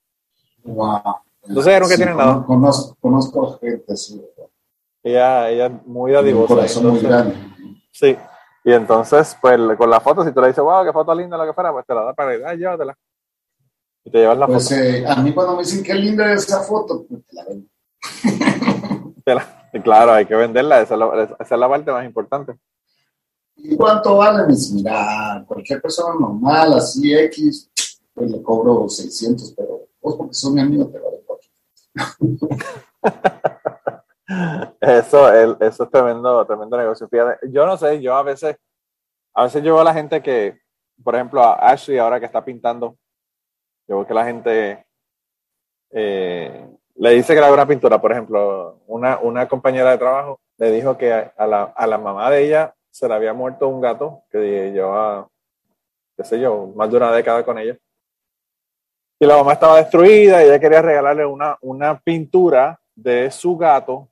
Wow. 0.65 1.01
Entonces 1.45 1.81
nunca 1.81 1.97
tiene 1.97 2.15
nada. 2.15 2.45
Conozco, 2.47 2.97
conozco 3.01 3.59
gente, 3.59 3.97
sí. 3.97 4.25
Ella, 5.03 5.51
ella 5.51 5.67
es 5.67 5.87
muy 5.87 6.13
dadivosa. 6.13 6.53
Un 6.53 6.59
corazón 6.61 6.87
muy 6.89 7.01
grande. 7.01 7.35
Sí. 7.91 8.17
Y 8.65 8.73
entonces, 8.73 9.37
pues 9.41 9.59
con 9.77 9.91
la 9.91 9.99
foto, 9.99 10.25
si 10.25 10.31
tú 10.33 10.41
le 10.41 10.49
dices, 10.49 10.63
wow, 10.63 10.85
qué 10.85 10.93
foto 10.93 11.13
linda, 11.15 11.37
lo 11.37 11.45
que 11.47 11.53
fuera, 11.53 11.73
pues 11.73 11.85
te 11.85 11.93
la 11.95 12.05
da 12.05 12.15
para 12.15 12.37
ir, 12.37 12.45
ah, 12.47 12.55
llévatela. 12.55 12.97
Y 14.05 14.11
te 14.13 14.19
llevas 14.19 14.39
la 14.39 14.47
Pues 14.47 14.69
foto. 14.69 14.81
eh, 14.81 15.05
a 15.07 15.17
mí 15.17 15.33
cuando 15.35 15.55
me 15.57 15.63
dicen 15.63 15.83
qué 15.83 15.95
linda 15.95 16.33
es 16.33 16.45
esa 16.45 16.61
foto, 16.63 17.05
pues 17.09 17.27
te 17.27 17.35
la 17.35 17.45
vendo. 17.45 17.67
Te 19.25 19.35
la- 19.35 19.62
y 19.73 19.81
claro, 19.81 20.13
hay 20.13 20.27
que 20.27 20.35
venderla, 20.35 20.81
esa 20.81 20.95
es, 20.95 20.99
la, 21.01 21.23
esa 21.41 21.55
es 21.55 21.61
la 21.61 21.69
parte 21.69 21.91
más 21.93 22.05
importante. 22.05 22.55
¿Y 23.57 23.77
cuánto 23.77 24.17
vale? 24.17 24.47
Dice, 24.47 24.75
mira, 24.75 25.45
cualquier 25.47 25.81
persona 25.81 26.15
normal, 26.19 26.75
así 26.75 27.13
X, 27.15 27.71
pues 28.15 28.31
le 28.31 28.43
cobro 28.43 28.89
600, 28.89 29.55
pero 29.57 29.89
vos 30.01 30.17
porque 30.17 30.35
sos 30.35 30.53
mi 30.53 30.61
amigo 30.61 30.89
te 30.89 30.99
vale 30.99 31.23
4. 31.27 31.49
Eso, 34.81 35.33
el- 35.33 35.57
eso 35.61 35.85
es 35.85 35.91
tremendo, 35.91 36.45
tremendo 36.47 36.77
negocio. 36.77 37.07
Fíjate, 37.09 37.51
yo 37.51 37.67
no 37.67 37.77
sé, 37.77 38.01
yo 38.01 38.15
a 38.17 38.23
veces, 38.23 38.57
a 39.35 39.45
veces 39.45 39.63
yo 39.63 39.75
veo 39.75 39.81
a 39.83 39.85
la 39.85 39.93
gente 39.95 40.23
que, 40.23 40.59
por 41.03 41.15
ejemplo, 41.15 41.43
a 41.43 41.55
Ashley 41.71 41.99
ahora 41.99 42.19
que 42.19 42.27
está 42.27 42.45
pintando, 42.45 42.97
yo 43.87 43.97
veo 43.97 44.07
que 44.07 44.15
la 44.15 44.25
gente 44.25 44.87
eh, 45.91 46.67
le 47.03 47.11
dice 47.11 47.35
que 47.35 47.41
le 47.41 47.47
haga 47.47 47.55
una 47.55 47.67
pintura, 47.67 48.01
por 48.01 48.13
ejemplo, 48.13 48.79
una, 48.87 49.19
una 49.19 49.49
compañera 49.49 49.91
de 49.91 49.99
trabajo 49.99 50.39
le 50.57 50.71
dijo 50.71 50.97
que 50.97 51.13
a, 51.13 51.47
la, 51.49 51.65
a 51.65 51.87
la 51.89 51.99
mamá 51.99 52.31
de 52.31 52.45
ella 52.45 52.77
se 52.93 53.09
le 53.09 53.15
había 53.15 53.33
muerto 53.33 53.67
un 53.67 53.81
gato 53.81 54.23
que 54.31 54.71
llevaba, 54.71 55.29
qué 56.17 56.23
sé 56.23 56.39
yo, 56.39 56.69
más 56.77 56.89
de 56.89 56.97
una 56.99 57.11
década 57.11 57.45
con 57.45 57.59
ella. 57.59 57.77
Y 59.19 59.27
la 59.27 59.37
mamá 59.37 59.55
estaba 59.55 59.79
destruida 59.79 60.45
y 60.45 60.47
ella 60.47 60.61
quería 60.61 60.81
regalarle 60.81 61.27
una, 61.27 61.59
una 61.63 61.99
pintura 61.99 62.81
de 62.95 63.33
su 63.33 63.57
gato 63.57 64.09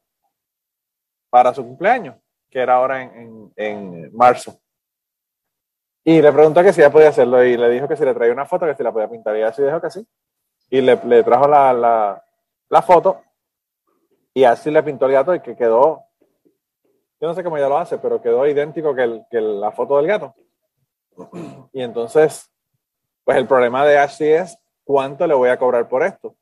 para 1.30 1.54
su 1.54 1.64
cumpleaños, 1.64 2.16
que 2.50 2.58
era 2.58 2.74
ahora 2.74 3.02
en, 3.02 3.12
en, 3.14 3.52
en 3.54 4.16
marzo. 4.16 4.58
Y 6.02 6.20
le 6.20 6.32
preguntó 6.32 6.60
que 6.64 6.72
si 6.72 6.80
ella 6.80 6.90
podía 6.90 7.10
hacerlo 7.10 7.44
y 7.44 7.56
le 7.56 7.70
dijo 7.70 7.86
que 7.86 7.96
si 7.96 8.04
le 8.04 8.14
traía 8.14 8.32
una 8.32 8.46
foto, 8.46 8.66
que 8.66 8.74
si 8.74 8.82
la 8.82 8.90
podía 8.90 9.08
pintar. 9.08 9.36
Y 9.36 9.38
ella 9.38 9.52
sí 9.52 9.62
dijo 9.62 9.80
que 9.80 9.90
sí. 9.90 10.04
Y 10.70 10.80
le, 10.80 10.98
le 11.04 11.22
trajo 11.22 11.46
la, 11.46 11.72
la, 11.72 12.24
la 12.70 12.82
foto 12.82 13.22
y 14.32 14.44
así 14.44 14.70
le 14.70 14.82
pintó 14.82 15.06
el 15.06 15.12
gato 15.12 15.34
y 15.34 15.40
que 15.40 15.56
quedó, 15.56 16.06
yo 17.20 17.28
no 17.28 17.34
sé 17.34 17.44
cómo 17.44 17.56
ella 17.56 17.68
lo 17.68 17.76
hace, 17.78 17.98
pero 17.98 18.22
quedó 18.22 18.46
idéntico 18.46 18.94
que, 18.94 19.02
el, 19.02 19.24
que 19.30 19.40
la 19.40 19.72
foto 19.72 19.96
del 19.96 20.06
gato. 20.06 20.34
Y 21.72 21.82
entonces, 21.82 22.50
pues 23.24 23.36
el 23.36 23.46
problema 23.46 23.84
de 23.84 23.98
Ashley 23.98 24.30
es 24.30 24.56
cuánto 24.84 25.26
le 25.26 25.34
voy 25.34 25.50
a 25.50 25.58
cobrar 25.58 25.88
por 25.88 26.02
esto. 26.02 26.34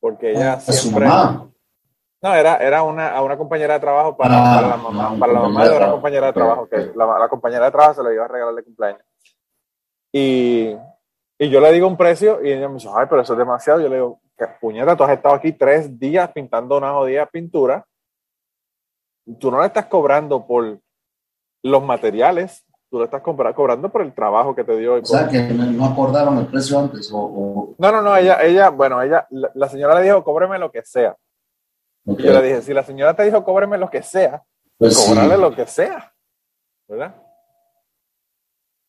Porque 0.00 0.32
ella 0.32 0.54
A 0.54 0.60
su 0.60 0.72
siempre... 0.72 1.06
No, 1.06 2.34
era, 2.34 2.56
era 2.56 2.82
una, 2.82 3.10
a 3.10 3.22
una 3.22 3.36
compañera 3.36 3.74
de 3.74 3.80
trabajo 3.80 4.16
para, 4.16 4.34
Ah, 4.34 4.56
para 4.56 4.68
la 4.68 4.76
mamá, 4.78 5.10
una 5.10 5.20
para 5.20 5.32
la 5.34 5.40
mamá 5.40 5.68
de 5.68 5.76
una 5.76 5.90
compañera 5.90 6.26
de 6.28 6.32
trabajo. 6.32 6.66
trabajo, 6.66 6.92
que 6.92 6.98
la, 6.98 7.18
la 7.18 7.28
compañera 7.28 7.66
de 7.66 7.70
trabajo 7.70 7.94
se 7.94 8.02
lo 8.02 8.12
iba 8.12 8.24
a 8.24 8.28
regalar 8.28 8.54
de 8.54 8.64
cumpleaños. 8.64 9.02
Y, 10.10 10.74
y 11.38 11.50
yo 11.50 11.60
le 11.60 11.72
digo 11.72 11.86
un 11.86 11.96
precio 11.96 12.42
y 12.44 12.50
ella 12.52 12.68
me 12.68 12.74
dice, 12.74 12.88
ay, 12.94 13.06
pero 13.08 13.22
eso 13.22 13.32
es 13.34 13.38
demasiado. 13.38 13.80
Yo 13.80 13.88
le 13.88 13.96
digo, 13.96 14.20
¿qué 14.36 14.46
puñeta? 14.60 14.96
Tú 14.96 15.04
has 15.04 15.10
estado 15.12 15.34
aquí 15.34 15.52
tres 15.52 15.98
días 15.98 16.30
pintando 16.32 16.78
una 16.78 16.92
jodida 16.92 17.26
pintura. 17.26 17.84
Tú 19.38 19.50
no 19.50 19.60
le 19.60 19.66
estás 19.66 19.86
cobrando 19.86 20.46
por 20.46 20.78
los 21.62 21.82
materiales, 21.84 22.64
tú 22.88 22.98
le 22.98 23.06
estás 23.06 23.22
cobra- 23.22 23.52
cobrando 23.54 23.88
por 23.90 24.02
el 24.02 24.14
trabajo 24.14 24.54
que 24.54 24.62
te 24.64 24.76
dio. 24.76 24.94
O 24.94 25.04
sea 25.04 25.28
que 25.28 25.42
no 25.42 25.84
acordaron 25.84 26.38
el 26.38 26.46
precio 26.46 26.78
antes. 26.78 27.10
O, 27.12 27.18
o- 27.18 27.74
No, 27.78 27.90
no, 27.90 28.02
no, 28.02 28.16
ella, 28.16 28.40
ella, 28.42 28.70
bueno, 28.70 29.02
ella, 29.02 29.26
la, 29.30 29.50
la 29.54 29.68
señora 29.68 29.96
le 29.98 30.04
dijo, 30.04 30.22
cóbreme 30.22 30.58
lo 30.58 30.70
que 30.70 30.82
sea. 30.84 31.16
ok. 32.06 32.20
Y 32.20 32.22
yo 32.22 32.32
le 32.32 32.42
dije, 32.42 32.62
si 32.62 32.72
la 32.72 32.84
señora 32.84 33.14
te 33.14 33.24
dijo, 33.24 33.42
cóbreme 33.44 33.76
lo 33.78 33.90
que 33.90 34.02
sea, 34.02 34.42
Pues 34.78 34.96
sí. 34.96 35.08
cobrarle 35.10 35.36
lo 35.38 35.54
que 35.54 35.66
sea, 35.66 36.12
¿verdad? 36.88 37.14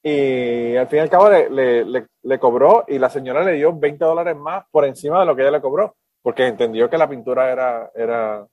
Y 0.10 0.78
al 0.78 0.88
fin 0.88 1.00
y 1.00 1.02
al 1.02 1.10
cabo 1.10 1.30
le, 1.30 1.50
le- 1.50 1.84
le- 1.86 2.08
le 2.24 2.40
cobró 2.40 2.86
y 2.88 2.98
la 2.98 3.10
señora 3.10 3.44
le 3.44 3.54
dio 3.54 3.74
20 3.78 4.06
dólares 4.06 4.36
más 4.38 4.64
por 4.72 4.86
encima 4.86 5.20
de 5.20 5.26
lo 5.26 5.36
que 5.36 5.42
ella 5.42 5.52
le 5.52 5.62
cobró, 5.62 5.96
porque 6.22 6.48
entendió 6.48 6.90
que 6.90 6.98
la 6.98 7.10
pintura 7.10 7.52
era, 7.52 7.92
era 7.94 8.48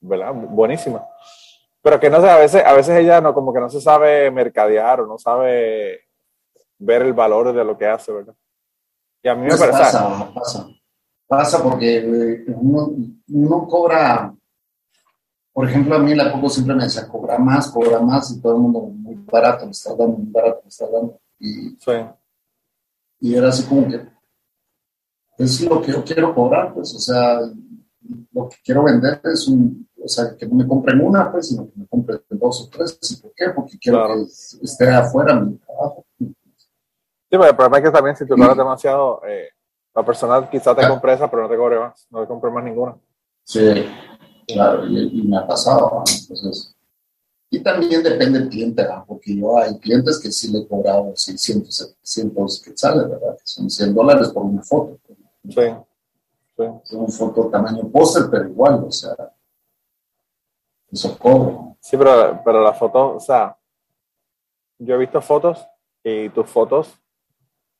¿verdad? 0.00 0.32
Buenísima. 0.34 1.06
Pero 1.80 1.98
que 1.98 2.10
no 2.10 2.20
sé, 2.20 2.28
a 2.28 2.36
veces, 2.36 2.62
a 2.64 2.72
veces 2.74 2.98
ella 2.98 3.20
no, 3.20 3.32
como 3.32 3.52
que 3.54 3.60
no 3.60 3.70
se 3.70 3.80
sabe 3.80 4.30
mercadear 4.30 5.00
o 5.00 5.06
no 5.06 5.16
sabe 5.18 6.00
ver 6.78 7.02
el 7.02 7.12
valor 7.14 7.52
de 7.54 7.64
lo 7.64 7.78
que 7.78 7.86
hace, 7.86 8.12
¿verdad? 8.12 8.34
Y 9.22 9.28
a 9.28 9.34
mí 9.34 9.42
me 9.42 9.48
Pues 9.48 9.60
parece, 9.60 9.78
pasa, 9.78 10.32
pasa. 10.34 10.66
Pasa 11.26 11.62
porque 11.62 11.96
eh, 11.98 12.44
uno, 12.48 12.90
uno 13.32 13.66
cobra, 13.66 14.34
por 15.58 15.68
ejemplo, 15.68 15.96
a 15.96 15.98
mí 15.98 16.14
la 16.14 16.30
Coco 16.30 16.48
siempre 16.48 16.76
me 16.76 16.84
decía, 16.84 17.08
cobra 17.08 17.36
más, 17.36 17.68
cobra 17.72 17.98
más, 17.98 18.30
y 18.30 18.40
todo 18.40 18.54
el 18.54 18.60
mundo 18.60 18.78
muy 18.78 19.16
barato, 19.28 19.64
me 19.64 19.72
está 19.72 19.90
dando, 19.90 20.16
muy 20.18 20.30
barato, 20.30 20.60
me 20.62 20.68
está 20.68 20.88
dando. 20.88 21.20
Y, 21.36 21.70
sí. 21.70 21.92
y 23.18 23.34
era 23.34 23.48
así 23.48 23.64
como 23.64 23.88
que, 23.88 24.06
es 25.36 25.60
lo 25.62 25.82
que 25.82 25.90
yo 25.90 26.04
quiero 26.04 26.32
cobrar, 26.32 26.72
pues, 26.72 26.94
o 26.94 27.00
sea, 27.00 27.40
lo 28.30 28.48
que 28.48 28.56
quiero 28.64 28.84
vender 28.84 29.20
es 29.24 29.48
un, 29.48 29.88
o 30.00 30.06
sea, 30.06 30.36
que 30.36 30.46
no 30.46 30.54
me 30.54 30.68
compren 30.68 31.04
una, 31.04 31.32
pues, 31.32 31.48
sino 31.48 31.66
que 31.68 31.72
me 31.74 31.88
compren 31.88 32.20
dos 32.30 32.62
o 32.62 32.68
tres. 32.70 32.96
¿Y 33.10 33.20
por 33.20 33.32
qué? 33.34 33.50
Porque 33.50 33.78
quiero 33.80 33.98
Claro. 33.98 34.14
que 34.14 34.64
esté 34.64 34.88
afuera 34.88 35.34
mi 35.40 35.56
trabajo. 35.56 36.06
Sí, 36.20 36.28
pero 37.30 37.46
el 37.46 37.56
problema 37.56 37.78
es 37.78 37.84
que 37.84 37.90
también 37.90 38.14
si 38.16 38.24
tú 38.24 38.36
cobras 38.36 38.56
demasiado, 38.56 39.22
eh, 39.26 39.48
la 39.92 40.04
persona 40.04 40.48
quizá 40.48 40.72
te 40.76 40.86
compre 40.86 41.14
esa, 41.14 41.28
pero 41.28 41.42
no 41.42 41.48
te 41.48 41.56
cobre 41.56 41.80
más, 41.80 42.06
no 42.10 42.20
te 42.20 42.28
compre 42.28 42.48
más 42.48 42.62
ninguna. 42.62 42.94
Sí, 43.42 43.84
claro, 44.48 44.86
y, 44.86 45.20
y 45.20 45.22
me 45.22 45.36
ha 45.36 45.46
pasado. 45.46 45.90
¿no? 45.90 46.04
Entonces, 46.20 46.74
y 47.50 47.60
también 47.60 48.02
depende 48.02 48.40
del 48.40 48.48
cliente, 48.50 48.82
¿verdad? 48.82 49.04
porque 49.06 49.34
yo 49.34 49.56
hay 49.58 49.78
clientes 49.78 50.18
que 50.18 50.30
sí 50.30 50.52
le 50.52 50.60
he 50.60 50.68
cobrado 50.68 51.12
600, 51.16 51.74
700 51.74 52.62
quetzales, 52.62 53.08
¿verdad? 53.08 53.36
Que 53.38 53.46
son 53.46 53.70
100 53.70 53.94
dólares 53.94 54.28
por 54.28 54.44
una 54.44 54.62
foto. 54.62 54.98
Sí, 55.44 55.54
sí. 55.54 56.64
Es 56.84 56.92
una 56.92 57.08
foto 57.08 57.48
tamaño 57.48 57.88
póster, 57.88 58.24
pero 58.30 58.48
igual, 58.48 58.84
o 58.86 58.92
sea, 58.92 59.14
eso 60.92 61.18
cobro. 61.18 61.76
Sí, 61.80 61.96
pero, 61.96 62.40
pero 62.44 62.62
las 62.62 62.78
fotos, 62.78 63.16
o 63.16 63.20
sea, 63.20 63.56
yo 64.78 64.94
he 64.94 64.98
visto 64.98 65.22
fotos 65.22 65.66
y 66.04 66.28
tus 66.30 66.46
fotos 66.46 67.00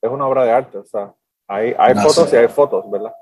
es 0.01 0.09
una 0.09 0.25
obra 0.27 0.45
de 0.45 0.51
arte, 0.51 0.77
o 0.79 0.85
sea, 0.85 1.13
hay, 1.47 1.75
hay 1.77 1.93
Gracias. 1.93 2.15
fotos 2.15 2.33
y 2.33 2.35
hay 2.37 2.47
fotos, 2.47 2.89
¿verdad? 2.89 3.13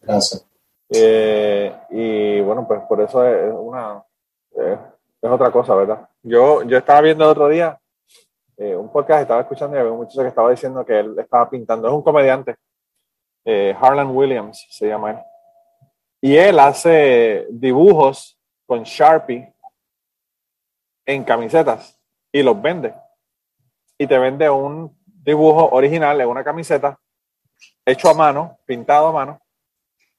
Gracias. 0.00 0.47
Eh, 0.90 1.72
y 1.90 2.40
bueno, 2.40 2.66
pues 2.66 2.80
por 2.82 3.00
eso 3.00 3.26
es 3.26 3.52
una, 3.54 4.02
es 4.54 5.30
otra 5.30 5.50
cosa, 5.50 5.74
¿verdad? 5.74 6.08
Yo, 6.22 6.62
yo 6.62 6.78
estaba 6.78 7.00
viendo 7.00 7.24
el 7.24 7.30
otro 7.30 7.48
día 7.48 7.78
eh, 8.60 8.74
un 8.74 8.90
podcast, 8.90 9.22
estaba 9.22 9.42
escuchando 9.42 9.76
y 9.76 9.78
había 9.78 9.92
un 9.92 9.98
muchacho 9.98 10.22
que 10.22 10.28
estaba 10.28 10.50
diciendo 10.50 10.84
que 10.84 10.98
él 10.98 11.16
estaba 11.16 11.48
pintando, 11.48 11.86
es 11.86 11.94
un 11.94 12.02
comediante, 12.02 12.56
eh, 13.44 13.72
Harlan 13.80 14.10
Williams 14.10 14.66
se 14.68 14.88
llama 14.88 15.12
él, 15.12 15.18
y 16.20 16.36
él 16.36 16.58
hace 16.58 17.46
dibujos 17.50 18.36
con 18.66 18.82
Sharpie 18.82 19.54
en 21.06 21.22
camisetas 21.22 21.96
y 22.32 22.42
los 22.42 22.60
vende. 22.60 22.92
Y 23.96 24.08
te 24.08 24.18
vende 24.18 24.50
un 24.50 24.96
dibujo 25.04 25.68
original 25.70 26.20
en 26.20 26.28
una 26.28 26.42
camiseta 26.42 26.98
hecho 27.86 28.10
a 28.10 28.14
mano, 28.14 28.58
pintado 28.66 29.06
a 29.06 29.12
mano, 29.12 29.40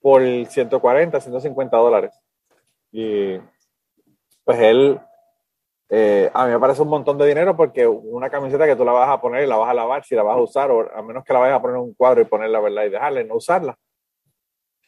por 0.02 0.22
140, 0.22 1.20
150 1.20 1.78
dólares. 1.78 2.14
Y 2.92 3.38
pues 4.44 4.60
él, 4.60 5.00
eh, 5.90 6.30
a 6.34 6.46
mí 6.46 6.52
me 6.54 6.60
parece 6.60 6.82
un 6.82 6.88
montón 6.90 7.18
de 7.18 7.28
dinero 7.28 7.56
porque 7.56 7.86
una 7.88 8.30
camiseta 8.30 8.66
que 8.66 8.76
tú 8.76 8.86
la 8.86 8.92
vas 8.92 9.10
a 9.10 9.22
poner 9.22 9.44
y 9.44 9.48
la 9.48 9.58
vas 9.58 9.70
a 9.70 9.74
lavar, 9.74 10.04
si 10.04 10.16
la 10.16 10.24
vas 10.24 10.38
a 10.38 10.42
usar, 10.42 10.72
o 10.72 10.90
a 10.96 11.02
menos 11.02 11.24
que 11.24 11.34
la 11.34 11.40
vayas 11.40 11.58
a 11.58 11.62
poner 11.62 11.78
en 11.78 11.84
un 11.84 11.94
cuadro 11.94 12.22
y 12.22 12.26
ponerla, 12.26 12.60
¿verdad? 12.60 12.84
Y 12.86 12.90
dejarla 12.90 13.22
y 13.22 13.26
no 13.26 13.36
usarla. 13.36 13.78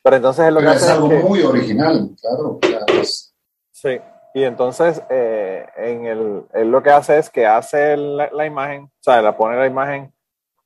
Pero 0.03 0.15
entonces 0.15 0.45
es 0.47 0.53
lo 0.53 0.59
Pero 0.61 0.71
que 0.71 0.77
es 0.77 0.89
algo 0.89 1.09
que- 1.09 1.15
muy 1.19 1.41
original, 1.43 2.09
claro. 2.19 2.59
claro, 2.59 2.85
es- 2.99 3.35
Sí, 3.71 3.99
y 4.33 4.43
entonces 4.43 5.01
eh, 5.09 5.65
en 5.75 6.05
el, 6.05 6.43
él 6.53 6.69
lo 6.71 6.81
que 6.83 6.89
hace 6.91 7.17
es 7.17 7.29
que 7.29 7.45
hace 7.45 7.97
la, 7.97 8.29
la 8.31 8.45
imagen, 8.45 8.83
o 8.85 8.89
sea, 9.03 9.21
la 9.21 9.35
pone 9.35 9.57
la 9.57 9.67
imagen 9.67 10.13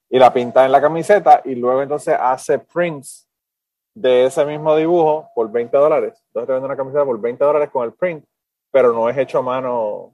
y 0.09 0.19
la 0.19 0.31
pinta 0.33 0.65
en 0.65 0.71
la 0.71 0.81
camiseta 0.81 1.41
y 1.45 1.55
luego 1.55 1.81
entonces 1.81 2.15
hace 2.19 2.59
prints 2.59 3.27
de 3.95 4.25
ese 4.25 4.45
mismo 4.45 4.75
dibujo 4.75 5.31
por 5.33 5.49
20 5.49 5.75
dólares. 5.75 6.21
Entonces 6.27 6.47
te 6.47 6.53
vende 6.53 6.67
una 6.67 6.75
camiseta 6.75 7.05
por 7.05 7.19
20 7.19 7.43
dólares 7.43 7.69
con 7.71 7.85
el 7.85 7.93
print, 7.93 8.25
pero 8.69 8.93
no 8.93 9.09
es 9.09 9.17
hecho 9.17 9.39
a 9.39 9.41
mano 9.41 10.13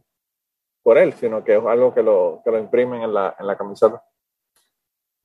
por 0.83 0.97
él, 0.97 1.13
sino 1.13 1.43
que 1.43 1.57
es 1.57 1.65
algo 1.65 1.93
que 1.93 2.03
lo, 2.03 2.41
que 2.45 2.51
lo 2.51 2.59
imprimen 2.59 3.01
en 3.01 3.13
la, 3.13 3.35
en 3.39 3.47
la 3.47 3.57
camiseta. 3.57 4.01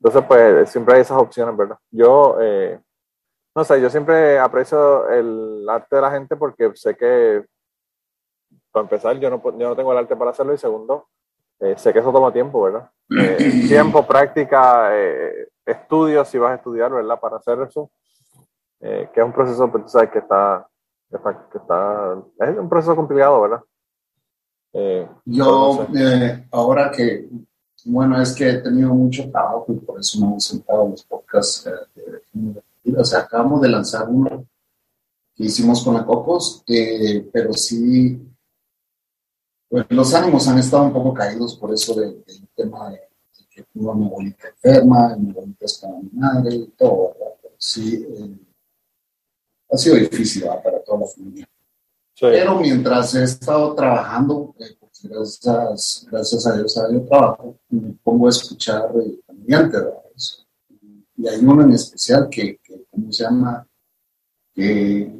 Entonces, 0.01 0.25
pues 0.27 0.71
siempre 0.71 0.95
hay 0.95 1.01
esas 1.03 1.19
opciones, 1.19 1.57
¿verdad? 1.57 1.79
Yo, 1.91 2.37
eh, 2.41 2.81
no 3.55 3.65
sé, 3.65 3.81
yo 3.81 3.91
siempre 3.91 4.39
aprecio 4.39 5.09
el 5.11 5.67
arte 5.69 5.97
de 5.97 6.03
la 6.03 6.11
gente 6.11 6.37
porque 6.37 6.71
sé 6.75 6.97
que, 6.97 7.45
para 8.71 8.85
empezar, 8.85 9.19
yo 9.19 9.31
no, 9.31 9.43
yo 9.43 9.69
no 9.69 9.77
tengo 9.77 9.93
el 9.93 9.99
arte 9.99 10.17
para 10.17 10.31
hacerlo 10.31 10.55
y 10.55 10.59
segundo, 10.59 11.09
eh, 11.61 11.75
sé 11.79 11.93
que 11.93 12.01
eso 12.01 12.13
toma 12.13 12.33
tiempo, 12.33 12.63
¿verdad? 12.63 12.91
Eh, 13.19 13.65
tiempo, 13.69 14.07
práctica, 14.07 14.93
estudios, 15.65 16.29
si 16.29 16.39
vas 16.39 16.53
a 16.53 16.57
estudiar, 16.57 16.93
¿verdad? 16.93 17.19
Para 17.19 17.37
hacer 17.37 17.59
eso, 17.61 17.91
que 18.81 19.11
es 19.15 19.25
un 19.25 19.33
proceso, 19.33 19.71
pues, 19.71 19.85
tú 19.85 19.91
sabes 19.91 20.11
que 20.11 20.19
está, 20.19 20.69
que 21.11 21.17
está, 21.17 21.49
que 21.51 21.59
está, 21.59 22.23
es 22.39 22.59
un 22.59 22.69
proceso 22.69 22.97
complicado, 22.97 23.41
¿verdad? 23.43 23.63
yo, 25.25 25.87
ahora 26.51 26.91
que 26.91 27.27
bueno, 27.87 28.21
es 28.21 28.35
que 28.35 28.51
he 28.51 28.59
tenido 28.59 28.93
mucho 28.93 29.31
trabajo 29.31 29.67
y 29.69 29.77
por 29.77 30.01
eso 30.01 30.21
me 30.21 30.37
he 30.37 30.41
sentado 30.41 30.85
en 30.85 30.91
los 30.93 31.05
podcasts 31.05 31.67
eh, 31.67 32.21
de, 32.33 33.01
O 33.01 33.05
sea, 33.05 33.21
acabamos 33.21 33.61
de 33.61 33.69
lanzar 33.69 34.09
uno 34.09 34.45
que 35.35 35.45
hicimos 35.45 35.85
con 35.85 35.95
la 35.95 36.05
Cocos, 36.05 36.65
eh, 36.67 37.29
pero 37.33 37.53
sí, 37.53 38.21
pues, 39.69 39.87
los 39.91 40.15
ánimos 40.15 40.49
han 40.49 40.59
estado 40.59 40.85
un 40.85 40.93
poco 40.93 41.15
caídos 41.15 41.57
por 41.57 41.73
eso 41.73 41.95
del 41.95 42.25
tema 42.55 42.91
de, 42.91 43.01
que 43.51 43.63
tuvo 43.73 43.95
mi 43.95 44.07
abuelita 44.07 44.49
enferma, 44.49 45.17
mi 45.17 45.31
abuelita 45.31 45.65
es 45.65 45.79
con 45.79 46.03
mi 46.03 46.11
madre 46.13 46.55
y 46.55 46.67
todo, 46.77 47.15
Pero 47.41 47.55
sí, 47.57 48.05
eh, 48.09 48.37
ha 49.77 49.79
sido 49.79 49.97
difícil 49.97 50.45
para 50.65 50.83
toda 50.83 51.01
la 51.01 51.07
familia. 51.07 51.49
Pero 52.19 52.59
mientras 52.59 53.15
he 53.15 53.25
estado 53.25 53.75
trabajando, 53.75 54.55
gracias, 55.03 56.07
gracias 56.11 56.47
a 56.47 56.57
Dios 56.57 56.79
hay 56.79 57.01
trabajo, 57.01 57.59
me 57.69 57.93
pongo 58.03 58.27
a 58.27 58.31
escuchar 58.31 58.91
eh, 59.05 59.21
cambiantes, 59.27 60.47
Y 61.17 61.29
hay 61.29 61.41
uno 61.41 61.63
en 61.63 61.73
especial 61.73 62.29
que, 62.31 62.59
que 62.63 62.87
¿cómo 62.91 63.13
se 63.13 63.25
llama? 63.25 63.67
Que, 64.55 65.13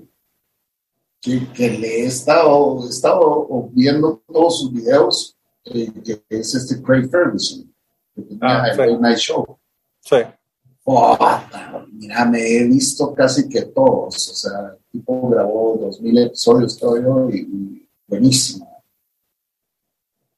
que, 1.21 1.71
le 1.71 2.03
he 2.03 2.07
estado, 2.07 2.87
he 2.87 2.89
estado 2.89 3.69
viendo 3.73 4.23
todos 4.27 4.61
sus 4.61 4.73
videos, 4.73 5.37
eh, 5.65 5.93
que 6.03 6.23
es 6.31 6.55
este 6.55 6.81
Craig 6.81 7.11
Ferguson, 7.11 7.75
que 8.15 8.23
tenía 8.23 8.63
ah, 8.63 8.85
el 8.85 9.01
Night 9.01 9.19
Show. 9.19 9.59
Sí. 10.01 10.17
Oh, 10.89 11.19
mira, 11.91 12.25
me 12.27 12.39
he 12.39 12.65
visto 12.65 13.13
casi 13.13 13.49
que 13.49 13.63
todos, 13.63 14.15
o 14.15 14.35
sea, 14.35 14.71
el 14.71 14.79
tipo 14.93 15.29
grabó 15.29 15.77
2000 15.81 16.19
episodios 16.19 16.79
todo 16.79 17.29
y, 17.29 17.39
y 17.39 17.89
buenísimo. 18.07 18.85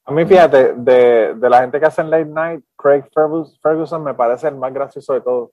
A 0.07 0.11
mí, 0.11 0.25
fíjate, 0.25 0.73
de, 0.73 1.35
de, 1.35 1.51
la 1.51 1.61
gente 1.61 1.79
que 1.79 1.85
hace 1.85 2.01
en 2.01 2.09
Late 2.09 2.25
Night, 2.25 2.65
Craig 2.79 3.05
Ferguson 3.63 4.03
me 4.03 4.15
parece 4.15 4.49
el 4.49 4.57
más 4.57 4.73
gracioso 4.73 5.13
de 5.13 5.21
todos. 5.21 5.51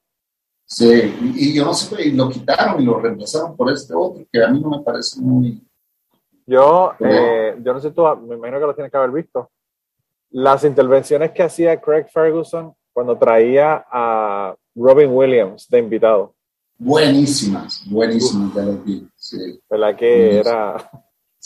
Sí, 0.65 1.13
y, 1.35 1.53
yo 1.53 1.65
no 1.65 1.73
sé, 1.73 2.07
y 2.07 2.11
lo 2.11 2.29
quitaron 2.29 2.81
y 2.81 2.85
lo 2.85 2.97
reemplazaron 2.97 3.57
por 3.57 3.73
este 3.73 3.93
otro, 3.93 4.23
que 4.31 4.41
a 4.41 4.47
mí 4.47 4.61
no 4.61 4.69
me 4.69 4.79
parece 4.79 5.19
muy... 5.19 5.61
Yo, 6.45 6.93
eh, 6.99 7.57
yo 7.61 7.73
no 7.73 7.81
sé 7.81 7.91
tú, 7.91 8.03
me 8.25 8.35
imagino 8.35 8.61
que 8.61 8.65
lo 8.65 8.75
tienes 8.75 8.91
que 8.91 8.97
haber 8.97 9.11
visto. 9.11 9.51
Las 10.29 10.63
intervenciones 10.63 11.31
que 11.31 11.43
hacía 11.43 11.81
Craig 11.81 12.05
Ferguson 12.13 12.73
cuando 12.93 13.17
traía 13.17 13.85
a 13.91 14.55
Robin 14.75 15.09
Williams 15.11 15.67
de 15.69 15.79
invitado. 15.79 16.35
Buenísimas, 16.77 17.83
buenísimas, 17.89 18.53
ya 18.53 18.63
lo 18.63 18.73
vi. 18.73 19.07
Sí. 19.15 19.61
¿Verdad 19.69 19.95
que 19.95 20.39
era 20.39 20.91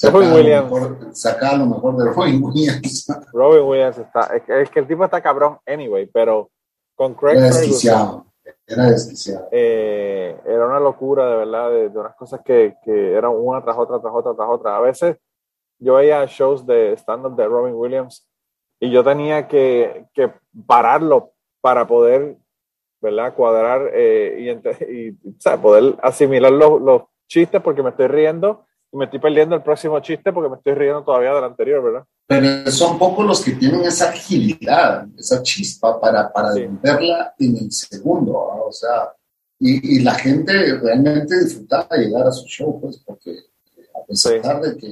Robin 0.08 0.32
Williams. 0.32 1.22
Saca 1.22 1.58
lo 1.58 1.66
mejor 1.66 1.98
de 1.98 2.12
Robin 2.12 2.42
Williams. 2.42 3.08
Robin 3.34 3.64
Williams 3.64 3.98
está. 3.98 4.36
Es 4.36 4.70
que, 4.70 4.80
el 4.80 4.88
tipo 4.88 5.04
está 5.04 5.22
cabrón, 5.22 5.58
anyway, 5.66 6.06
pero 6.06 6.50
con 6.96 7.14
Craig 7.14 7.38
Era 7.38 7.48
desquiciado. 7.48 8.26
Era 8.66 8.86
desquiciado. 8.86 9.48
Eh, 9.52 10.40
era 10.46 10.68
una 10.68 10.80
locura, 10.80 11.30
de 11.30 11.36
verdad, 11.38 11.72
de, 11.72 12.00
unas 12.00 12.16
cosas 12.16 12.42
que, 12.44 12.76
que, 12.84 13.14
eran 13.14 13.32
una 13.32 13.62
tras 13.64 13.78
otra, 13.78 14.00
tras 14.00 14.14
otra, 14.14 14.34
tras 14.34 14.50
otra. 14.50 14.78
A 14.78 14.82
veces 14.82 15.18
yo 15.80 15.96
veía 15.96 16.26
shows 16.26 16.66
de 16.66 16.94
stand-up 16.94 17.36
de 17.36 17.48
Robin 17.48 17.74
Williams 17.74 18.28
y 18.80 18.92
yo 18.92 19.04
tenía 19.04 19.48
que, 19.48 20.08
que 20.14 20.32
pararlo 20.66 21.34
para 21.62 21.86
poder, 21.88 22.38
¿verdad? 23.02 23.34
Cuadrar 23.34 23.92
eh, 23.94 24.60
y, 24.90 25.10
y 25.10 25.12
poder 25.62 25.96
asimilar 26.02 26.52
los, 26.52 26.82
los 26.82 27.04
chistes 27.28 27.62
porque 27.62 27.84
me 27.84 27.90
estoy 27.90 28.08
riendo 28.08 28.66
me 28.92 29.06
estoy 29.06 29.20
perdiendo 29.20 29.56
el 29.56 29.62
próximo 29.62 30.00
chiste 30.00 30.34
porque 30.34 30.50
me 30.50 30.56
estoy 30.56 30.74
riendo 30.74 31.04
todavía 31.04 31.34
del 31.34 31.44
anterior, 31.44 31.84
¿verdad? 31.84 32.06
Pero 32.28 32.72
son 32.72 32.98
pocos 32.98 33.26
los 33.26 33.42
que 33.42 33.52
tienen 33.52 33.82
esa 33.82 34.10
agilidad, 34.10 35.08
esa 35.18 35.42
chispa 35.44 36.00
para, 36.00 36.32
para 36.32 36.56
en 36.56 37.58
el 37.58 37.72
segundo, 37.72 38.34
o 38.34 38.72
sea, 38.72 39.14
y, 39.60 40.00
la 40.00 40.16
gente 40.16 40.54
realmente 40.82 41.44
disfrutaba 41.44 41.98
llegar 41.98 42.28
a 42.28 42.32
su 42.32 42.48
show, 42.48 42.80
pues, 42.80 43.02
porque 43.06 43.32
a 43.94 44.06
pesar 44.06 44.62
de 44.62 44.78
que 44.78 44.88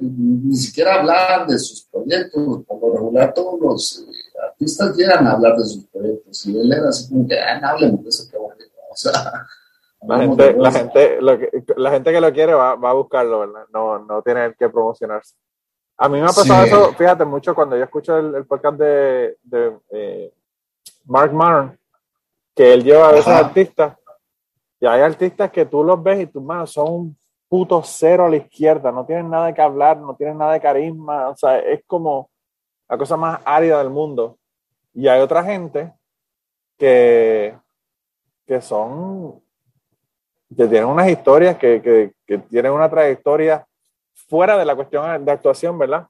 ni 0.00 0.56
siquiera 0.56 1.00
hablar 1.00 1.46
de 1.46 1.58
sus 1.58 1.82
proyectos, 1.84 2.64
por 2.64 2.80
lo 2.80 2.94
regular 2.94 3.32
todos 3.34 3.60
los 3.60 4.06
eh, 4.08 4.29
artistas 4.42 4.96
llegan 4.96 5.26
a 5.26 5.32
hablar 5.32 5.56
de 5.56 5.64
sus 5.64 5.86
proyectos, 5.86 6.46
y 6.46 6.58
él 6.58 6.72
era 6.72 6.88
así 6.88 7.08
como 7.08 7.26
que, 7.26 7.38
ah, 7.38 7.60
no 7.60 7.68
hablemos 7.68 8.02
de 8.02 8.08
eso, 8.08 8.30
que 8.30 8.38
bueno, 8.38 8.56
o 8.90 8.96
sea 8.96 9.12
la 10.02 10.18
gente, 10.18 10.54
la 10.54 10.72
gente, 10.72 11.20
lo 11.20 11.38
que, 11.38 11.64
la 11.76 11.90
gente 11.90 12.12
que 12.12 12.20
lo 12.20 12.32
quiere 12.32 12.54
va, 12.54 12.74
va, 12.74 12.90
a 12.90 12.94
buscarlo, 12.94 13.40
¿verdad? 13.40 13.66
No, 13.72 13.98
no 13.98 14.22
tiene 14.22 14.54
que 14.58 14.68
promocionarse. 14.68 15.34
A 15.98 16.08
mí 16.08 16.18
me 16.18 16.24
ha 16.24 16.32
pasado 16.32 16.64
eso, 16.64 16.92
fíjate, 16.94 17.24
mucho 17.26 17.54
cuando 17.54 17.76
yo 17.76 17.84
escucho 17.84 18.16
el, 18.16 18.46
podcast 18.46 18.78
de, 18.78 19.36
de 19.42 19.78
eh, 19.90 20.32
Mark 21.04 21.32
Maron, 21.34 21.78
que 22.54 22.72
él 22.72 22.82
lleva 22.82 23.10
a 23.10 23.16
esos 23.16 23.28
artistas, 23.28 23.96
y 24.80 24.86
hay 24.86 25.02
artistas 25.02 25.50
que 25.50 25.66
tú 25.66 25.84
los 25.84 26.02
ves 26.02 26.20
y 26.20 26.26
tus 26.26 26.42
manos 26.42 26.72
son 26.72 26.90
un 26.90 27.18
puto 27.50 27.82
cero 27.84 28.24
a 28.24 28.30
la 28.30 28.36
izquierda, 28.36 28.90
no 28.90 29.04
tienen 29.04 29.28
nada 29.28 29.52
que 29.52 29.60
hablar, 29.60 29.98
no 29.98 30.14
tienen 30.14 30.38
nada 30.38 30.54
de 30.54 30.60
carisma, 30.60 31.28
o 31.28 31.36
sea, 31.36 31.58
es 31.58 31.82
como 31.86 32.29
la 32.90 32.98
cosa 32.98 33.16
más 33.16 33.40
árida 33.44 33.78
del 33.78 33.90
mundo. 33.90 34.36
Y 34.92 35.06
hay 35.06 35.20
otra 35.20 35.44
gente 35.44 35.92
que, 36.76 37.56
que 38.46 38.60
son 38.60 39.40
que 40.48 40.66
tienen 40.66 40.86
unas 40.86 41.08
historias, 41.08 41.56
que, 41.56 41.80
que, 41.80 42.12
que, 42.26 42.38
tienen 42.38 42.72
una 42.72 42.90
trayectoria 42.90 43.64
fuera 44.28 44.58
de 44.58 44.64
la 44.64 44.74
cuestión 44.74 45.24
de 45.24 45.30
actuación, 45.30 45.78
¿verdad? 45.78 46.08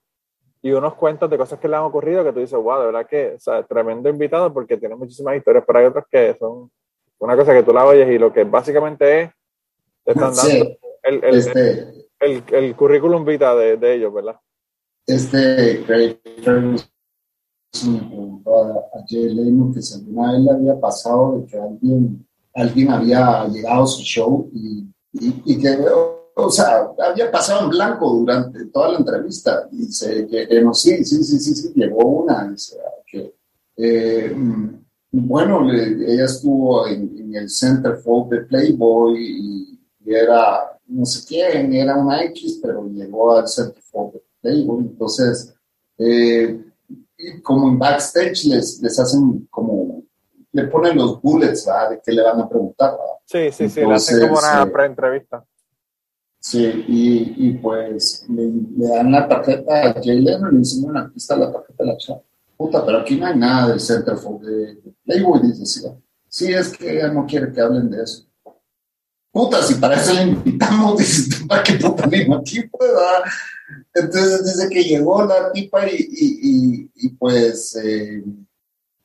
Y 0.63 0.73
unos 0.73 0.95
cuentos 0.95 1.29
de 1.29 1.37
cosas 1.37 1.59
que 1.59 1.69
le 1.69 1.77
han 1.77 1.83
ocurrido 1.83 2.25
que 2.25 2.33
tú 2.33 2.41
dices, 2.41 2.59
wow, 2.59 2.81
de 2.81 2.87
verdad 2.87 3.07
que, 3.07 3.35
o 3.37 3.39
sea, 3.39 3.63
tremendo 3.65 4.09
invitado 4.09 4.51
porque 4.51 4.79
tiene 4.79 4.97
muchísimas 4.97 5.37
historias, 5.37 5.65
pero 5.67 5.79
hay 5.79 5.85
otras 5.85 6.07
que 6.11 6.35
son 6.39 6.71
una 7.19 7.37
cosa 7.37 7.53
que 7.53 7.63
tú 7.63 7.75
la 7.75 7.85
oyes 7.85 8.09
y 8.09 8.19
lo 8.19 8.33
que 8.33 8.45
básicamente 8.45 9.23
es, 9.23 9.31
te 10.05 10.13
están 10.13 10.33
dando 10.35 10.77
el, 11.03 11.25
el, 11.25 11.35
este, 11.37 12.09
el, 12.21 12.43
el, 12.51 12.75
currículum 12.75 13.25
vita 13.27 13.55
de, 13.55 13.77
de, 13.77 13.95
ellos, 13.95 14.13
¿verdad? 14.15 14.41
Este 15.15 15.83
Craig 15.87 16.19
Ferguson 16.45 16.87
a 18.95 19.05
Jay 19.09 19.35
Leno 19.35 19.73
que 19.73 19.83
si 19.83 19.95
alguna 19.95 20.33
vez 20.33 20.41
le 20.41 20.51
había 20.51 20.81
pasado 20.81 21.39
de 21.39 21.47
que 21.47 21.59
alguien 21.59 22.27
alguien 22.55 22.91
había 22.91 23.47
llegado 23.49 23.85
a 23.85 23.87
su 23.87 24.03
show 24.03 24.51
y, 24.53 24.87
y, 25.13 25.59
que, 25.59 25.79
o 26.35 26.51
sea, 26.51 26.91
había 26.99 27.31
pasado 27.31 27.65
en 27.65 27.71
blanco 27.71 28.13
durante 28.13 28.67
toda 28.67 28.93
la 28.93 28.99
entrevista. 28.99 29.69
Y 29.73 29.87
dice 29.87 30.27
que, 30.27 30.61
no, 30.63 30.75
sí, 30.75 31.05
sí, 31.05 31.23
sí, 31.23 31.39
sí, 31.39 31.55
sí, 31.55 31.73
llegó 31.75 32.05
una. 32.05 32.49
Dice, 32.49 32.77
que, 33.07 33.35
eh, 33.77 34.35
bueno, 35.13 35.71
ella 35.71 36.25
estuvo 36.25 36.87
en, 36.87 37.35
el 37.35 37.49
Centerfold 37.49 38.31
de 38.31 38.41
Playboy 38.43 39.17
y, 39.19 39.81
era, 40.05 40.79
no 40.89 41.05
sé 41.05 41.25
quién, 41.27 41.73
era 41.73 41.97
una 41.97 42.25
X, 42.25 42.59
pero 42.61 42.85
llegó 42.89 43.37
al 43.37 43.47
Centerfold 43.47 44.15
de 44.15 44.23
Playboy. 44.41 44.85
Entonces, 44.85 45.55
eh, 45.99 46.65
como 47.43 47.69
en 47.69 47.79
backstage 47.79 48.45
les, 48.47 48.81
les 48.83 48.99
hacen 48.99 49.47
como 49.51 50.03
le 50.53 50.65
ponen 50.65 50.97
los 50.97 51.21
bullets, 51.23 51.67
¿verdad? 51.67 51.91
De 51.91 52.01
qué 52.05 52.13
le 52.13 52.23
van 52.23 52.41
a 52.41 52.49
preguntar, 52.49 52.93
¿verdad? 52.93 53.15
Sí, 53.25 53.53
sí, 53.53 53.69
sí, 53.69 53.81
le 53.81 53.95
hacen 53.95 54.21
como 54.21 54.39
una 54.39 54.63
eh, 54.63 54.67
pre-entrevista. 54.67 55.45
Sí, 56.41 56.85
y, 56.89 57.49
y 57.49 57.53
pues 57.59 58.27
le, 58.29 58.51
dan 58.89 59.13
la 59.13 59.29
tarjeta 59.29 59.91
a 59.91 59.93
Jay 60.03 60.21
Leno 60.21 60.49
y 60.49 60.53
le 60.53 60.59
dicen, 60.59 60.83
bueno, 60.83 61.01
aquí 61.01 61.19
está 61.19 61.37
la 61.37 61.53
tarjeta 61.53 61.85
de 61.85 61.91
la 61.91 61.97
chava. 61.99 62.23
Puta, 62.57 62.85
pero 62.85 62.99
aquí 62.99 63.17
no 63.17 63.27
hay 63.27 63.39
nada 63.39 63.69
del 63.69 63.81
Centerfold 63.81 64.43
de, 64.45 64.75
de 64.75 64.95
Playboy, 65.05 65.41
dice, 65.43 65.67
sí, 65.67 65.87
sí, 66.29 66.53
es 66.53 66.77
que 66.77 66.97
ella 66.97 67.13
no 67.13 67.27
quiere 67.27 67.53
que 67.53 67.61
hablen 67.61 67.91
de 67.91 68.03
eso. 68.03 68.27
Puta, 69.33 69.63
si 69.63 69.75
para 69.75 69.97
eso 69.97 70.13
le 70.15 70.23
invitamos, 70.23 70.99
dice, 70.99 71.47
¿para 71.47 71.63
qué 71.63 71.75
puta 71.75 72.05
aquí, 72.05 72.59
¿verdad? 72.79 73.23
Entonces 73.95 74.45
dice 74.45 74.69
que 74.69 74.83
llegó 74.83 75.25
la 75.25 75.53
tipa 75.53 75.87
y, 75.89 76.89
y, 76.95 77.09
pues... 77.11 77.77
Eh, 77.77 78.23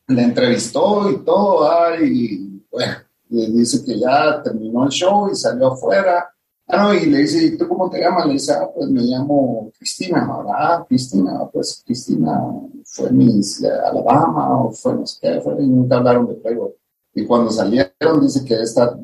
le 0.08 0.22
entrevistó 0.22 1.10
y 1.10 1.24
todo, 1.24 1.68
y 2.02 2.64
bueno, 2.72 2.96
le 3.30 3.48
dice 3.48 3.84
que 3.84 4.00
ya 4.00 4.42
terminó 4.44 4.86
el 4.86 4.92
show 4.92 5.30
y 5.32 5.36
salió 5.36 5.68
afuera. 5.68 6.30
Ah, 6.68 6.84
no, 6.84 6.94
y 6.94 7.06
le 7.06 7.20
dice, 7.20 7.44
¿y 7.44 7.58
tú 7.58 7.68
cómo 7.68 7.90
te 7.90 8.00
llamas? 8.00 8.26
Le 8.26 8.34
dice, 8.34 8.54
ah, 8.54 8.70
pues 8.74 8.90
me 8.90 9.02
llamo 9.02 9.72
Cristina. 9.78 10.28
Ah, 10.48 10.84
Cristina, 10.88 11.48
pues 11.52 11.84
Cristina 11.86 12.42
fue 12.86 13.12
Miss 13.12 13.64
Alabama 13.64 14.64
o 14.64 14.72
fue 14.72 14.96
no 14.96 15.06
sé 15.06 15.20
qué, 15.22 15.42
fue, 15.42 15.56
y 15.60 15.68
nunca 15.68 15.98
hablaron 15.98 16.28
de 16.28 16.36
Playboy. 16.36 16.72
Y 17.14 17.26
cuando 17.26 17.52
salieron, 17.52 18.22
dice 18.22 18.44
que 18.44 18.56
esta, 18.56 18.98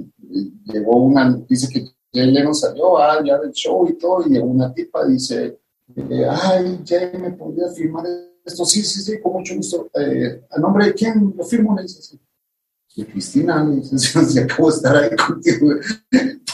llegó 0.71 0.97
una, 0.97 1.39
dice 1.47 1.67
que 1.69 1.85
Jay 2.13 2.31
Leno 2.31 2.53
salió 2.53 2.97
ah, 2.97 3.21
ya 3.23 3.37
del 3.39 3.51
show 3.51 3.87
y 3.87 3.93
todo, 3.93 4.23
y 4.27 4.37
una 4.37 4.73
tipa, 4.73 5.05
dice, 5.05 5.59
eh, 5.95 6.27
ay, 6.29 6.81
Jay, 6.85 7.11
¿me 7.19 7.31
podrías 7.31 7.75
firmar 7.75 8.05
esto? 8.43 8.65
Sí, 8.65 8.83
sí, 8.83 9.01
sí, 9.01 9.19
con 9.21 9.33
mucho 9.33 9.55
gusto. 9.55 9.89
Eh, 9.93 10.43
¿A 10.49 10.59
nombre 10.59 10.87
de 10.87 10.93
quién 10.93 11.33
lo 11.35 11.43
firmo? 11.43 11.75
Le 11.75 11.83
dice, 11.83 12.17
y 12.95 13.05
Cristina, 13.05 13.63
le 13.63 13.77
dice, 13.77 13.97
se 14.25 14.41
acabo 14.41 14.69
de 14.69 14.75
estar 14.75 14.95
ahí 14.95 15.15
contigo. 15.15 15.67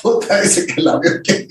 Puta, 0.01 0.41
dice 0.41 0.65
que 0.67 0.81
la 0.81 0.99
veo 0.99 1.21
que 1.23 1.47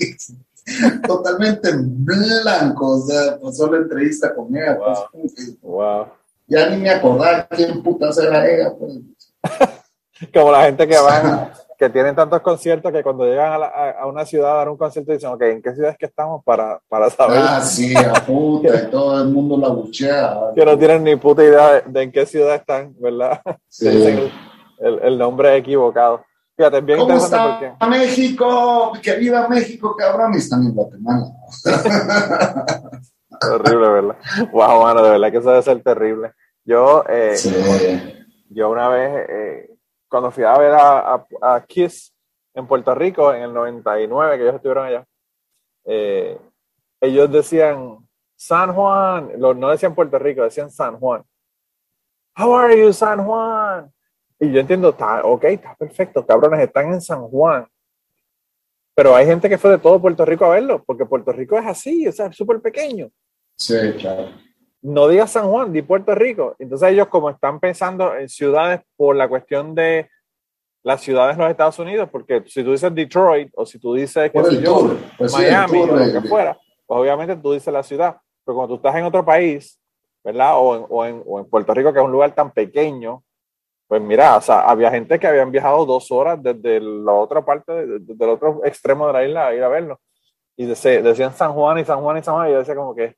totalmente 1.07 1.71
blanco, 1.73 2.97
o 2.97 3.07
sea, 3.07 3.39
pasó 3.39 3.71
la 3.71 3.77
entrevista 3.77 4.33
con 4.35 4.55
ella. 4.55 4.77
Pues, 5.11 5.61
wow. 5.61 6.07
Ya 6.47 6.69
ni 6.69 6.77
me 6.77 6.89
acordaba 6.89 7.47
quién 7.47 7.81
putas 7.83 8.17
era 8.17 8.47
ella, 8.47 8.73
pues. 8.77 8.99
Como 10.33 10.51
la 10.51 10.63
gente 10.63 10.87
que 10.87 10.97
va, 10.97 11.53
que 11.77 11.89
tienen 11.89 12.15
tantos 12.15 12.41
conciertos 12.41 12.91
que 12.91 13.03
cuando 13.03 13.25
llegan 13.25 13.61
a, 13.61 14.05
una 14.07 14.25
ciudad 14.25 14.51
a 14.51 14.55
dar 14.55 14.69
un 14.69 14.77
concierto 14.77 15.11
dicen, 15.11 15.29
ok, 15.29 15.41
¿en 15.43 15.61
qué 15.61 15.73
ciudad 15.73 15.91
es 15.91 15.97
que 15.97 16.07
estamos 16.07 16.43
para, 16.43 16.79
para 16.89 17.09
saber? 17.09 17.39
Ah, 17.39 17.61
sí, 17.61 17.95
a 17.95 18.13
puta, 18.25 18.83
y 18.83 18.89
todo 18.89 19.21
el 19.21 19.29
mundo 19.29 19.57
la 19.57 19.69
buchea. 19.69 20.39
Que 20.55 20.65
no 20.65 20.77
tienen 20.77 21.03
ni 21.03 21.15
puta 21.15 21.43
idea 21.43 21.81
de, 21.81 22.01
en 22.01 22.11
qué 22.11 22.25
ciudad 22.25 22.55
están, 22.55 22.95
¿verdad? 22.99 23.41
Sí. 23.69 23.87
el, 23.87 24.99
el, 25.03 25.17
nombre 25.17 25.55
equivocado. 25.55 26.23
Fíjate, 26.55 26.81
bien 26.81 26.97
¿Cómo 26.97 27.13
está 27.13 27.59
porque... 27.59 27.85
México? 27.87 28.93
Que 29.01 29.15
viva 29.17 29.47
México, 29.47 29.95
cabrón, 29.95 30.33
y 30.33 30.37
están 30.37 30.63
en 30.63 30.73
Guatemala. 30.73 31.27
terrible, 33.39 33.89
¿verdad? 33.89 34.15
Wow, 34.51 34.81
mano, 34.81 35.03
de 35.03 35.11
verdad 35.11 35.31
que 35.31 35.37
eso 35.37 35.49
debe 35.49 35.61
ser 35.61 35.83
terrible. 35.83 36.31
Yo, 36.65 37.03
eh, 37.07 37.35
yo 38.49 38.69
una 38.71 38.89
vez, 38.89 39.25
eh, 39.29 39.76
cuando 40.09 40.31
fui 40.31 40.43
a 40.43 40.57
ver 40.57 40.73
a, 40.73 41.65
Kiss 41.67 42.13
en 42.53 42.67
Puerto 42.67 42.93
Rico 42.95 43.33
en 43.33 43.43
el 43.43 43.53
99, 43.53 44.37
que 44.37 44.43
ellos 44.43 44.55
estuvieron 44.55 44.85
allá, 44.87 45.05
eh, 45.85 46.37
ellos 47.01 47.31
decían 47.31 47.97
San 48.35 48.73
Juan, 48.73 49.31
no 49.37 49.69
decían 49.69 49.95
Puerto 49.95 50.17
Rico, 50.17 50.43
decían 50.43 50.71
San 50.71 50.99
Juan. 50.99 51.23
How 52.37 52.55
are 52.55 52.79
you, 52.79 52.93
San 52.93 53.25
Juan? 53.25 53.91
Y 54.39 54.51
yo 54.51 54.59
entiendo, 54.59 54.89
está, 54.89 55.23
ok, 55.23 55.43
está 55.45 55.75
perfecto, 55.75 56.25
cabrones, 56.25 56.59
están 56.59 56.93
en 56.93 57.01
San 57.01 57.21
Juan. 57.27 57.67
Pero 58.95 59.15
hay 59.15 59.25
gente 59.25 59.49
que 59.49 59.57
fue 59.57 59.71
de 59.71 59.77
todo 59.77 60.01
Puerto 60.01 60.25
Rico 60.25 60.45
a 60.45 60.49
verlo, 60.49 60.83
porque 60.83 61.05
Puerto 61.05 61.31
Rico 61.31 61.57
es 61.57 61.65
así, 61.65 62.07
o 62.07 62.11
sea, 62.11 62.27
es 62.27 62.35
súper 62.35 62.59
pequeño. 62.61 63.09
Sí, 63.55 63.93
claro 63.99 64.47
no 64.81 65.07
digas 65.07 65.31
San 65.31 65.49
Juan, 65.49 65.73
di 65.73 65.81
Puerto 65.81 66.13
Rico. 66.15 66.55
Entonces 66.59 66.89
ellos 66.91 67.07
como 67.07 67.29
están 67.29 67.59
pensando 67.59 68.15
en 68.15 68.29
ciudades 68.29 68.81
por 68.95 69.15
la 69.15 69.27
cuestión 69.27 69.75
de 69.75 70.09
las 70.83 71.01
ciudades 71.01 71.35
de 71.35 71.43
los 71.43 71.51
Estados 71.51 71.79
Unidos, 71.79 72.09
porque 72.11 72.43
si 72.45 72.63
tú 72.63 72.71
dices 72.71 72.93
Detroit 72.93 73.51
o 73.55 73.65
si 73.65 73.79
tú 73.79 73.93
dices 73.93 74.31
pues 75.17 75.33
Miami 75.33 75.79
o 75.79 75.87
lo 75.87 76.21
que 76.21 76.27
fuera, 76.27 76.57
pues 76.85 76.99
obviamente 76.99 77.35
tú 77.35 77.51
dices 77.51 77.73
la 77.73 77.83
ciudad. 77.83 78.17
Pero 78.45 78.55
cuando 78.55 78.75
tú 78.75 78.75
estás 78.75 78.95
en 78.95 79.05
otro 79.05 79.25
país, 79.25 79.79
¿verdad? 80.23 80.53
O 80.55 80.75
en, 80.75 80.85
o 80.89 81.05
en, 81.05 81.23
o 81.25 81.39
en 81.39 81.49
Puerto 81.49 81.73
Rico, 81.73 81.91
que 81.91 81.99
es 81.99 82.05
un 82.05 82.11
lugar 82.11 82.33
tan 82.33 82.51
pequeño, 82.51 83.23
pues 83.87 84.01
mira, 84.01 84.37
o 84.37 84.41
sea, 84.41 84.61
había 84.61 84.91
gente 84.91 85.17
que 85.17 85.27
habían 85.27 85.51
viajado 85.51 85.85
dos 85.85 86.11
horas 86.11 86.41
desde 86.41 86.79
la 86.81 87.13
otra 87.13 87.43
parte, 87.43 87.85
desde 87.85 88.25
el 88.25 88.29
otro 88.29 88.61
extremo 88.65 89.07
de 89.07 89.13
la 89.13 89.25
isla 89.25 89.47
a 89.47 89.55
ir 89.55 89.63
a 89.63 89.69
verlo. 89.69 89.99
Y 90.57 90.65
decían 90.65 91.33
San 91.33 91.53
Juan 91.53 91.79
y 91.79 91.85
San 91.85 92.01
Juan 92.01 92.17
y 92.17 92.23
San 92.23 92.35
Juan, 92.35 92.49
y 92.49 92.51
yo 92.51 92.59
decía 92.59 92.75
como 92.75 92.95
que, 92.95 93.15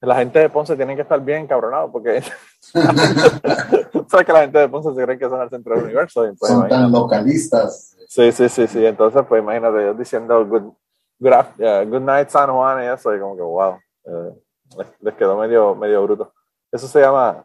la 0.00 0.16
gente 0.16 0.38
de 0.38 0.50
Ponce 0.50 0.76
tiene 0.76 0.94
que 0.94 1.02
estar 1.02 1.20
bien 1.20 1.46
cabronado 1.46 1.90
porque 1.90 2.22
sabes 2.60 4.26
que 4.26 4.32
la 4.32 4.40
gente 4.42 4.58
de 4.58 4.68
Ponce 4.68 4.94
se 4.94 5.02
cree 5.02 5.18
que 5.18 5.28
son 5.28 5.40
el 5.40 5.48
centro 5.48 5.74
del 5.74 5.84
universo. 5.84 6.26
Pues, 6.38 6.52
son 6.52 6.68
tan 6.68 6.92
localistas. 6.92 7.96
Sí, 8.08 8.30
sí, 8.32 8.48
sí, 8.48 8.66
sí. 8.66 8.84
Entonces, 8.84 9.22
pues 9.28 9.42
imagínate, 9.42 9.82
ellos 9.82 9.98
diciendo 9.98 10.46
good, 10.46 10.72
good, 11.18 12.00
night 12.00 12.28
San 12.28 12.50
Juan 12.50 12.84
y 12.84 12.86
eso, 12.86 13.14
y 13.14 13.20
como 13.20 13.36
que 13.36 13.42
wow, 13.42 13.78
eh, 14.04 14.84
les, 15.00 15.14
quedó 15.14 15.36
medio, 15.36 15.74
medio 15.74 16.02
bruto. 16.02 16.32
Eso 16.70 16.86
se 16.86 17.00
llama 17.00 17.44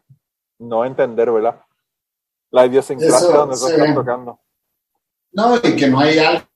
no 0.58 0.84
entender, 0.84 1.30
¿verdad? 1.32 1.60
La 2.50 2.66
idiosincrasia 2.66 3.28
donde 3.28 3.56
se 3.56 3.72
están 3.72 3.94
tocando. 3.94 4.38
No, 5.32 5.56
y 5.56 5.74
que 5.74 5.88
no 5.88 6.00
hay 6.00 6.18
algo 6.18 6.51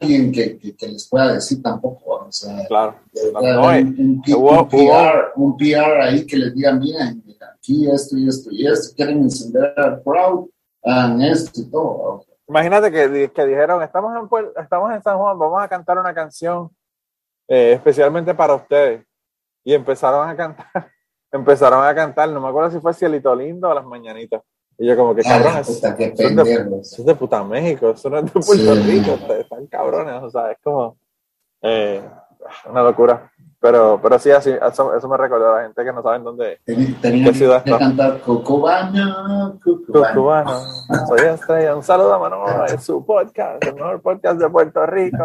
alguien 0.00 0.32
que, 0.32 0.58
que, 0.58 0.88
les 0.88 1.08
pueda 1.08 1.34
decir 1.34 1.62
tampoco. 1.62 2.26
O 2.26 2.32
sea, 2.32 2.64
claro. 2.66 2.96
un, 3.12 4.22
un, 4.26 4.68
PR, 4.68 5.32
un, 5.36 5.56
PR, 5.56 6.02
ahí 6.02 6.26
que 6.26 6.36
les 6.36 6.54
diga, 6.54 6.72
miren, 6.72 7.22
aquí 7.54 7.88
esto 7.90 8.16
y 8.16 8.28
esto 8.28 8.50
y 8.50 8.66
esto, 8.66 8.94
quieren 8.96 9.22
encender 9.22 9.72
al 9.76 10.02
crowd, 10.02 10.48
hagan 10.82 11.22
esto 11.22 11.60
y 11.60 11.70
todo. 11.70 12.24
Imagínate 12.48 12.90
que, 12.90 13.30
que 13.32 13.46
dijeron, 13.46 13.82
estamos 13.82 14.12
en, 14.14 14.62
estamos 14.62 14.92
en 14.92 15.02
San 15.02 15.18
Juan, 15.18 15.38
vamos 15.38 15.62
a 15.62 15.68
cantar 15.68 15.98
una 15.98 16.12
canción 16.12 16.70
eh, 17.48 17.72
especialmente 17.74 18.34
para 18.34 18.54
ustedes. 18.54 19.04
Y 19.64 19.74
empezaron 19.74 20.28
a 20.28 20.36
cantar, 20.36 20.66
empezaron 21.32 21.84
a 21.84 21.94
cantar, 21.94 22.28
no 22.28 22.40
me 22.40 22.48
acuerdo 22.48 22.70
si 22.70 22.80
fue 22.80 22.94
Cielito 22.94 23.34
Lindo 23.34 23.68
o 23.68 23.74
Las 23.74 23.84
Mañanitas. 23.84 24.42
Y 24.78 24.86
yo 24.86 24.96
como 24.96 25.14
que 25.14 25.22
ah, 25.24 25.38
cabrón, 25.38 25.56
eso, 25.58 25.72
es 25.72 27.04
de, 27.04 27.14
puta 27.14 27.44
México, 27.44 27.90
eso 27.90 28.10
no 28.10 28.18
es 28.18 28.24
de 28.24 28.30
Puerto 28.32 28.74
Rico, 28.74 29.32
están 29.34 29.66
cabrones, 29.66 30.22
o 30.22 30.30
sea, 30.30 30.50
es 30.50 30.58
como 30.62 30.96
eh, 31.62 32.02
una 32.68 32.82
locura. 32.82 33.30
Pero, 33.60 34.00
pero 34.02 34.18
sí, 34.18 34.28
así, 34.32 34.50
eso, 34.50 34.92
eso, 34.92 35.08
me 35.08 35.16
recordó 35.16 35.52
a 35.52 35.58
la 35.58 35.62
gente 35.62 35.84
que 35.84 35.92
no 35.92 36.02
saben 36.02 36.24
dónde, 36.24 36.58
Tenía 36.64 37.26
qué 37.26 37.32
ciudad 37.32 37.62
que 37.62 37.70
cantar 37.70 38.20
Cucubano, 38.20 39.56
Cucubano. 39.62 40.60
Soy 41.06 41.20
estrella, 41.28 41.76
un 41.76 41.84
saludo 41.84 42.12
a 42.14 42.18
Manolo 42.18 42.66
en 42.66 42.80
su 42.80 43.06
podcast, 43.06 43.64
el 43.64 43.74
mejor 43.74 44.02
podcast 44.02 44.40
de 44.40 44.50
Puerto 44.50 44.84
Rico. 44.84 45.24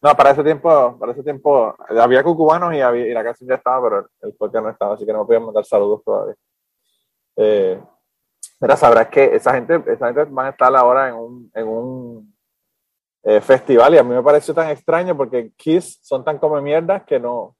No, 0.00 0.14
para 0.14 0.30
ese 0.30 0.44
tiempo, 0.44 0.96
para 1.00 1.10
ese 1.10 1.24
tiempo 1.24 1.74
había 2.00 2.22
cucubanos 2.22 2.72
y, 2.74 2.80
había, 2.80 3.08
y 3.08 3.12
la 3.12 3.24
canción 3.24 3.48
ya 3.48 3.56
estaba, 3.56 3.82
pero 3.82 4.08
el 4.20 4.32
podcast 4.34 4.64
no 4.64 4.70
estaba, 4.70 4.94
así 4.94 5.04
que 5.04 5.12
no 5.12 5.20
me 5.20 5.26
podían 5.26 5.46
mandar 5.46 5.64
saludos 5.64 6.04
todavía. 6.04 6.36
Eh, 7.34 7.80
Mira, 8.60 8.76
sabrás 8.76 9.08
que 9.08 9.34
esa 9.34 9.54
gente, 9.54 9.82
esa 9.86 10.06
gente 10.06 10.24
van 10.24 10.46
a 10.46 10.50
estar 10.50 10.74
ahora 10.74 11.08
en 11.08 11.14
un, 11.14 11.50
en 11.54 11.68
un 11.68 12.36
eh, 13.22 13.40
festival 13.40 13.94
y 13.94 13.98
a 13.98 14.02
mí 14.02 14.14
me 14.14 14.22
pareció 14.22 14.54
tan 14.54 14.70
extraño 14.70 15.16
porque 15.16 15.52
Kiss 15.56 15.98
son 16.00 16.24
tan 16.24 16.38
come 16.38 16.62
mierdas 16.62 17.04
que 17.04 17.20
no, 17.20 17.56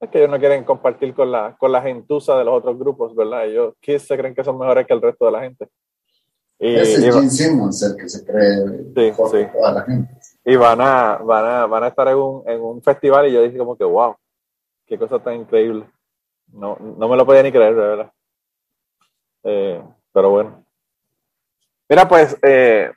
es 0.00 0.08
que 0.08 0.18
ellos 0.18 0.30
no 0.30 0.38
quieren 0.38 0.64
compartir 0.64 1.14
con 1.14 1.30
la, 1.30 1.56
con 1.58 1.72
la 1.72 1.82
gentuza 1.82 2.38
de 2.38 2.44
los 2.44 2.54
otros 2.54 2.78
grupos, 2.78 3.14
¿verdad? 3.14 3.46
Ellos, 3.46 3.74
Kiss 3.80 4.06
se 4.06 4.16
creen 4.16 4.34
que 4.34 4.44
son 4.44 4.58
mejores 4.58 4.86
que 4.86 4.94
el 4.94 5.02
resto 5.02 5.26
de 5.26 5.32
la 5.32 5.40
gente. 5.40 5.68
Y, 6.60 6.74
Ese 6.74 7.08
es 7.08 7.14
Gene 7.14 7.30
Simmons 7.30 7.82
el 7.82 7.96
que 7.96 8.08
se 8.08 8.24
cree 8.24 8.66
sí, 8.94 9.12
sí. 9.30 9.46
toda 9.52 9.72
la 9.72 9.82
gente. 9.82 10.14
Y 10.44 10.56
van 10.56 10.80
a, 10.80 11.16
van 11.18 11.44
a, 11.44 11.66
van 11.66 11.84
a 11.84 11.88
estar 11.88 12.08
en 12.08 12.16
un, 12.16 12.48
en 12.48 12.60
un 12.60 12.82
festival 12.82 13.28
y 13.28 13.32
yo 13.32 13.42
dije 13.42 13.58
como 13.58 13.76
que, 13.76 13.84
wow, 13.84 14.16
qué 14.86 14.98
cosa 14.98 15.18
tan 15.18 15.34
increíble. 15.34 15.88
No, 16.52 16.76
no 16.80 17.08
me 17.08 17.16
lo 17.16 17.26
podía 17.26 17.42
ni 17.42 17.52
creer, 17.52 17.74
de 17.74 17.80
verdad. 17.80 18.12
Eh, 19.44 19.82
pero 20.12 20.30
bueno. 20.30 20.64
Mira, 21.88 22.06
pues, 22.06 22.36
eh, 22.42 22.92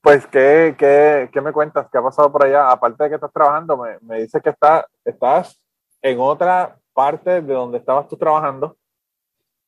pues 0.00 0.26
¿qué, 0.26 0.74
qué, 0.78 1.28
qué, 1.32 1.40
me 1.40 1.52
cuentas? 1.52 1.86
¿Qué 1.90 1.98
ha 1.98 2.02
pasado 2.02 2.30
por 2.32 2.44
allá? 2.44 2.70
Aparte 2.70 3.04
de 3.04 3.10
que 3.10 3.14
estás 3.16 3.32
trabajando, 3.32 3.76
me, 3.76 3.98
me 4.00 4.22
dices 4.22 4.42
que 4.42 4.50
está, 4.50 4.86
estás 5.04 5.60
en 6.00 6.20
otra 6.20 6.78
parte 6.92 7.42
de 7.42 7.54
donde 7.54 7.78
estabas 7.78 8.08
tú 8.08 8.16
trabajando. 8.16 8.66
O 8.66 8.76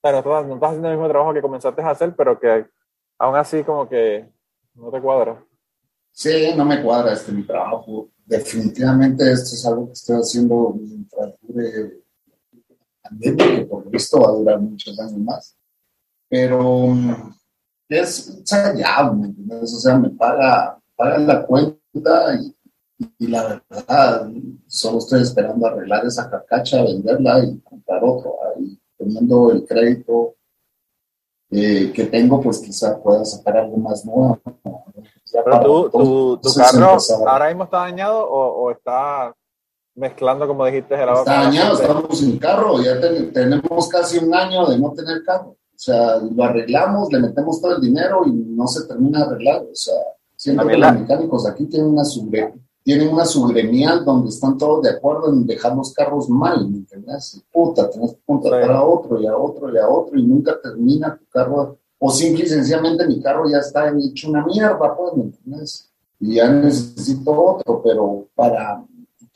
sea, 0.01 0.13
no 0.13 0.19
estás, 0.19 0.47
no 0.47 0.55
estás 0.55 0.69
haciendo 0.71 0.89
el 0.89 0.95
mismo 0.97 1.09
trabajo 1.09 1.35
que 1.35 1.43
comenzaste 1.43 1.83
a 1.83 1.91
hacer, 1.91 2.15
pero 2.17 2.39
que 2.39 2.67
aún 3.19 3.37
así 3.37 3.63
como 3.65 3.89
que 3.89 4.29
no 4.75 4.91
te 4.91 5.01
cuadra. 5.01 5.43
Sí, 6.13 6.55
no 6.57 6.65
me 6.65 6.83
cuadra 6.83 7.13
este 7.13 7.33
mi 7.33 7.43
trabajo. 7.43 8.09
Definitivamente 8.25 9.31
esto 9.31 9.55
es 9.55 9.67
algo 9.67 9.87
que 9.87 9.93
estoy 9.93 10.17
haciendo 10.17 10.75
mientras 10.79 11.35
dure 11.43 12.03
pandemia, 13.03 13.57
que 13.57 13.67
por 13.67 13.91
visto 13.91 14.21
va 14.21 14.29
a 14.29 14.33
durar 14.33 14.61
muchos 14.61 14.99
años 14.99 15.19
más 15.19 15.57
pero 16.29 16.95
es 17.89 18.29
ensayado, 18.29 19.15
¿me 19.15 19.27
entiendes? 19.27 19.75
O 19.75 19.79
sea, 19.79 19.99
me 19.99 20.11
paga, 20.11 20.79
paga 20.97 21.19
la 21.19 21.47
cuenta 21.47 22.35
y, 22.41 22.55
y, 23.19 23.27
la 23.29 23.63
verdad, 23.71 24.29
solo 24.67 24.99
estoy 24.99 25.23
esperando 25.23 25.67
arreglar 25.67 26.05
esa 26.05 26.29
carcacha, 26.29 26.83
venderla 26.83 27.45
y 27.45 27.59
comprar 27.61 28.03
otro. 28.03 28.37
Ahí, 28.57 28.79
teniendo 28.99 29.53
el 29.53 29.67
crédito 29.67 30.35
eh, 31.51 31.93
que 31.95 32.07
tengo, 32.07 32.41
pues 32.41 32.59
quizá 32.59 33.01
pueda 33.01 33.25
sacar 33.25 33.59
algo 33.59 33.77
más 33.77 34.05
nuevo. 34.05 34.41
Pero 35.33 35.61
tú, 35.61 35.91
tu, 35.91 36.37
tu 36.39 36.55
carro 36.55 36.97
ahora 37.27 37.49
mismo 37.49 37.65
está 37.65 37.79
dañado 37.79 38.27
o, 38.27 38.65
o 38.65 38.71
está 38.71 39.35
mezclando, 39.95 40.47
como 40.47 40.65
dijiste, 40.67 40.95
Está 40.95 41.25
dañado, 41.25 41.81
estamos 41.81 42.19
sin 42.19 42.39
carro, 42.39 42.81
ya 42.83 43.01
tenemos 43.01 43.89
casi 43.89 44.19
un 44.19 44.35
año 44.35 44.67
de 44.67 44.79
no 44.79 44.93
tener 44.93 45.23
carro. 45.25 45.57
O 45.77 45.79
sea, 45.79 46.17
lo 46.17 46.43
arreglamos, 46.43 47.13
le 47.13 47.21
metemos 47.21 47.61
todo 47.61 47.77
el 47.77 47.83
dinero 47.83 48.23
y 48.27 48.33
no 48.33 48.67
se 48.67 48.87
termina 48.87 49.19
de 49.19 49.25
arreglar. 49.27 49.63
O 49.63 49.75
sea, 49.75 49.95
siento 50.35 50.67
que 50.67 50.79
los 50.79 50.93
mecánicos 50.95 51.47
aquí 51.47 51.67
tienen 51.67 51.91
una 51.91 52.05
sube, 52.05 52.55
tienen 52.83 53.13
una 53.13 53.27
subremial 53.27 54.03
donde 54.03 54.31
están 54.31 54.57
todos 54.57 54.83
de 54.83 54.91
acuerdo 54.91 55.31
en 55.31 55.47
dejar 55.47 55.77
los 55.77 55.93
carros 55.93 56.31
mal, 56.31 56.67
¿me 56.71 56.79
entiendes? 56.79 57.43
Puta, 57.53 57.91
tenés 57.91 58.13
que 58.13 58.21
contratar 58.25 58.73
a 58.73 58.83
otro 58.83 59.21
y 59.21 59.27
a 59.27 59.37
otro 59.37 59.71
y 59.71 59.77
a 59.77 59.87
otro 59.87 60.19
y 60.19 60.23
nunca 60.27 60.59
termina 60.63 61.15
tu 61.15 61.27
carro. 61.27 61.77
O 61.99 62.11
simple 62.11 62.45
y 62.45 62.49
sencillamente 62.49 63.07
mi 63.07 63.21
carro 63.21 63.49
ya 63.51 63.59
está 63.59 63.93
hecho 63.99 64.31
una 64.31 64.47
mierda, 64.47 64.97
pues, 64.97 65.15
¿me 65.15 65.25
entiendes? 65.25 65.91
Y 66.21 66.37
ya 66.37 66.49
necesito 66.49 67.33
otro, 67.33 67.83
pero 67.83 68.29
para 68.35 68.83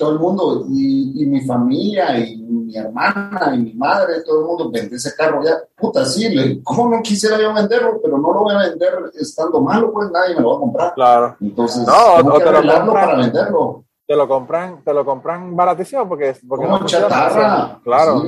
todo 0.01 0.13
el 0.13 0.19
mundo, 0.19 0.65
y, 0.71 1.27
mi 1.27 1.43
familia, 1.43 2.19
y 2.19 2.39
mi 2.39 2.75
hermana, 2.75 3.53
y 3.55 3.59
mi 3.59 3.75
madre, 3.75 4.23
todo 4.25 4.41
el 4.41 4.47
mundo 4.47 4.71
vende 4.71 4.97
ese 4.97 5.15
carro 5.15 5.45
ya. 5.45 5.59
Puta, 5.77 6.07
sí, 6.07 6.27
le, 6.31 6.63
¿cómo 6.63 6.89
no 6.89 7.03
quisiera 7.03 7.39
yo 7.39 7.53
venderlo? 7.53 8.01
Pero 8.03 8.17
no 8.17 8.33
lo 8.33 8.41
voy 8.45 8.55
a 8.55 8.71
vender 8.71 9.13
estando 9.15 9.61
malo, 9.61 9.93
pues 9.93 10.11
nadie 10.11 10.37
me 10.37 10.41
lo 10.41 10.53
va 10.53 10.57
a 10.57 10.61
comprar. 10.61 10.95
Claro. 10.95 11.37
Entonces, 11.39 11.87
no, 11.87 12.17
tengo 12.17 12.39
que 12.39 12.49
arreglarlo 12.49 12.93
para 12.95 13.17
venderlo. 13.17 13.85
Te 14.07 14.17
lo 14.17 14.27
compran, 14.27 14.83
te 14.83 14.95
lo 14.95 15.05
compran 15.05 15.55
baratísimo 15.55 16.09
porque, 16.09 16.35
porque 16.49 16.65
Como 16.65 16.87
chatarra. 16.87 17.79
Claro. 17.85 18.23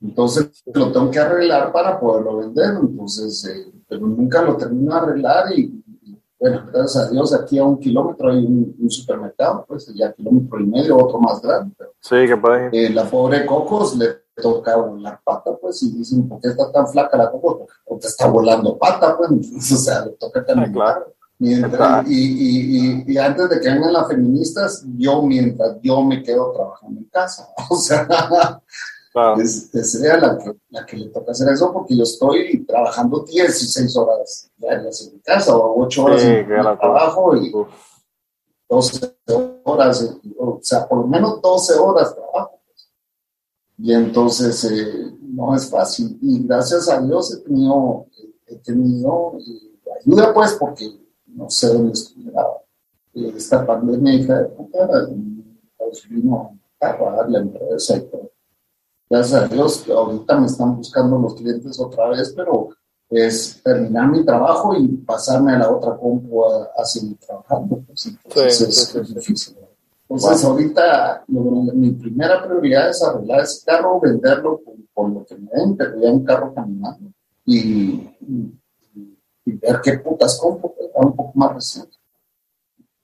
Entonces 0.00 0.62
lo 0.72 0.92
tengo 0.92 1.10
que 1.10 1.18
arreglar 1.18 1.72
para 1.72 1.98
poderlo 1.98 2.36
vender. 2.36 2.76
Entonces, 2.80 3.44
eh, 3.46 3.72
pero 3.88 4.06
nunca 4.06 4.42
lo 4.42 4.56
termino 4.56 4.94
de 4.94 5.00
arreglar 5.00 5.52
y 5.58 5.75
bueno, 6.50 6.70
gracias 6.72 7.04
a 7.04 7.10
Dios, 7.10 7.34
aquí 7.34 7.58
a 7.58 7.64
un 7.64 7.78
kilómetro 7.78 8.30
hay 8.30 8.44
un, 8.44 8.90
supermercado, 8.90 9.64
pues 9.66 9.92
ya 9.94 10.12
kilómetro 10.12 10.60
y 10.60 10.66
medio, 10.66 10.96
otro 10.96 11.18
más 11.18 11.40
grande. 11.42 11.74
sí, 12.00 12.26
que 12.26 12.36
puede 12.36 12.68
eh, 12.72 12.90
la 12.90 13.04
pobre 13.04 13.44
Cocos 13.44 13.96
le 13.96 14.08
toca 14.36 14.76
la 14.98 15.20
pata, 15.22 15.56
pues, 15.60 15.82
y 15.82 15.92
dicen, 15.92 16.28
¿por 16.28 16.40
qué 16.40 16.48
está 16.48 16.70
tan 16.70 16.86
flaca 16.86 17.16
la 17.16 17.30
Cocos? 17.30 17.68
Porque 17.84 18.06
está 18.06 18.28
volando 18.28 18.78
pata, 18.78 19.16
pues, 19.16 19.30
o 19.72 19.76
sea, 19.76 20.04
le 20.04 20.12
toca 20.12 20.44
caminar. 20.44 20.72
claro. 20.72 21.12
Mientras, 21.38 22.08
y, 22.08 22.14
y, 22.14 23.04
y, 23.06 23.18
antes 23.18 23.50
de 23.50 23.60
que 23.60 23.68
vengan 23.68 23.92
las 23.92 24.08
feministas, 24.08 24.86
yo 24.96 25.20
mientras 25.20 25.76
yo 25.82 26.02
me 26.02 26.22
quedo 26.22 26.50
trabajando 26.52 26.98
en 26.98 27.04
casa, 27.10 27.46
o 27.68 27.76
sea, 27.76 28.08
es, 29.38 29.70
sería 29.90 30.18
la 30.18 30.36
que, 30.36 30.52
la 30.70 30.84
que 30.84 30.96
le 30.96 31.08
toca 31.08 31.32
hacer 31.32 31.48
eso 31.48 31.72
porque 31.72 31.96
yo 31.96 32.02
estoy 32.02 32.64
trabajando 32.66 33.24
16 33.24 33.96
horas 33.96 34.50
diarias 34.56 35.06
en 35.06 35.14
mi 35.14 35.20
casa 35.20 35.56
o 35.56 35.84
8 35.84 36.04
horas 36.04 36.24
en 36.24 36.46
trabajo 36.46 37.36
y 37.36 37.52
12 38.68 39.16
horas, 39.64 40.16
o 40.38 40.58
sea, 40.60 40.86
por 40.86 40.98
lo 40.98 41.06
menos 41.06 41.40
12 41.40 41.74
horas 41.78 42.14
trabajo. 42.14 42.60
Pues. 42.66 42.90
Y 43.78 43.92
entonces 43.94 44.64
eh, 44.64 45.16
no 45.20 45.54
es 45.54 45.70
fácil. 45.70 46.18
Y 46.20 46.46
gracias 46.46 46.88
a 46.88 47.00
Dios 47.00 47.32
he 47.32 47.38
tenido, 47.38 48.06
he 48.46 48.56
tenido 48.56 49.34
eh, 49.38 49.90
ayuda, 50.00 50.34
pues, 50.34 50.54
porque 50.54 50.90
no 51.26 51.48
sé 51.48 51.68
dónde 51.68 51.92
estuviera 51.92 52.42
eh, 53.14 53.32
esta 53.36 53.64
pandemia, 53.64 54.14
hija 54.14 54.42
de 54.42 54.48
puta, 54.48 55.08
vino 56.10 56.58
a 56.80 56.92
dar 56.92 57.30
la 57.30 57.38
empresa 57.38 57.96
y 57.96 58.00
todo 58.02 58.35
gracias 59.08 59.42
a 59.42 59.48
Dios, 59.48 59.88
ahorita 59.88 60.38
me 60.38 60.46
están 60.46 60.76
buscando 60.76 61.18
los 61.18 61.34
clientes 61.34 61.78
otra 61.80 62.08
vez, 62.08 62.32
pero 62.36 62.70
es 63.08 63.60
terminar 63.62 64.08
mi 64.10 64.24
trabajo 64.24 64.74
y 64.76 64.88
pasarme 64.88 65.52
a 65.52 65.58
la 65.58 65.70
otra 65.70 65.96
compu 65.96 66.44
a, 66.44 66.84
seguir 66.84 67.16
trabajando. 67.18 67.82
Pues, 67.86 68.06
entonces 68.06 68.94
es, 68.94 69.14
difícil. 69.14 69.56
Entonces 70.08 70.44
ahorita 70.44 71.24
mi 71.28 71.90
primera 71.92 72.44
prioridad 72.44 72.90
es 72.90 73.02
arreglar 73.02 73.40
ese 73.40 73.64
carro, 73.64 74.00
venderlo 74.00 74.60
por, 74.94 75.10
lo 75.10 75.24
que 75.24 75.36
me 75.36 75.50
den, 75.52 75.76
pero 75.76 76.00
ya 76.00 76.10
un 76.10 76.24
carro 76.24 76.54
caminando 76.54 77.10
y, 77.44 78.08
ver 79.44 79.80
qué 79.82 79.98
putas 79.98 80.38
compro, 80.40 80.74
que 80.76 80.88
pues, 80.92 81.06
un 81.06 81.16
poco 81.16 81.32
más 81.34 81.54
reciente. 81.54 81.96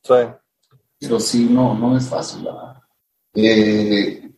Sí. 0.03 0.15
Pero 0.99 1.21
sí, 1.21 1.49
no, 1.49 1.75
no 1.75 1.97
es 1.97 2.09
fácil. 2.09 2.47
Eh, 3.35 4.33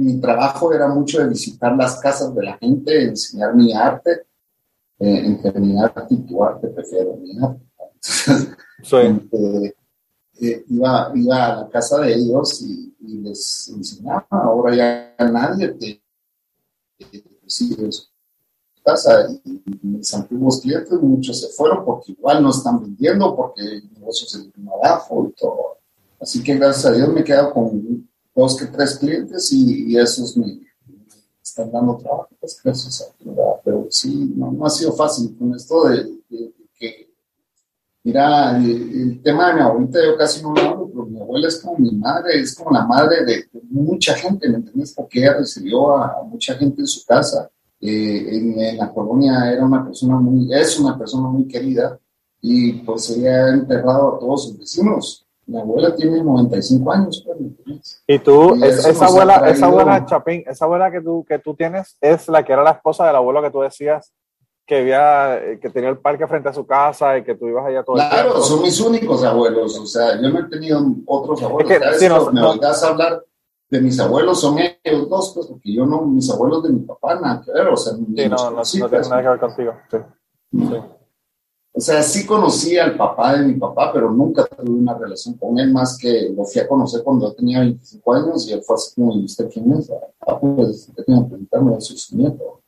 mi 0.00 0.18
trabajo 0.18 0.72
era 0.72 0.88
mucho 0.88 1.20
de 1.20 1.28
visitar 1.28 1.76
las 1.76 2.00
casas 2.00 2.34
de 2.34 2.42
la 2.42 2.56
gente, 2.56 3.04
enseñar 3.04 3.54
mi 3.54 3.74
arte, 3.74 4.22
eh, 4.98 5.38
arte 5.82 6.14
y 6.14 6.16
tu 6.26 6.42
arte 6.42 6.68
prefiero 6.68 7.16
mi 7.16 7.38
arte. 7.38 7.62
Eh, 8.92 9.74
eh, 10.40 10.64
iba, 10.70 11.12
iba 11.14 11.46
a 11.46 11.56
la 11.56 11.68
casa 11.68 12.00
de 12.00 12.14
ellos 12.14 12.62
y, 12.62 12.94
les 12.98 13.68
enseñaba, 13.68 14.26
ahora 14.30 14.74
ya 14.74 15.14
nadie 15.30 15.68
te, 15.68 16.02
recibe 17.42 17.92
su 17.92 18.06
casa 18.82 19.28
y 19.44 19.62
mis 19.82 20.14
antiguos 20.14 20.62
clientes 20.62 20.98
muchos 20.98 21.42
se 21.42 21.48
fueron 21.48 21.84
porque 21.84 22.12
igual 22.12 22.42
no 22.42 22.48
están 22.52 22.80
vendiendo, 22.80 23.36
porque 23.36 23.60
el 23.60 23.92
negocio 23.92 24.26
se 24.26 24.50
vino 24.50 24.72
abajo 24.76 25.26
y 25.28 25.38
todo. 25.38 25.76
Así 26.18 26.42
que 26.42 26.54
gracias 26.54 26.86
a 26.86 26.92
Dios 26.92 27.12
me 27.12 27.20
he 27.20 27.24
quedado 27.24 27.52
con 27.52 28.09
dos 28.34 28.56
que 28.56 28.66
tres 28.66 28.98
clientes 28.98 29.52
y, 29.52 29.96
esos 29.96 30.36
me, 30.36 30.60
están 31.42 31.70
dando 31.70 31.96
trabajo, 31.96 32.28
pues 32.40 32.60
gracias 32.62 33.02
a 33.02 33.60
Pero 33.64 33.86
sí, 33.90 34.32
no, 34.36 34.64
ha 34.64 34.70
sido 34.70 34.92
fácil 34.92 35.36
con 35.36 35.54
esto 35.54 35.88
de, 35.88 36.20
que, 36.74 37.10
mira, 38.04 38.56
el, 38.56 39.20
tema 39.22 39.48
de 39.48 39.54
mi 39.54 39.60
abuelita 39.60 39.98
yo 40.04 40.16
casi 40.16 40.42
no 40.42 40.54
lo 40.54 40.60
hablo, 40.60 40.88
pero 40.88 41.06
mi 41.06 41.20
abuela 41.20 41.48
es 41.48 41.58
como 41.58 41.78
mi 41.78 41.92
madre, 41.92 42.40
es 42.40 42.54
como 42.54 42.70
la 42.70 42.86
madre 42.86 43.24
de, 43.24 43.48
mucha 43.70 44.14
gente, 44.14 44.48
¿me 44.48 44.56
entiendes? 44.56 44.92
Porque 44.94 45.20
ella 45.20 45.34
recibió 45.38 45.96
a, 45.96 46.22
mucha 46.24 46.54
gente 46.54 46.80
en 46.80 46.86
su 46.86 47.04
casa. 47.04 47.50
Eh, 47.80 48.36
en, 48.36 48.76
la 48.76 48.92
colonia 48.92 49.50
era 49.50 49.64
una 49.64 49.84
persona 49.84 50.16
muy, 50.16 50.52
es 50.52 50.78
una 50.78 50.98
persona 50.98 51.28
muy 51.28 51.48
querida 51.48 51.98
y 52.42 52.72
pues 52.74 53.08
ella 53.10 53.46
ha 53.46 53.54
enterrado 53.54 54.16
a 54.16 54.18
todos 54.18 54.44
sus 54.44 54.58
vecinos 54.58 55.26
mi 55.50 55.60
abuela 55.60 55.94
tiene 55.96 56.22
95 56.22 56.92
años. 56.92 57.26
Pues, 57.26 58.02
y 58.06 58.18
tú, 58.20 58.54
esa 58.64 59.06
abuela, 59.06 59.50
esa 59.50 59.66
abuela 59.66 60.06
Chapín, 60.06 60.44
esa 60.46 60.64
abuela 60.64 60.90
que 60.92 61.00
tú, 61.00 61.24
que 61.28 61.38
tú 61.40 61.54
tienes 61.54 61.96
es 62.00 62.28
la 62.28 62.44
que 62.44 62.52
era 62.52 62.62
la 62.62 62.70
esposa 62.70 63.06
del 63.06 63.16
abuelo 63.16 63.42
que 63.42 63.50
tú 63.50 63.60
decías 63.60 64.12
que 64.64 64.78
había, 64.78 65.58
que 65.60 65.68
tenía 65.70 65.90
el 65.90 65.98
parque 65.98 66.28
frente 66.28 66.48
a 66.48 66.52
su 66.52 66.64
casa 66.64 67.18
y 67.18 67.24
que 67.24 67.34
tú 67.34 67.48
ibas 67.48 67.66
allá 67.66 67.82
todo 67.82 67.96
claro, 67.96 68.16
el 68.16 68.24
Claro, 68.26 68.42
son 68.42 68.62
mis 68.62 68.80
únicos 68.80 69.24
abuelos. 69.24 69.76
O 69.76 69.86
sea, 69.86 70.20
yo 70.20 70.28
no 70.28 70.38
he 70.38 70.44
tenido 70.44 70.80
otros 71.06 71.42
abuelos. 71.42 71.72
Es 71.72 71.78
que, 71.78 71.98
si 71.98 72.08
no, 72.08 72.30
me 72.30 72.40
oigas 72.40 72.80
hablar 72.84 73.24
de 73.68 73.80
mis 73.80 73.98
abuelos, 73.98 74.40
son 74.40 74.58
ellos 74.60 75.08
dos, 75.08 75.32
pues, 75.34 75.48
porque 75.48 75.74
yo 75.74 75.84
no, 75.84 76.02
mis 76.02 76.30
abuelos 76.30 76.62
de 76.62 76.70
mi 76.70 76.80
papá, 76.80 77.16
nada 77.16 77.42
que 77.44 77.50
ver. 77.52 77.66
O 77.66 77.76
sea, 77.76 77.94
sí, 77.94 78.28
no, 78.28 78.36
no, 78.36 78.50
no, 78.52 78.62
tiene 78.62 79.08
nada 79.08 79.22
que 79.22 79.28
ver 79.28 79.40
contigo. 79.40 79.72
Sí. 79.90 79.98
sí. 80.52 80.99
O 81.72 81.80
sea, 81.80 82.02
sí 82.02 82.26
conocí 82.26 82.76
al 82.76 82.96
papá 82.96 83.36
de 83.36 83.46
mi 83.46 83.54
papá, 83.54 83.92
pero 83.92 84.10
nunca 84.10 84.44
tuve 84.44 84.70
una 84.70 84.98
relación 84.98 85.34
con 85.34 85.58
él 85.58 85.72
más 85.72 85.96
que 85.96 86.30
lo 86.36 86.44
fui 86.44 86.60
a 86.60 86.68
conocer 86.68 87.02
cuando 87.04 87.28
yo 87.28 87.34
tenía 87.34 87.60
25 87.60 88.12
años 88.12 88.48
y 88.48 88.52
él 88.52 88.62
fue 88.62 88.74
así 88.74 88.94
como, 88.94 89.16
¿y 89.16 89.24
usted 89.24 89.48
quién 89.48 89.72
es? 89.72 89.90
Ah, 90.20 90.38
pues, 90.38 90.90
tengo 91.06 91.22
que 91.22 91.28
preguntarme, 91.28 91.76
a 91.76 91.80
su 91.80 92.16
nieto. 92.16 92.60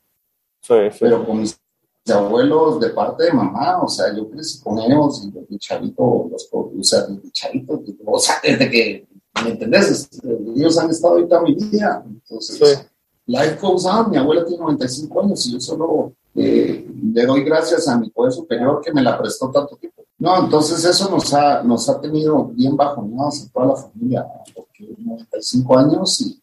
Sí, 0.61 0.75
sí. 0.93 0.99
Pero 1.01 1.27
con 1.27 1.41
mis 1.41 1.59
abuelos 2.11 2.79
de 2.81 2.91
parte 2.91 3.25
de 3.25 3.33
mamá, 3.33 3.83
o 3.83 3.89
sea, 3.89 4.15
yo 4.15 4.31
crecí 4.31 4.61
con 4.61 4.79
ellos 4.79 5.25
y 5.25 5.33
desde 5.33 5.59
chavito, 5.59 6.29
los, 6.31 6.49
o 6.53 6.71
sea, 6.83 7.03
desde 7.03 7.31
chavito, 7.33 7.83
o 8.05 8.19
sea, 8.21 8.37
desde 8.43 8.71
que, 8.71 9.09
¿me 9.45 9.51
entendés? 9.51 10.09
Ellos 10.57 10.79
han 10.79 10.91
estado 10.91 11.17
ahí 11.17 11.27
toda 11.27 11.43
mi 11.43 11.55
vida. 11.55 12.05
Entonces, 12.07 12.57
sí. 12.57 12.85
life 13.27 13.59
goes 13.61 13.85
on, 13.85 14.11
mi 14.11 14.17
abuela 14.17 14.45
tiene 14.45 14.63
95 14.63 15.21
años 15.23 15.45
y 15.47 15.53
yo 15.53 15.61
solo 15.61 16.13
eh, 16.35 16.87
le 17.13 17.27
doy 17.27 17.43
gracias 17.45 17.89
a 17.89 17.99
mi 17.99 18.11
poder 18.11 18.33
superior 18.33 18.81
que 18.83 18.93
me 18.93 19.03
la 19.03 19.19
prestó 19.19 19.51
tanto 19.51 19.77
tiempo. 19.77 20.03
No, 20.19 20.45
entonces 20.45 20.85
eso 20.85 21.11
nos 21.11 21.33
ha, 21.35 21.63
nos 21.63 21.89
ha 21.89 22.01
tenido 22.01 22.47
bien 22.47 22.77
bajoneados 22.77 23.45
a 23.45 23.53
toda 23.53 23.67
la 23.67 23.77
familia, 23.77 24.27
porque 24.55 24.95
95 24.99 25.79
años 25.79 26.21
y 26.21 26.41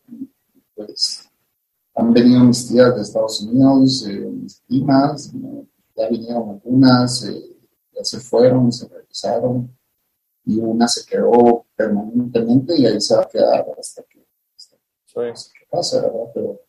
pues 0.76 1.30
han 1.96 2.14
venido 2.14 2.42
mis 2.42 2.68
tías 2.68 2.96
de 2.96 3.02
Estados 3.02 3.42
Unidos, 3.42 4.06
eh, 4.08 4.20
mis 4.20 4.62
primas, 4.62 5.32
ya 5.96 6.08
vinieron 6.10 6.50
algunas, 6.50 7.26
eh, 7.26 7.42
ya 7.92 8.04
se 8.04 8.20
fueron, 8.20 8.72
se 8.72 8.88
regresaron 8.88 9.76
y 10.46 10.60
una 10.60 10.88
se 10.88 11.06
quedó 11.06 11.66
permanentemente 11.76 12.78
y 12.78 12.86
ahí 12.86 13.00
se 13.02 13.16
va 13.16 13.24
a 13.24 13.28
quedar 13.28 13.66
hasta 13.78 14.04
que, 14.04 14.26
hasta 14.56 14.78
que 15.16 15.66
pase, 15.70 16.02
¿verdad? 16.02 16.32
Pero, 16.34 16.62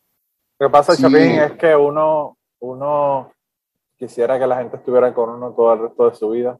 lo 0.59 0.67
que 0.67 0.71
pasa, 0.71 0.97
Chapín, 0.97 1.17
es 1.17 1.53
que 1.53 1.75
uno, 1.75 2.37
uno 2.61 3.33
quisiera 3.97 4.39
que 4.39 4.47
la 4.47 4.59
gente 4.59 4.77
estuviera 4.77 5.13
con 5.13 5.31
uno 5.31 5.53
todo 5.53 5.73
el 5.75 5.81
resto 5.81 6.09
de 6.09 6.17
su 6.17 6.31
vida, 6.31 6.59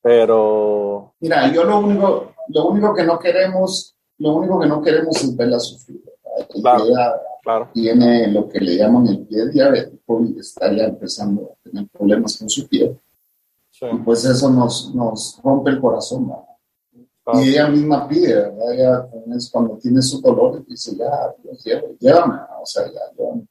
pero... 0.00 1.14
Mira, 1.20 1.52
yo 1.52 1.64
lo 1.64 1.78
único, 1.78 2.32
lo 2.48 2.66
único 2.66 2.94
que 2.94 3.04
no 3.04 3.18
queremos, 3.18 3.96
lo 4.18 4.32
único 4.36 4.58
que 4.60 4.66
no 4.66 4.82
queremos 4.82 5.22
es 5.22 5.36
verla 5.36 5.60
sufrir. 5.60 6.02
Claro, 7.42 7.68
Tiene 7.72 8.28
lo 8.28 8.48
que 8.48 8.60
le 8.60 8.76
llaman 8.76 9.08
el 9.08 9.26
pie 9.26 9.48
diabético 9.48 10.22
y 10.24 10.38
está 10.38 10.72
ya 10.72 10.84
empezando 10.84 11.52
a 11.52 11.62
tener 11.62 11.88
problemas 11.88 12.38
con 12.38 12.48
su 12.48 12.68
pie. 12.68 12.96
Y 13.80 13.96
pues 13.98 14.24
eso 14.24 14.48
nos, 14.48 14.94
nos 14.94 15.40
rompe 15.42 15.70
el 15.70 15.80
corazón. 15.80 16.32
Y 17.34 17.50
ella 17.50 17.68
misma 17.68 18.08
pide, 18.08 18.34
¿verdad? 18.34 18.72
Ella 18.72 19.08
es 19.36 19.50
cuando 19.50 19.76
tiene 19.76 20.02
su 20.02 20.20
dolor 20.20 20.64
dice, 20.66 20.96
ya, 20.96 21.34
Dios, 21.42 21.64
llévame, 21.98 22.40
o 22.60 22.66
sea, 22.66 22.84
ya, 22.86 23.00
llévame. 23.16 23.46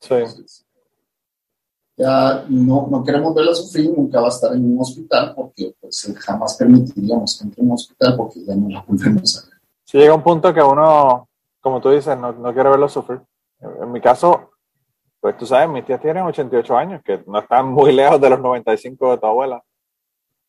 Sí. 0.00 0.44
Ya 2.00 2.46
no, 2.48 2.88
no 2.90 3.04
queremos 3.04 3.34
verla 3.34 3.54
sufrir, 3.54 3.92
nunca 3.94 4.20
va 4.20 4.26
a 4.26 4.30
estar 4.30 4.54
en 4.54 4.72
un 4.72 4.80
hospital 4.80 5.34
porque 5.34 5.74
pues, 5.78 6.14
jamás 6.20 6.56
permitiríamos 6.56 7.38
que 7.38 7.44
entre 7.44 7.62
en 7.62 7.68
un 7.68 7.74
hospital 7.74 8.16
porque 8.16 8.44
ya 8.44 8.56
no 8.56 8.68
la 8.70 8.82
volvemos 8.86 9.38
a 9.38 9.50
ver. 9.50 9.60
Si 9.84 9.98
llega 9.98 10.14
un 10.14 10.22
punto 10.22 10.54
que 10.54 10.62
uno, 10.62 11.28
como 11.60 11.80
tú 11.80 11.90
dices, 11.90 12.16
no, 12.16 12.32
no 12.32 12.54
quiere 12.54 12.70
verlo 12.70 12.88
sufrir. 12.88 13.20
En 13.60 13.92
mi 13.92 14.00
caso, 14.00 14.50
pues 15.20 15.36
tú 15.36 15.44
sabes, 15.44 15.68
mis 15.68 15.84
tías 15.84 16.00
tienen 16.00 16.24
88 16.24 16.76
años, 16.76 17.02
que 17.04 17.22
no 17.26 17.38
están 17.38 17.68
muy 17.68 17.92
lejos 17.92 18.18
de 18.20 18.30
los 18.30 18.40
95 18.40 19.10
de 19.10 19.18
tu 19.18 19.26
abuela. 19.26 19.62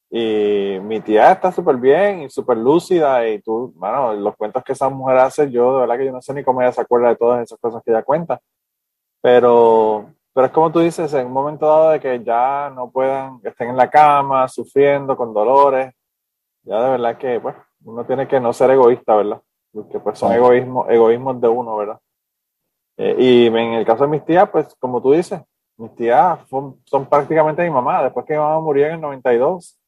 Y 0.10 0.78
mi 0.82 1.02
tía 1.02 1.32
está 1.32 1.52
súper 1.52 1.78
bien 1.78 2.24
y 2.24 2.30
súper 2.30 2.58
lúcida 2.58 3.28
y 3.28 3.41
tú, 3.41 3.74
bueno, 3.76 4.14
los 4.14 4.36
cuentos 4.36 4.64
que 4.64 4.74
esa 4.74 4.89
mujer 4.89 5.18
hace, 5.18 5.49
yo 5.49 5.74
de 5.74 5.80
verdad 5.82 5.97
que 5.97 6.06
yo 6.06 6.12
no 6.12 6.22
sé 6.22 6.34
ni 6.34 6.43
cómo 6.43 6.62
ella 6.62 6.72
se 6.72 6.82
acuerda 6.82 7.10
de 7.10 7.16
todas 7.16 7.43
esas 7.43 7.60
cosas 7.60 7.82
que 7.84 7.91
ella 7.91 8.04
cuenta. 8.04 8.39
Pero, 9.22 10.14
pero 10.34 10.47
es 10.47 10.53
como 10.53 10.71
tú 10.71 10.79
dices, 10.79 11.13
en 11.13 11.27
un 11.27 11.34
momento 11.34 11.65
dado 11.65 11.89
de 11.91 11.99
que 11.99 12.23
ya 12.23 12.71
no 12.73 12.89
puedan, 12.89 13.39
estén 13.43 13.69
en 13.69 13.77
la 13.77 13.89
cama, 13.89 14.47
sufriendo, 14.47 15.15
con 15.17 15.34
dolores, 15.34 15.93
ya 16.63 16.82
de 16.82 16.89
verdad 16.91 17.17
que, 17.17 17.39
pues, 17.39 17.55
uno 17.84 18.05
tiene 18.05 18.27
que 18.27 18.39
no 18.39 18.53
ser 18.53 18.71
egoísta, 18.71 19.15
¿verdad? 19.15 19.41
Porque 19.73 19.99
pues 19.99 20.19
son 20.19 20.32
egoísmos, 20.32 20.89
egoísmos 20.89 21.41
de 21.41 21.47
uno, 21.47 21.75
¿verdad? 21.77 21.99
Eh, 22.97 23.15
y 23.17 23.47
en 23.47 23.55
el 23.55 23.86
caso 23.86 24.03
de 24.03 24.09
mis 24.09 24.23
tías, 24.23 24.49
pues, 24.49 24.75
como 24.79 25.01
tú 25.01 25.11
dices, 25.11 25.41
mis 25.77 25.95
tías 25.95 26.39
son, 26.47 26.79
son 26.86 27.07
prácticamente 27.07 27.63
mi 27.63 27.71
mamá. 27.71 28.03
Después 28.03 28.25
que 28.25 28.34
mi 28.34 28.39
mamá 28.39 28.59
murió 28.59 28.86
en 28.86 28.93
el 28.93 29.01
92, 29.01 29.79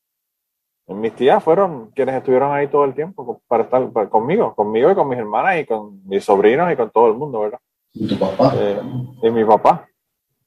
mis 0.88 1.16
tías 1.16 1.44
fueron 1.44 1.92
quienes 1.92 2.16
estuvieron 2.16 2.52
ahí 2.52 2.68
todo 2.68 2.84
el 2.86 2.94
tiempo 2.94 3.42
para 3.48 3.64
estar 3.64 4.10
conmigo, 4.10 4.54
conmigo 4.56 4.92
y 4.92 4.96
con 4.96 5.08
mis 5.08 5.20
hermanas 5.20 5.60
y 5.60 5.66
con 5.66 6.06
mis 6.08 6.24
sobrinos 6.24 6.72
y 6.72 6.76
con 6.76 6.90
todo 6.90 7.08
el 7.08 7.14
mundo, 7.14 7.42
¿verdad? 7.42 7.60
¿Y 7.94 8.08
tu 8.08 8.20
papá? 8.20 8.54
Eh, 8.58 8.82
y 9.22 9.30
mi 9.30 9.46
papá. 9.46 9.88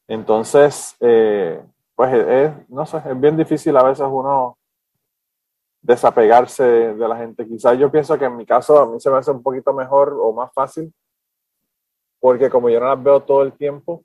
Entonces, 0.07 0.95
eh, 1.01 1.61
pues 1.95 2.13
es, 2.13 2.69
no 2.69 2.85
sé, 2.85 2.97
es 2.97 3.19
bien 3.19 3.35
difícil 3.35 3.75
a 3.75 3.83
veces 3.83 4.05
uno 4.09 4.57
desapegarse 5.81 6.63
de 6.63 7.07
la 7.07 7.17
gente. 7.17 7.47
Quizás 7.47 7.77
yo 7.77 7.91
pienso 7.91 8.17
que 8.17 8.25
en 8.25 8.37
mi 8.37 8.45
caso 8.45 8.79
a 8.79 8.85
mí 8.85 8.99
se 8.99 9.09
me 9.09 9.17
hace 9.17 9.31
un 9.31 9.43
poquito 9.43 9.73
mejor 9.73 10.17
o 10.19 10.33
más 10.33 10.51
fácil, 10.53 10.93
porque 12.19 12.49
como 12.49 12.69
yo 12.69 12.79
no 12.79 12.87
las 12.87 13.03
veo 13.03 13.21
todo 13.21 13.43
el 13.43 13.53
tiempo, 13.53 14.03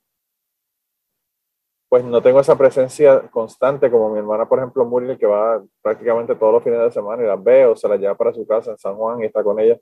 pues 1.89 2.05
no 2.05 2.23
tengo 2.23 2.41
esa 2.41 2.57
presencia 2.57 3.29
constante 3.31 3.91
como 3.91 4.09
mi 4.11 4.19
hermana, 4.19 4.49
por 4.49 4.59
ejemplo, 4.59 4.85
Muriel, 4.87 5.19
que 5.19 5.27
va 5.27 5.63
prácticamente 5.83 6.35
todos 6.37 6.55
los 6.55 6.65
fines 6.65 6.81
de 6.81 6.91
semana 6.91 7.23
y 7.23 7.27
las 7.27 7.43
veo, 7.45 7.77
se 7.77 7.87
las 7.87 8.01
lleva 8.01 8.15
para 8.15 8.33
su 8.33 8.47
casa 8.47 8.71
en 8.71 8.79
San 8.79 8.97
Juan 8.97 9.21
y 9.21 9.27
está 9.27 9.45
con 9.45 9.61
ella. 9.61 9.79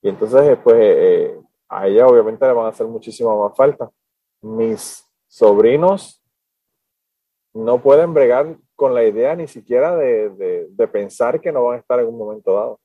Y 0.00 0.08
entonces, 0.08 0.40
eh, 0.40 0.56
pues 0.56 0.76
eh, 0.80 1.38
a 1.68 1.86
ella 1.86 2.06
obviamente 2.06 2.46
le 2.46 2.52
van 2.52 2.66
a 2.66 2.68
hacer 2.70 2.86
muchísima 2.86 3.36
más 3.36 3.54
falta. 3.54 3.90
Mis 4.40 5.04
sobrinos 5.34 6.22
no 7.52 7.82
pueden 7.82 8.14
bregar 8.14 8.56
con 8.76 8.94
la 8.94 9.04
idea 9.04 9.34
ni 9.34 9.48
siquiera 9.48 9.96
de, 9.96 10.30
de, 10.70 10.88
pensar 10.88 11.40
que 11.40 11.50
no 11.50 11.64
van 11.64 11.76
a 11.76 11.80
estar 11.80 11.98
en 11.98 12.06
un 12.06 12.16
momento 12.16 12.54
dado. 12.54 12.80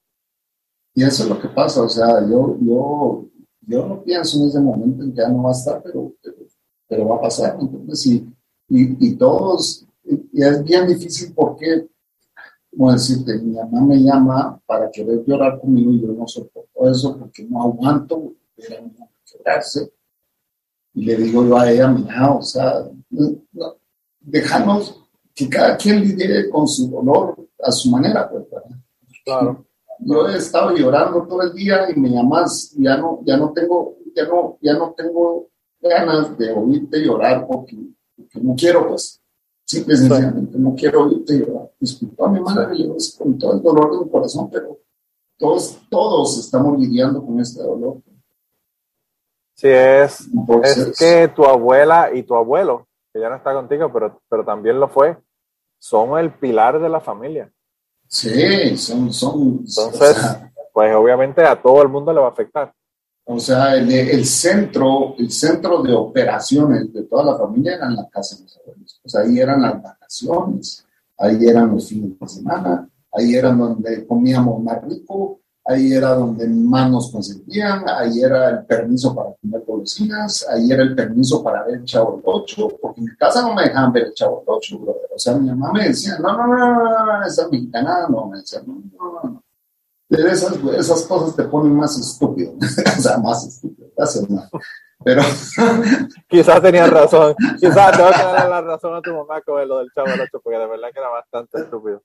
Y 0.96 1.04
eso 1.04 1.24
es 1.24 1.30
lo 1.30 1.40
que 1.40 1.48
pasa, 1.50 1.84
o 1.84 1.90
sea, 1.90 2.28
yo, 2.28 2.58
yo, 2.60 3.26
yo 3.62 3.86
no 3.86 4.04
pienso 4.04 4.40
en 4.40 4.48
ese 4.48 4.60
momento 4.60 5.04
en 5.04 5.14
que 5.14 5.22
ya 5.22 5.30
no 5.30 5.44
va 5.44 5.50
a 5.50 5.54
estar, 5.54 5.82
pero, 5.84 6.12
pero, 6.88 7.08
va 7.08 7.18
a 7.18 7.22
pasar. 7.22 7.56
Entonces, 7.60 8.02
sí 8.02 8.28
y, 8.68 9.10
y 9.10 9.16
todos, 9.16 9.86
y 10.04 10.42
es 10.42 10.64
bien 10.64 10.88
difícil 10.88 11.34
porque, 11.36 11.88
como 12.72 12.92
decirte, 12.92 13.38
mi 13.38 13.58
mamá 13.58 13.82
me 13.82 13.98
llama 13.98 14.60
para 14.66 14.90
querer 14.90 15.24
llorar 15.24 15.60
conmigo 15.60 15.92
y 15.92 16.02
yo 16.02 16.08
no 16.14 16.28
soporto 16.28 16.90
eso 16.90 17.16
porque 17.18 17.44
no 17.44 17.62
aguanto 17.62 18.34
ver 18.58 18.80
a 18.80 18.82
mi 18.82 18.92
mamá 18.92 19.12
quebrarse. 19.24 19.92
Y 20.94 21.06
le 21.06 21.16
digo 21.16 21.46
yo 21.46 21.58
a 21.58 21.72
ella, 21.72 21.88
mira, 21.88 22.34
o 22.34 22.42
sea, 22.42 22.86
dejamos 24.20 25.04
que 25.34 25.48
cada 25.48 25.78
quien 25.78 26.02
lidie 26.02 26.50
con 26.50 26.68
su 26.68 26.90
dolor 26.90 27.48
a 27.62 27.72
su 27.72 27.90
manera, 27.90 28.30
pues, 28.30 28.46
Claro. 29.24 29.66
Yo 30.00 30.28
he 30.30 30.38
estado 30.38 30.76
llorando 30.76 31.28
todo 31.28 31.42
el 31.44 31.54
día 31.54 31.90
y 31.90 32.00
me 32.00 32.10
llamas, 32.10 32.74
ya 32.78 32.98
no, 32.98 33.22
ya 33.26 33.38
no 33.38 33.52
tengo, 33.52 33.98
ya 34.16 34.26
no, 34.26 34.58
ya 34.62 34.74
no 34.74 34.94
tengo 34.96 35.50
ganas 35.82 36.38
de 36.38 36.52
oírte 36.54 37.04
llorar 37.04 37.46
porque 37.46 37.78
que 38.32 38.40
no 38.42 38.56
quiero, 38.56 38.88
pues, 38.88 39.22
simple 39.66 39.94
y 39.94 39.98
sencillamente, 39.98 40.58
no 40.58 40.76
quiero 40.76 41.06
oírte 41.06 41.38
llorar. 41.38 41.72
Disculpa 41.80 42.26
a 42.26 42.30
mi 42.30 42.40
madre, 42.40 42.78
yo 42.78 42.96
con 43.18 43.38
todo 43.38 43.54
el 43.54 43.62
dolor 43.62 43.92
de 43.92 44.06
mi 44.06 44.12
corazón, 44.12 44.50
pero 44.50 44.80
todos, 45.38 45.80
todos 45.90 46.40
estamos 46.40 46.80
lidiando 46.80 47.26
con 47.26 47.40
este 47.40 47.62
dolor. 47.62 48.02
Sí, 49.60 49.68
es, 49.68 50.30
es 50.64 50.98
que 50.98 51.28
tu 51.36 51.44
abuela 51.44 52.12
y 52.14 52.24
tu 52.24 52.34
abuelo, 52.34 52.88
que 53.12 53.20
ya 53.20 53.28
no 53.28 53.36
está 53.36 53.52
contigo, 53.52 53.92
pero, 53.92 54.22
pero 54.30 54.46
también 54.46 54.80
lo 54.80 54.88
fue, 54.88 55.18
son 55.78 56.18
el 56.18 56.32
pilar 56.32 56.80
de 56.80 56.88
la 56.88 57.02
familia. 57.02 57.52
Sí, 58.08 58.78
son, 58.78 59.12
son. 59.12 59.66
Entonces, 59.68 60.16
pues 60.72 60.96
obviamente 60.96 61.44
a 61.44 61.62
todo 61.62 61.82
el 61.82 61.90
mundo 61.90 62.14
le 62.14 62.22
va 62.22 62.28
a 62.28 62.32
afectar. 62.32 62.74
O 63.26 63.38
sea, 63.38 63.76
el, 63.76 64.26
centro, 64.26 65.16
el 65.18 65.30
centro 65.30 65.84
de 65.84 65.94
operaciones 65.94 66.94
de 66.94 67.04
toda 67.04 67.26
la 67.26 67.38
familia 67.38 67.76
era 67.76 67.88
en 67.88 67.98
la 67.98 68.08
casa 68.08 68.38
de 68.38 68.44
los 68.44 68.58
abuelos. 68.60 69.02
O 69.04 69.10
sea, 69.10 69.22
ahí 69.24 69.40
eran 69.40 69.62
las 69.62 69.84
vacaciones, 69.84 70.86
ahí 71.18 71.46
eran 71.46 71.70
los 71.70 71.90
fines 71.90 72.18
de 72.18 72.28
semana, 72.30 72.90
ahí 73.12 73.36
era 73.36 73.52
donde 73.52 74.08
comíamos 74.08 74.64
más 74.64 74.82
rico, 74.86 75.42
ahí 75.70 75.94
era 75.94 76.16
donde 76.16 76.48
más 76.48 76.90
nos 76.90 77.12
consentían, 77.12 77.88
ahí 77.88 78.22
era 78.22 78.50
el 78.50 78.66
permiso 78.66 79.14
para 79.16 79.30
comer 79.40 79.64
golosinas, 79.66 80.48
ahí 80.50 80.72
era 80.72 80.84
el 80.84 80.96
permiso 80.96 81.44
para 81.44 81.64
ver 81.64 81.76
el 81.76 81.86
Chavo 81.86 82.18
del 82.18 82.22
8, 82.26 82.68
porque 82.82 83.02
en 83.02 83.06
mi 83.06 83.16
casa 83.16 83.42
no 83.42 83.54
me 83.54 83.64
dejaban 83.64 83.94
ver 83.94 84.06
el 84.06 84.14
Chavo 84.14 84.40
del 84.40 84.46
8, 84.48 84.80
brother. 84.80 85.10
O 85.16 85.20
sea, 85.20 85.36
mi 85.36 85.48
mamá 85.50 85.72
me 85.74 85.90
decía, 85.90 86.18
no, 86.20 86.36
no, 86.36 86.48
no, 86.48 87.06
no, 87.06 87.26
esa 87.26 87.48
mexicana, 87.50 88.08
no, 88.10 88.28
me 88.28 88.40
decía, 88.40 88.62
no, 88.66 88.82
no, 88.98 89.30
no 89.30 89.44
esas, 90.10 90.58
esas 90.78 91.06
cosas 91.06 91.36
te 91.36 91.44
ponen 91.44 91.76
más 91.76 91.98
estúpido, 91.98 92.54
o 92.98 93.02
sea, 93.02 93.18
más 93.18 93.46
estúpido, 93.46 93.90
Pero. 95.04 95.22
Quizás 96.28 96.62
tenías 96.62 96.90
razón. 96.90 97.36
Quizás 97.60 97.96
tengo 97.96 98.10
que 98.10 98.18
darle 98.18 98.50
la 98.50 98.62
razón 98.62 98.96
a 98.96 99.02
tu 99.02 99.14
mamá 99.14 99.42
con 99.42 99.68
lo 99.68 99.80
del 99.80 99.92
chavo 99.94 100.10
del 100.10 100.22
8, 100.22 100.40
porque 100.44 100.58
de 100.58 100.68
verdad 100.68 100.90
que 100.92 101.00
era 101.00 101.10
bastante 101.10 101.60
estúpido. 101.60 102.02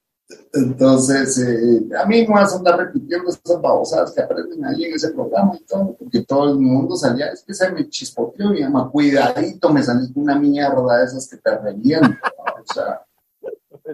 Entonces, 0.52 1.38
eh, 1.38 1.88
a 2.00 2.06
mí 2.06 2.26
no 2.26 2.34
vas 2.34 2.52
a 2.52 2.56
andar 2.56 2.78
repitiendo 2.78 3.28
esas 3.28 3.60
babosadas 3.60 4.12
que 4.12 4.22
aprenden 4.22 4.64
ahí 4.64 4.84
en 4.84 4.94
ese 4.94 5.10
programa 5.10 5.56
y 5.56 5.64
todo, 5.64 5.94
porque 5.98 6.22
todo 6.22 6.52
el 6.52 6.58
mundo 6.58 6.96
salía, 6.96 7.26
es 7.26 7.42
que 7.42 7.52
se 7.52 7.70
me 7.70 7.88
chispoteó 7.88 8.50
mi 8.50 8.62
mamá, 8.62 8.88
cuidadito, 8.90 9.70
me 9.70 9.82
salí 9.82 10.10
una 10.14 10.38
mierda 10.38 10.98
de 10.98 11.04
esas 11.04 11.28
que 11.28 11.36
te 11.36 11.58
reían. 11.58 12.18
O 12.66 12.72
sea, 12.72 13.02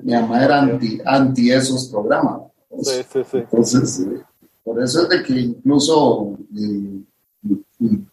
mi 0.03 0.13
mamá 0.13 0.45
era 0.45 0.61
anti, 0.61 1.01
anti 1.05 1.51
esos 1.51 1.89
programas. 1.89 2.43
Sí, 2.83 3.03
sí, 3.13 3.21
sí. 3.29 3.39
Entonces, 3.39 4.01
eh, 4.01 4.23
por 4.63 4.81
eso 4.83 5.03
es 5.03 5.09
de 5.09 5.23
que 5.25 5.33
incluso 5.33 6.39
eh, 6.57 7.03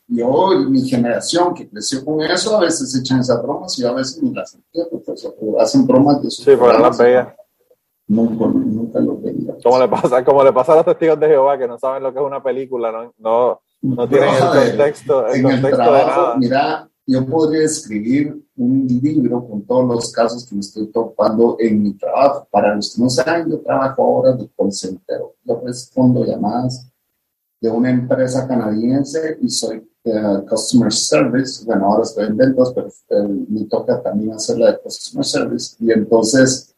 yo, 0.07 0.49
mi 0.69 0.81
generación 0.87 1.53
que 1.53 1.67
creció 1.69 2.03
con 2.03 2.21
eso, 2.21 2.57
a 2.57 2.61
veces 2.61 2.95
echan 2.95 3.19
esas 3.19 3.43
bromas 3.43 3.77
y 3.77 3.85
a 3.85 3.91
veces 3.91 4.23
ni 4.23 4.33
las 4.33 4.55
entiendo, 4.55 5.01
pues, 5.05 5.27
hacen 5.59 5.85
bromas 5.85 6.23
de. 6.23 6.31
Sí, 6.31 6.51
no 6.57 6.79
las 6.79 6.97
veía. 6.97 7.35
Nunca, 8.07 8.45
nunca 8.45 8.99
lo 8.99 9.17
veía. 9.17 9.55
Como 9.61 9.79
le, 9.79 9.87
pasa, 9.87 10.23
como 10.23 10.43
le 10.43 10.53
pasa 10.53 10.73
a 10.73 10.75
los 10.77 10.85
testigos 10.85 11.19
de 11.19 11.27
Jehová 11.27 11.57
que 11.57 11.67
no 11.67 11.77
saben 11.77 12.03
lo 12.03 12.13
que 12.13 12.19
es 12.19 12.25
una 12.25 12.41
película, 12.41 12.91
no, 12.91 13.13
no, 13.17 13.61
no 13.81 14.07
tienen 14.07 14.29
el 14.29 14.39
contexto, 14.39 15.27
el 15.27 15.43
contexto 15.43 15.83
de 15.83 16.05
nada. 16.05 16.35
Mira, 16.37 16.89
yo 17.05 17.25
podría 17.25 17.63
escribir 17.63 18.37
un 18.57 18.87
libro 18.87 19.47
con 19.47 19.65
todos 19.65 19.85
los 19.87 20.11
casos 20.11 20.45
que 20.45 20.55
me 20.55 20.61
estoy 20.61 20.87
topando 20.87 21.55
en 21.59 21.83
mi 21.83 21.93
trabajo. 21.93 22.47
Para 22.51 22.75
los 22.75 22.93
que 22.93 23.01
no 23.01 23.09
saben, 23.09 23.49
yo 23.49 23.59
trabajo 23.59 24.03
ahora 24.03 24.33
de 24.33 24.49
call 24.57 24.69
Yo 25.43 25.61
respondo 25.65 26.25
llamadas 26.25 26.89
de 27.61 27.69
una 27.69 27.89
empresa 27.89 28.47
canadiense 28.47 29.37
y 29.41 29.49
soy 29.49 29.89
uh, 30.03 30.45
Customer 30.47 30.91
Service. 30.91 31.63
Bueno, 31.65 31.85
ahora 31.85 32.03
estoy 32.03 32.25
en 32.25 32.37
ventas, 32.37 32.73
pero 32.73 32.87
uh, 32.87 33.45
me 33.49 33.65
toca 33.65 34.01
también 34.01 34.33
hacer 34.33 34.57
la 34.59 34.71
de 34.71 34.79
Customer 34.79 35.25
Service. 35.25 35.75
Y 35.79 35.91
entonces, 35.91 36.75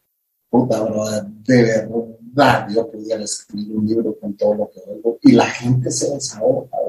puta, 0.50 0.82
bro, 0.82 1.04
de 1.46 1.62
verdad, 1.62 2.68
yo 2.68 2.90
pudiera 2.90 3.22
escribir 3.22 3.76
un 3.76 3.86
libro 3.86 4.16
con 4.20 4.34
todo 4.36 4.54
lo 4.54 4.70
que 4.70 4.80
oigo 4.86 5.18
y 5.22 5.32
la 5.32 5.46
gente 5.46 5.90
se 5.90 6.12
desahoga 6.12 6.80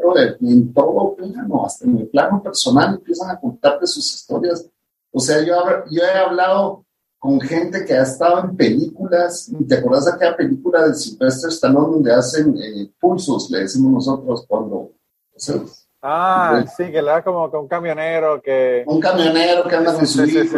en 0.41 0.74
todo 0.74 1.16
plano, 1.16 1.66
hasta 1.66 1.86
en 1.86 1.97
el 1.99 2.07
plano 2.07 2.41
personal, 2.41 2.95
empiezan 2.95 3.30
a 3.30 3.39
contarte 3.39 3.88
sus 3.88 4.14
historias. 4.14 4.66
O 5.12 5.20
sea, 5.20 5.41
yo, 5.45 5.53
yo 5.89 6.03
he 6.03 6.18
hablado 6.18 6.86
con 7.20 7.39
gente 7.39 7.86
que 7.86 7.93
ha 7.93 8.03
estado 8.03 8.43
en 8.43 8.55
películas, 8.55 9.51
¿te 9.68 9.76
acuerdas 9.76 10.05
de 10.05 10.12
aquella 10.14 10.36
película 10.36 10.88
de 10.88 10.95
Sylvester 10.95 11.49
Stallone 11.49 11.93
donde 11.93 12.14
hacen 12.14 12.57
eh, 12.57 12.91
pulsos, 12.99 13.49
le 13.51 13.59
decimos 13.59 13.91
nosotros 13.93 14.45
cuando... 14.47 14.91
ah, 16.02 16.64
sí, 16.76 16.86
que 16.86 17.02
le 17.02 17.10
da 17.10 17.24
como 17.24 17.49
con 17.49 17.62
un 17.62 17.68
camionero 17.68 18.41
que... 18.41 18.84
Un 18.86 18.99
camionero 18.99 19.68
que 19.68 19.76
anda 19.76 19.93
con 19.93 20.06
su 20.06 20.24
hijo. 20.26 20.58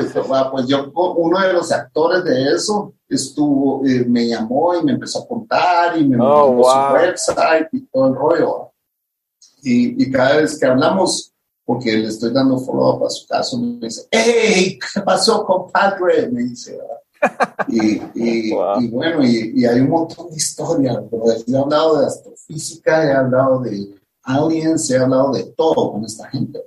pues 0.52 0.68
yo, 0.68 0.92
uno 0.94 1.40
de 1.40 1.54
los 1.54 1.72
actores 1.72 2.24
de 2.24 2.54
eso, 2.54 2.94
estuvo, 3.08 3.86
eh, 3.86 4.06
me 4.08 4.28
llamó 4.28 4.76
y 4.76 4.84
me 4.84 4.94
empezó 4.94 5.24
a 5.24 5.28
contar 5.28 5.98
y 5.98 6.08
me 6.08 6.18
oh, 6.20 6.54
mandó 6.54 6.64
su 6.64 6.94
website 6.94 7.68
y 7.72 7.82
todo 7.88 8.08
el 8.08 8.16
rollo. 8.16 8.72
Y, 9.66 10.12
cada 10.12 10.38
vez 10.38 10.60
que 10.60 10.66
hablamos, 10.66 11.32
porque 11.64 11.94
le 11.94 12.08
estoy 12.08 12.34
dando 12.34 12.58
follow-up 12.58 13.06
a 13.06 13.10
su 13.10 13.26
caso, 13.26 13.58
me 13.58 13.88
dice, 13.88 14.08
hey, 14.12 14.78
¿qué 14.78 15.02
pasó, 15.02 15.46
compadre? 15.46 16.30
Me 16.30 16.44
dice, 16.44 16.78
y, 17.70 18.02
y, 18.14 18.52
bueno, 18.92 19.24
y, 19.24 19.66
hay 19.66 19.80
un 19.80 19.90
montón 19.90 20.30
de 20.30 20.36
historias, 20.36 20.98
he 21.48 21.58
hablado 21.58 22.00
de 22.00 22.08
astrofísica, 22.08 23.06
he 23.06 23.14
hablado 23.14 23.60
de 23.62 24.03
aliens, 24.24 24.90
he 24.90 24.98
hablado 24.98 25.34
de 25.34 25.44
todo 25.56 25.92
con 25.92 26.06
esta 26.06 26.30
gente. 26.30 26.60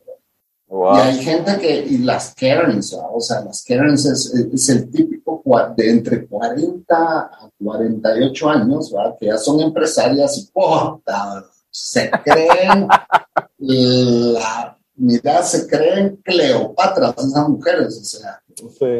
Y 0.68 0.98
hay 0.98 1.18
gente 1.18 1.58
que, 1.58 1.86
y 1.86 1.98
las 1.98 2.34
Karens, 2.34 2.92
o 2.92 3.20
sea, 3.20 3.40
las 3.42 3.62
Karens 3.62 4.04
es, 4.04 4.68
el 4.68 4.90
típico 4.90 5.42
de 5.76 5.90
entre 5.90 6.26
40 6.26 6.94
a 6.96 7.50
48 7.62 8.50
años, 8.50 8.92
¿verdad? 8.92 9.14
que 9.18 9.26
ya 9.26 9.38
son 9.38 9.60
empresarias 9.60 10.36
y 10.38 10.50
puta, 10.52 11.44
se 11.70 12.10
creen 12.24 12.88
la, 13.58 14.76
mira, 14.96 15.42
se 15.42 15.66
creen 15.68 16.20
Cleopatras 16.24 17.14
esas 17.18 17.48
mujeres, 17.48 17.98
o 18.00 18.04
sea. 18.04 18.42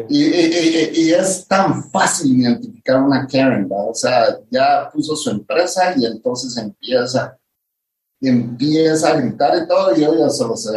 Y, 0.07 0.23
y, 0.23 1.13
es 1.13 1.47
tan 1.47 1.89
fácil 1.89 2.39
identificar 2.39 3.01
una 3.01 3.25
Karen, 3.25 3.67
¿verdad? 3.67 3.89
o 3.89 3.95
sea, 3.95 4.39
ya 4.51 4.89
puso 4.93 5.15
su 5.15 5.31
empresa 5.31 5.95
y 5.97 6.05
entonces 6.05 6.55
empieza, 6.57 7.37
empieza 8.21 9.09
a 9.09 9.19
gritar 9.19 9.63
y 9.63 9.67
todo, 9.67 9.95
y 9.95 10.01
yo 10.01 10.17
ya 10.17 10.29
solo 10.29 10.55
se 10.55 10.69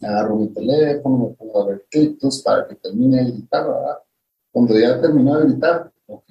agarro 0.00 0.36
mi 0.36 0.48
teléfono, 0.48 1.28
me 1.28 1.34
pongo 1.34 1.62
a 1.62 1.66
ver 1.68 1.86
TikToks 1.90 2.42
para 2.42 2.68
que 2.68 2.74
termine 2.76 3.24
de 3.24 3.32
gritar, 3.32 3.66
¿verdad? 3.66 3.98
Cuando 4.52 4.78
ya 4.78 5.00
terminó 5.00 5.38
de 5.38 5.46
gritar, 5.46 5.90
ok. 6.06 6.24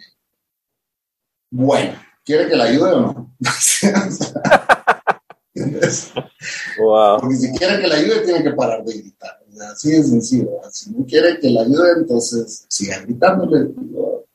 Bueno, 1.52 1.94
¿quiere 2.24 2.48
que 2.48 2.56
la 2.56 2.66
ayude 2.66 2.92
o 2.92 3.02
no? 3.02 3.36
wow. 6.80 7.22
Porque 7.22 7.36
si 7.36 7.52
quiere 7.54 7.82
que 7.82 7.88
la 7.88 7.96
ayude, 7.96 8.22
tiene 8.22 8.44
que 8.44 8.52
parar 8.52 8.84
de 8.84 8.94
gritar. 8.94 9.40
así 9.72 9.92
de 9.92 10.04
sencillo. 10.04 10.60
Si 10.72 10.92
no 10.92 11.06
quiere 11.06 11.40
que 11.40 11.50
la 11.50 11.62
ayude, 11.62 11.94
entonces 11.98 12.66
siga 12.68 13.00
gritándole. 13.02 13.72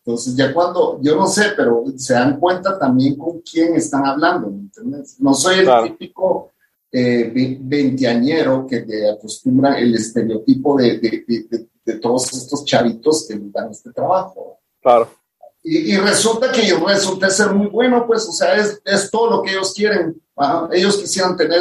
Entonces, 0.05 0.35
ya 0.35 0.53
cuando, 0.55 0.99
yo 1.03 1.15
no 1.15 1.27
sé, 1.27 1.53
pero 1.57 1.85
se 1.97 2.15
dan 2.15 2.41
cuenta 2.41 2.79
también 2.79 3.17
con 3.17 3.41
quién 3.41 3.75
están 3.75 4.07
hablando, 4.07 4.49
¿me 4.51 4.61
entiendes? 4.61 5.17
No 5.21 5.35
soy 5.35 5.59
el 5.59 5.69
típico 5.85 6.53
eh, 6.91 7.31
veinteañero 7.61 8.67
que 8.67 8.81
te 8.81 9.11
acostumbra 9.11 9.79
el 9.79 9.95
estereotipo 9.95 10.77
de, 10.77 10.99
de, 10.99 11.69
de, 11.85 11.95
todos 12.01 12.33
estos 12.33 12.65
chavitos 12.65 13.27
que 13.29 13.39
dan 13.53 13.71
este 13.71 13.93
trabajo. 13.93 14.59
Claro. 14.81 15.09
Y, 15.63 15.97
resulta 15.99 16.51
que 16.51 16.67
yo 16.67 16.85
resulté 16.87 17.29
ser 17.29 17.51
muy 17.51 17.67
bueno, 17.67 18.07
pues, 18.07 18.27
o 18.27 18.33
sea, 18.33 18.57
es, 18.57 18.81
es 18.85 19.11
todo 19.11 19.31
lo 19.31 19.43
que 19.43 19.51
ellos 19.51 19.75
quieren. 19.75 20.21
Ellos 20.73 20.97
quisieran 20.97 21.37
tener 21.37 21.61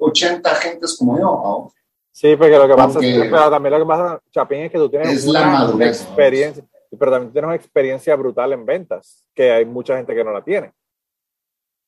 80 0.00 0.48
eh, 0.48 0.52
agentes 0.52 0.96
como 0.98 1.18
yo. 1.18 1.72
Sí, 2.10 2.34
porque 2.36 2.58
lo 2.58 2.66
que 2.66 2.74
pasa 2.74 2.98
es, 3.00 3.18
pero 3.30 3.50
también 3.50 3.72
lo 3.72 3.78
que 3.78 3.88
pasa, 3.88 4.20
Chapín, 4.32 4.62
es 4.62 4.72
que 4.72 4.78
tú 4.78 4.90
tienes 4.90 5.24
una 5.24 5.86
experiencia, 5.86 6.64
pero 6.98 7.10
también 7.12 7.32
tienes 7.32 7.46
una 7.46 7.56
experiencia 7.56 8.16
brutal 8.16 8.52
en 8.52 8.66
ventas, 8.66 9.26
que 9.34 9.50
hay 9.50 9.64
mucha 9.64 9.96
gente 9.96 10.14
que 10.14 10.24
no 10.24 10.32
la 10.32 10.42
tiene 10.42 10.72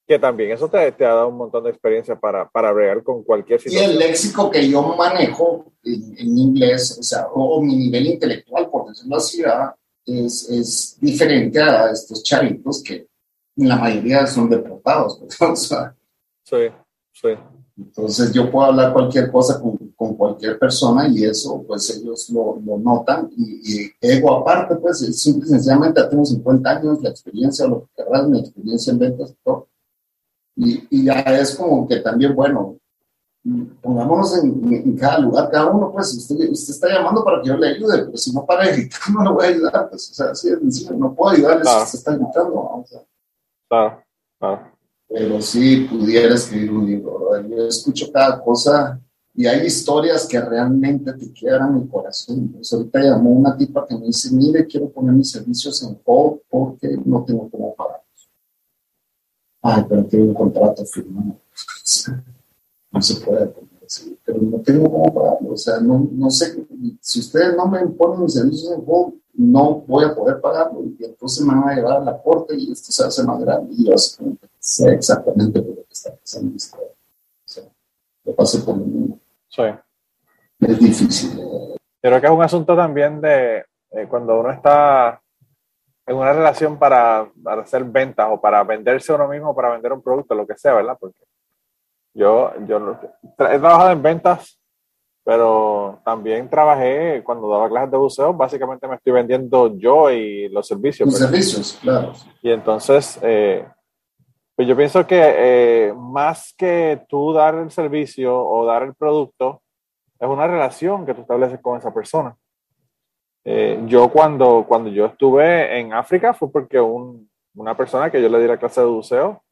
que 0.06 0.18
también 0.18 0.50
eso 0.50 0.68
te, 0.68 0.92
te, 0.92 1.04
ha 1.04 1.14
dado 1.14 1.28
un 1.28 1.36
montón 1.36 1.64
de 1.64 1.70
experiencia 1.70 2.18
para, 2.18 2.48
para 2.48 2.72
bregar 2.72 3.02
con 3.02 3.22
cualquier 3.22 3.60
situación. 3.60 3.90
Y 3.90 3.92
el 3.92 3.98
léxico 3.98 4.50
que 4.50 4.68
yo 4.68 4.82
manejo 4.96 5.72
en, 5.82 6.38
inglés, 6.38 6.98
o 6.98 7.02
sea, 7.02 7.28
o, 7.32 7.62
mi 7.62 7.76
nivel 7.76 8.06
intelectual, 8.06 8.68
por 8.68 8.88
decirlo 8.88 9.16
así, 9.16 9.42
es, 10.04 10.48
es 10.50 10.98
diferente 11.00 11.60
a 11.60 11.90
estos 11.90 12.22
chavitos 12.22 12.82
que 12.82 13.06
en 13.56 13.68
la 13.68 13.76
mayoría 13.76 14.26
son 14.26 14.50
deportados. 14.50 15.20
O 15.40 15.56
sea, 15.56 15.94
sí, 16.44 16.68
sí. 17.12 17.28
Entonces 17.76 18.32
yo 18.32 18.50
puedo 18.50 18.66
hablar 18.66 18.92
cualquier 18.92 19.30
cosa 19.30 19.60
con 19.60 19.78
cualquier 20.42 20.58
persona 20.58 21.08
y 21.08 21.24
eso 21.24 21.64
pues 21.66 21.90
ellos 21.90 22.28
lo, 22.30 22.60
lo 22.64 22.78
notan 22.78 23.30
y, 23.36 23.90
ego 24.00 24.38
aparte 24.38 24.76
pues 24.76 24.98
simple 25.20 25.46
y 25.46 25.50
sencillamente 25.50 26.02
tengo 26.08 26.24
50 26.24 26.70
años, 26.70 27.02
la 27.02 27.10
experiencia, 27.10 27.66
lo 27.66 27.82
que 27.82 27.88
querrás, 27.96 28.28
mi 28.28 28.40
experiencia 28.40 28.92
en 28.92 28.98
ventas, 28.98 29.34
todo. 29.44 29.68
Y, 30.56 30.86
y, 30.90 31.04
ya 31.04 31.20
es 31.20 31.54
como 31.54 31.88
que 31.88 31.96
también, 32.00 32.34
bueno, 32.34 32.76
pongámonos 33.80 34.36
en, 34.36 34.96
cada 34.96 35.18
lugar, 35.20 35.50
cada 35.50 35.70
uno, 35.70 35.90
pues 35.90 36.12
usted, 36.14 36.50
usted, 36.50 36.74
está 36.74 36.88
llamando 36.88 37.24
para 37.24 37.40
que 37.40 37.48
yo 37.48 37.56
le 37.56 37.68
ayude, 37.68 38.04
pero 38.04 38.16
si 38.16 38.32
no 38.32 38.44
para 38.44 38.68
gritar, 38.70 39.00
no 39.14 39.22
le 39.24 39.30
voy 39.30 39.46
a 39.46 39.48
ayudar, 39.48 39.88
pues, 39.88 40.10
o 40.10 40.14
sea, 40.14 40.26
así 40.30 40.48
es 40.48 40.58
sencillo, 40.58 40.94
no 40.94 41.14
puedo 41.14 41.34
ayudarle 41.34 41.64
si 41.64 41.76
usted 41.84 41.98
está 41.98 42.16
gritando, 42.16 42.54
o 42.54 42.84
sea. 42.86 43.00
Claro, 43.68 44.02
claro. 44.38 44.72
Pero 45.08 45.40
sí 45.40 45.88
pudiera 45.90 46.34
escribir 46.34 46.72
un 46.72 46.86
libro, 46.86 47.40
yo 47.48 47.66
escucho 47.66 48.10
cada 48.12 48.42
cosa 48.42 49.00
y 49.34 49.46
hay 49.46 49.66
historias 49.66 50.26
que 50.26 50.40
realmente 50.40 51.12
te 51.14 51.32
quedan 51.32 51.74
mi 51.80 51.88
corazón. 51.88 52.48
Pues 52.48 52.72
ahorita 52.72 53.00
llamó 53.00 53.30
una 53.30 53.56
tipa 53.56 53.86
que 53.86 53.96
me 53.96 54.06
dice, 54.06 54.30
mire, 54.34 54.66
quiero 54.66 54.90
poner 54.90 55.14
mis 55.14 55.30
servicios 55.30 55.82
en 55.82 55.98
hold 56.04 56.40
porque 56.50 56.96
no 57.04 57.24
tengo 57.24 57.48
cómo 57.50 57.74
pagar 57.74 58.02
ay, 59.62 59.84
pero 59.88 60.04
tengo 60.04 60.24
un 60.26 60.34
contrato 60.34 60.84
firmado. 60.84 61.36
no 62.90 63.00
se 63.00 63.14
puede 63.16 63.46
poner 63.46 63.84
así, 63.86 64.18
pero 64.24 64.42
no 64.42 64.58
tengo 64.58 64.90
cómo 64.90 65.14
pagarlo. 65.14 65.52
O 65.52 65.56
sea, 65.56 65.80
no, 65.80 66.08
no 66.10 66.30
sé, 66.30 66.66
si 67.00 67.20
ustedes 67.20 67.56
no 67.56 67.66
me 67.68 67.80
imponen 67.80 68.22
mis 68.22 68.34
servicios 68.34 68.72
en 68.72 68.84
home, 68.86 69.14
no 69.34 69.80
voy 69.86 70.04
a 70.04 70.14
poder 70.14 70.40
pagarlo 70.42 70.84
y 70.84 71.04
entonces 71.04 71.42
me 71.44 71.54
van 71.54 71.70
a 71.70 71.74
llevar 71.74 72.02
a 72.02 72.04
la 72.04 72.22
corte 72.22 72.54
y 72.54 72.70
esto 72.70 72.92
se 72.92 73.04
hace 73.04 73.22
más 73.22 73.40
grande. 73.40 73.72
Y 73.74 73.86
yo 73.86 73.96
sé 73.96 74.92
exactamente 74.92 75.62
por 75.62 75.76
lo 75.76 75.84
que 75.84 75.92
está 75.92 76.14
pasando. 76.14 76.54
O 76.54 76.58
sea, 77.46 77.64
lo 78.24 78.34
paso 78.34 78.64
por 78.64 78.76
lo 78.76 78.84
mismo. 78.84 79.18
Sí. 79.52 79.62
Es 80.60 80.78
difícil. 80.78 81.40
Creo 82.00 82.20
que 82.20 82.26
es 82.26 82.32
un 82.32 82.42
asunto 82.42 82.74
también 82.74 83.20
de 83.20 83.64
eh, 83.90 84.06
cuando 84.08 84.40
uno 84.40 84.50
está 84.50 85.20
en 86.06 86.16
una 86.16 86.32
relación 86.32 86.78
para, 86.78 87.30
para, 87.42 87.62
hacer 87.62 87.84
ventas 87.84 88.28
o 88.30 88.40
para 88.40 88.64
venderse 88.64 89.12
uno 89.12 89.28
mismo, 89.28 89.54
para 89.54 89.70
vender 89.70 89.92
un 89.92 90.02
producto, 90.02 90.34
lo 90.34 90.46
que 90.46 90.56
sea, 90.56 90.74
¿verdad? 90.74 90.96
Porque 90.98 91.18
yo, 92.14 92.52
yo 92.66 92.98
he 93.22 93.36
trabajado 93.36 93.90
en 93.90 94.02
ventas, 94.02 94.58
pero 95.24 96.00
también 96.04 96.48
trabajé 96.48 97.22
cuando 97.22 97.48
daba 97.48 97.68
clases 97.68 97.90
de 97.90 97.96
buceo, 97.98 98.34
básicamente 98.34 98.88
me 98.88 98.96
estoy 98.96 99.12
vendiendo 99.12 99.76
yo 99.76 100.10
y 100.10 100.48
los 100.48 100.66
servicios. 100.66 101.08
Los 101.08 101.18
servicios, 101.18 101.78
claro. 101.80 102.14
Y 102.42 102.50
entonces, 102.50 103.18
eh, 103.22 103.64
pues 104.62 104.68
yo 104.68 104.76
pienso 104.76 105.04
que 105.04 105.18
eh, 105.88 105.92
más 105.92 106.54
que 106.56 107.02
tú 107.08 107.32
dar 107.32 107.56
el 107.56 107.72
servicio 107.72 108.40
o 108.40 108.64
dar 108.64 108.84
el 108.84 108.94
producto, 108.94 109.60
es 110.20 110.28
una 110.28 110.46
relación 110.46 111.04
que 111.04 111.14
tú 111.14 111.22
estableces 111.22 111.58
con 111.60 111.76
esa 111.76 111.92
persona. 111.92 112.36
Eh, 113.44 113.82
yo 113.86 114.08
cuando, 114.08 114.64
cuando 114.68 114.88
yo 114.88 115.06
estuve 115.06 115.80
en 115.80 115.92
África 115.92 116.32
fue 116.32 116.52
porque 116.52 116.80
un, 116.80 117.28
una 117.56 117.76
persona 117.76 118.08
que 118.08 118.22
yo 118.22 118.28
le 118.28 118.38
di 118.38 118.46
la 118.46 118.56
clase 118.56 118.82
de 118.82 118.86
buceo, 118.86 119.42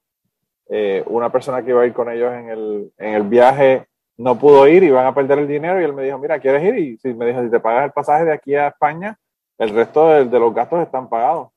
eh, 0.69 1.03
una 1.09 1.33
persona 1.33 1.61
que 1.61 1.71
iba 1.71 1.83
a 1.83 1.87
ir 1.87 1.93
con 1.93 2.09
ellos 2.09 2.33
en 2.33 2.49
el, 2.49 2.93
en 2.97 3.15
el 3.15 3.25
viaje 3.25 3.89
no 4.17 4.39
pudo 4.39 4.69
ir, 4.69 4.85
y 4.85 4.91
van 4.91 5.07
a 5.07 5.15
perder 5.15 5.41
el 5.41 5.49
dinero 5.49 5.81
y 5.81 5.85
él 5.85 5.93
me 5.93 6.05
dijo, 6.05 6.19
mira, 6.19 6.39
¿quieres 6.39 6.63
ir? 6.63 6.79
Y 6.79 6.99
si 6.99 7.15
me 7.15 7.27
dijo, 7.27 7.43
si 7.43 7.51
te 7.51 7.59
pagas 7.59 7.87
el 7.87 7.91
pasaje 7.91 8.27
de 8.27 8.33
aquí 8.33 8.55
a 8.55 8.69
España, 8.69 9.19
el 9.59 9.71
resto 9.71 10.09
de, 10.09 10.27
de 10.27 10.39
los 10.39 10.55
gastos 10.55 10.81
están 10.83 11.09
pagados. 11.09 11.49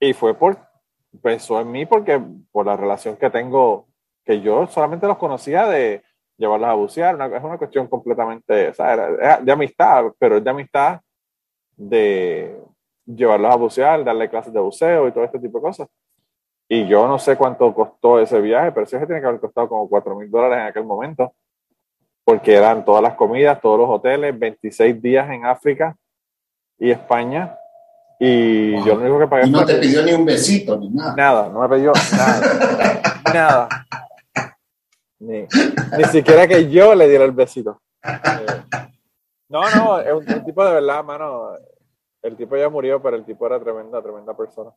Y 0.00 0.14
fue 0.14 0.32
por, 0.32 0.56
pensó 1.20 1.60
en 1.60 1.70
mí 1.70 1.86
porque 1.86 2.20
por 2.50 2.66
la 2.66 2.76
relación 2.76 3.16
que 3.16 3.30
tengo, 3.30 3.88
que 4.24 4.40
yo 4.40 4.66
solamente 4.66 5.06
los 5.06 5.18
conocía 5.18 5.66
de, 5.66 6.02
llevarlos 6.42 6.68
a 6.68 6.74
bucear, 6.74 7.32
es 7.32 7.44
una 7.44 7.58
cuestión 7.58 7.86
completamente, 7.86 8.68
o 8.68 8.74
sea, 8.74 9.38
de 9.40 9.52
amistad, 9.52 10.06
pero 10.18 10.36
es 10.36 10.44
de 10.44 10.50
amistad 10.50 11.00
de 11.76 12.60
llevarlos 13.06 13.52
a 13.52 13.56
bucear, 13.56 14.04
darle 14.04 14.28
clases 14.28 14.52
de 14.52 14.60
buceo 14.60 15.08
y 15.08 15.12
todo 15.12 15.24
este 15.24 15.38
tipo 15.38 15.58
de 15.58 15.62
cosas. 15.62 15.88
Y 16.68 16.86
yo 16.86 17.06
no 17.06 17.18
sé 17.18 17.36
cuánto 17.36 17.72
costó 17.74 18.18
ese 18.18 18.40
viaje, 18.40 18.72
pero 18.72 18.86
sí 18.86 18.98
que 18.98 19.06
tiene 19.06 19.20
que 19.20 19.26
haber 19.26 19.40
costado 19.40 19.68
como 19.68 19.88
4 19.88 20.16
mil 20.16 20.30
dólares 20.30 20.58
en 20.58 20.66
aquel 20.66 20.84
momento, 20.84 21.32
porque 22.24 22.54
eran 22.54 22.84
todas 22.84 23.02
las 23.02 23.14
comidas, 23.14 23.60
todos 23.60 23.78
los 23.78 23.88
hoteles, 23.88 24.36
26 24.36 25.00
días 25.00 25.30
en 25.30 25.44
África 25.44 25.96
y 26.78 26.90
España. 26.90 27.56
Y 28.24 28.76
yo 28.84 28.94
lo 28.94 29.00
único 29.00 29.18
que 29.18 29.26
pagué. 29.26 29.48
Y 29.48 29.50
no 29.50 29.66
te 29.66 29.74
pidió 29.80 30.00
ni 30.04 30.12
un 30.12 30.24
besito 30.24 30.78
ni 30.78 30.88
nada. 30.90 31.16
Nada, 31.16 31.48
no 31.48 31.60
me 31.60 31.76
pidió 31.76 31.92
nada. 32.12 33.02
nada. 33.34 33.68
Ni, 35.18 35.48
siquiera 36.08 36.46
que 36.46 36.70
yo 36.70 36.94
le 36.94 37.08
diera 37.08 37.24
el 37.24 37.32
besito. 37.32 37.82
Eh, 38.04 38.80
no, 39.48 39.62
no, 39.74 39.98
es 39.98 40.12
un, 40.12 40.44
tipo 40.44 40.64
de 40.64 40.72
verdad, 40.72 41.02
mano. 41.02 41.48
El 42.22 42.36
tipo 42.36 42.56
ya 42.56 42.68
murió, 42.68 43.02
pero 43.02 43.16
el 43.16 43.24
tipo 43.24 43.44
era 43.44 43.58
tremenda, 43.58 44.00
tremenda 44.00 44.36
persona. 44.36 44.70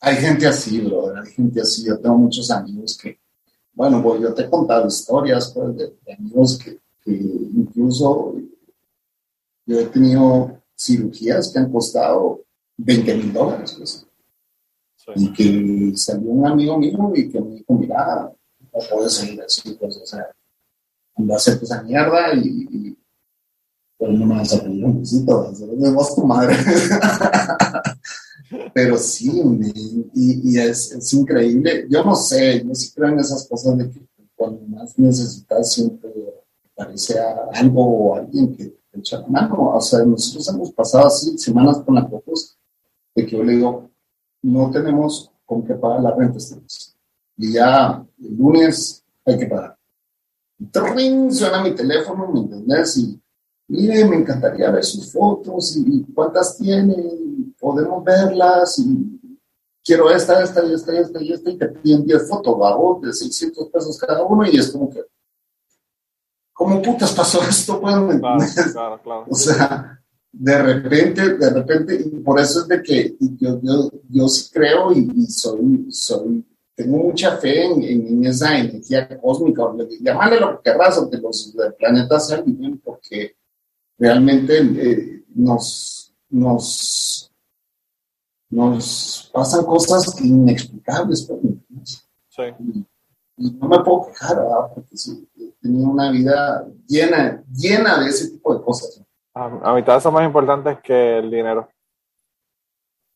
Hay 0.00 0.16
gente 0.16 0.46
así, 0.46 0.78
brother, 0.82 1.16
hay 1.24 1.32
gente 1.32 1.62
así. 1.62 1.86
Yo 1.86 1.98
tengo 1.98 2.18
muchos 2.18 2.50
amigos 2.50 2.98
que, 2.98 3.18
bueno, 3.72 4.02
pues 4.02 4.20
yo 4.20 4.34
te 4.34 4.42
he 4.42 4.50
contado 4.50 4.86
historias 4.86 5.50
pues, 5.54 5.76
de, 5.78 5.94
amigos 6.12 6.58
que, 6.58 6.78
incluso 7.06 8.34
yo 9.64 9.80
he 9.80 9.86
tenido 9.86 10.60
cirugías 10.76 11.50
que 11.50 11.58
han 11.58 11.72
costado 11.72 12.42
20 12.76 13.14
mil 13.14 13.32
dólares. 13.32 13.74
Pues. 13.76 14.06
Y 15.14 15.32
que 15.32 15.92
salió 15.96 16.30
un 16.30 16.46
amigo 16.46 16.78
mío 16.78 17.12
y 17.14 17.28
que 17.28 17.40
me 17.40 17.56
dijo, 17.56 17.74
mira, 17.74 18.32
no 18.60 18.80
puedes 18.90 19.12
seguir 19.12 19.40
así, 19.42 19.74
pues, 19.74 19.96
o 19.98 20.06
sea, 20.06 20.26
anda 21.14 21.34
a 21.34 21.36
hacer 21.36 21.58
esa 21.62 21.82
mierda 21.82 22.34
y, 22.34 22.66
y 22.70 22.98
pero 23.98 24.12
no 24.12 24.26
me 24.26 24.34
vas 24.34 24.52
a 24.52 24.62
pedir 24.62 24.84
un 24.84 25.00
besito, 25.00 25.52
me 25.78 25.90
vas 25.90 26.14
tu 26.14 26.26
madre. 26.26 26.54
pero 28.74 28.98
sí, 28.98 29.42
y, 30.12 30.50
y 30.50 30.58
es, 30.58 30.92
es, 30.92 31.12
increíble. 31.14 31.86
Yo 31.88 32.04
no 32.04 32.14
sé, 32.14 32.62
yo 32.62 32.74
sí 32.74 32.92
creo 32.94 33.08
en 33.08 33.20
esas 33.20 33.48
cosas 33.48 33.78
de 33.78 33.90
que 33.90 34.06
cuando 34.34 34.60
más 34.66 34.98
necesitas 34.98 35.72
siempre 35.72 36.10
aparece 36.72 37.18
algo 37.54 37.84
o 37.84 38.16
alguien 38.16 38.54
que 38.54 38.66
te 38.66 38.98
echa 38.98 39.20
la 39.20 39.28
mano. 39.28 39.74
O 39.74 39.80
sea, 39.80 40.04
nosotros 40.04 40.46
hemos 40.48 40.72
pasado 40.72 41.06
así 41.06 41.38
semanas 41.38 41.78
con 41.78 41.94
la 41.94 42.06
propuesta 42.06 42.55
de 43.16 43.26
que 43.26 43.36
yo 43.36 43.42
le 43.42 43.52
digo, 43.52 43.90
no 44.42 44.70
tenemos 44.70 45.32
con 45.44 45.64
qué 45.64 45.74
pagar 45.74 46.02
la 46.02 46.14
renta 46.14 46.36
este 46.36 46.60
mes. 46.60 46.96
Y 47.38 47.52
ya 47.54 48.04
el 48.22 48.36
lunes 48.36 49.02
hay 49.24 49.38
que 49.38 49.46
pagar. 49.46 49.76
¡Trin! 50.70 51.32
Suena 51.32 51.62
mi 51.62 51.74
teléfono, 51.74 52.30
¿me 52.32 52.40
entendés? 52.40 52.96
Y 52.98 53.20
mire, 53.68 54.04
me 54.04 54.16
encantaría 54.16 54.70
ver 54.70 54.84
sus 54.84 55.10
fotos 55.12 55.76
y 55.76 56.04
cuántas 56.14 56.56
tiene, 56.58 56.94
podemos 57.58 58.04
verlas 58.04 58.78
y 58.78 59.20
quiero 59.84 60.10
esta, 60.10 60.42
esta 60.42 60.64
y 60.64 60.74
esta 60.74 60.94
y 60.94 60.98
esta 60.98 61.22
y 61.22 61.32
esta 61.32 61.50
y 61.50 61.58
te 61.58 61.68
piden 61.68 62.04
10 62.04 62.28
fotos, 62.28 62.58
¿vamos? 62.58 63.02
De 63.02 63.12
600 63.12 63.68
pesos 63.68 63.98
cada 63.98 64.22
uno 64.22 64.46
y 64.46 64.56
es 64.56 64.70
como 64.70 64.90
que, 64.90 65.04
¿cómo 66.52 66.82
putas 66.82 67.12
pasó 67.12 67.40
esto? 67.42 67.80
Pues, 67.80 68.72
claro, 68.72 69.00
claro, 69.02 69.26
O 69.28 69.34
sea, 69.34 70.02
de 70.38 70.62
repente, 70.62 71.36
de 71.36 71.50
repente, 71.50 71.94
y 71.94 72.20
por 72.20 72.38
eso 72.38 72.60
es 72.60 72.68
de 72.68 72.82
que 72.82 73.16
yo, 73.38 73.58
yo, 73.62 73.90
yo 74.10 74.28
sí 74.28 74.50
creo 74.52 74.92
y, 74.92 75.26
soy, 75.28 75.86
soy, 75.90 76.44
tengo 76.74 76.98
mucha 76.98 77.38
fe 77.38 77.64
en, 77.64 77.82
en, 77.82 78.24
esa 78.26 78.58
energía 78.58 79.18
cósmica, 79.18 79.64
o 79.64 79.76
llamarle 79.98 80.38
lo 80.38 80.56
que 80.56 80.70
querrás, 80.70 80.98
o 80.98 81.08
que 81.08 81.16
los 81.16 81.54
planetas 81.78 82.28
sean 82.28 82.44
bien, 82.44 82.78
porque 82.84 83.34
realmente 83.98 84.58
eh, 84.58 85.24
nos, 85.34 86.14
nos, 86.28 87.32
nos 88.50 89.30
pasan 89.32 89.64
cosas 89.64 90.20
inexplicables. 90.20 91.22
Pues, 91.22 92.06
sí. 92.28 92.42
Y, 93.38 93.50
no 93.52 93.68
me 93.68 93.78
puedo 93.82 94.08
quejar, 94.08 94.38
porque 94.74 94.96
sí, 94.96 95.26
tenía 95.62 95.88
una 95.88 96.10
vida 96.10 96.66
llena, 96.86 97.42
llena 97.54 98.02
de 98.02 98.10
ese 98.10 98.30
tipo 98.30 98.54
de 98.54 98.62
cosas. 98.62 99.05
A, 99.38 99.74
mitad 99.74 100.00
son 100.00 100.14
más 100.14 100.24
importantes 100.24 100.78
que 100.82 101.18
el 101.18 101.30
dinero. 101.30 101.68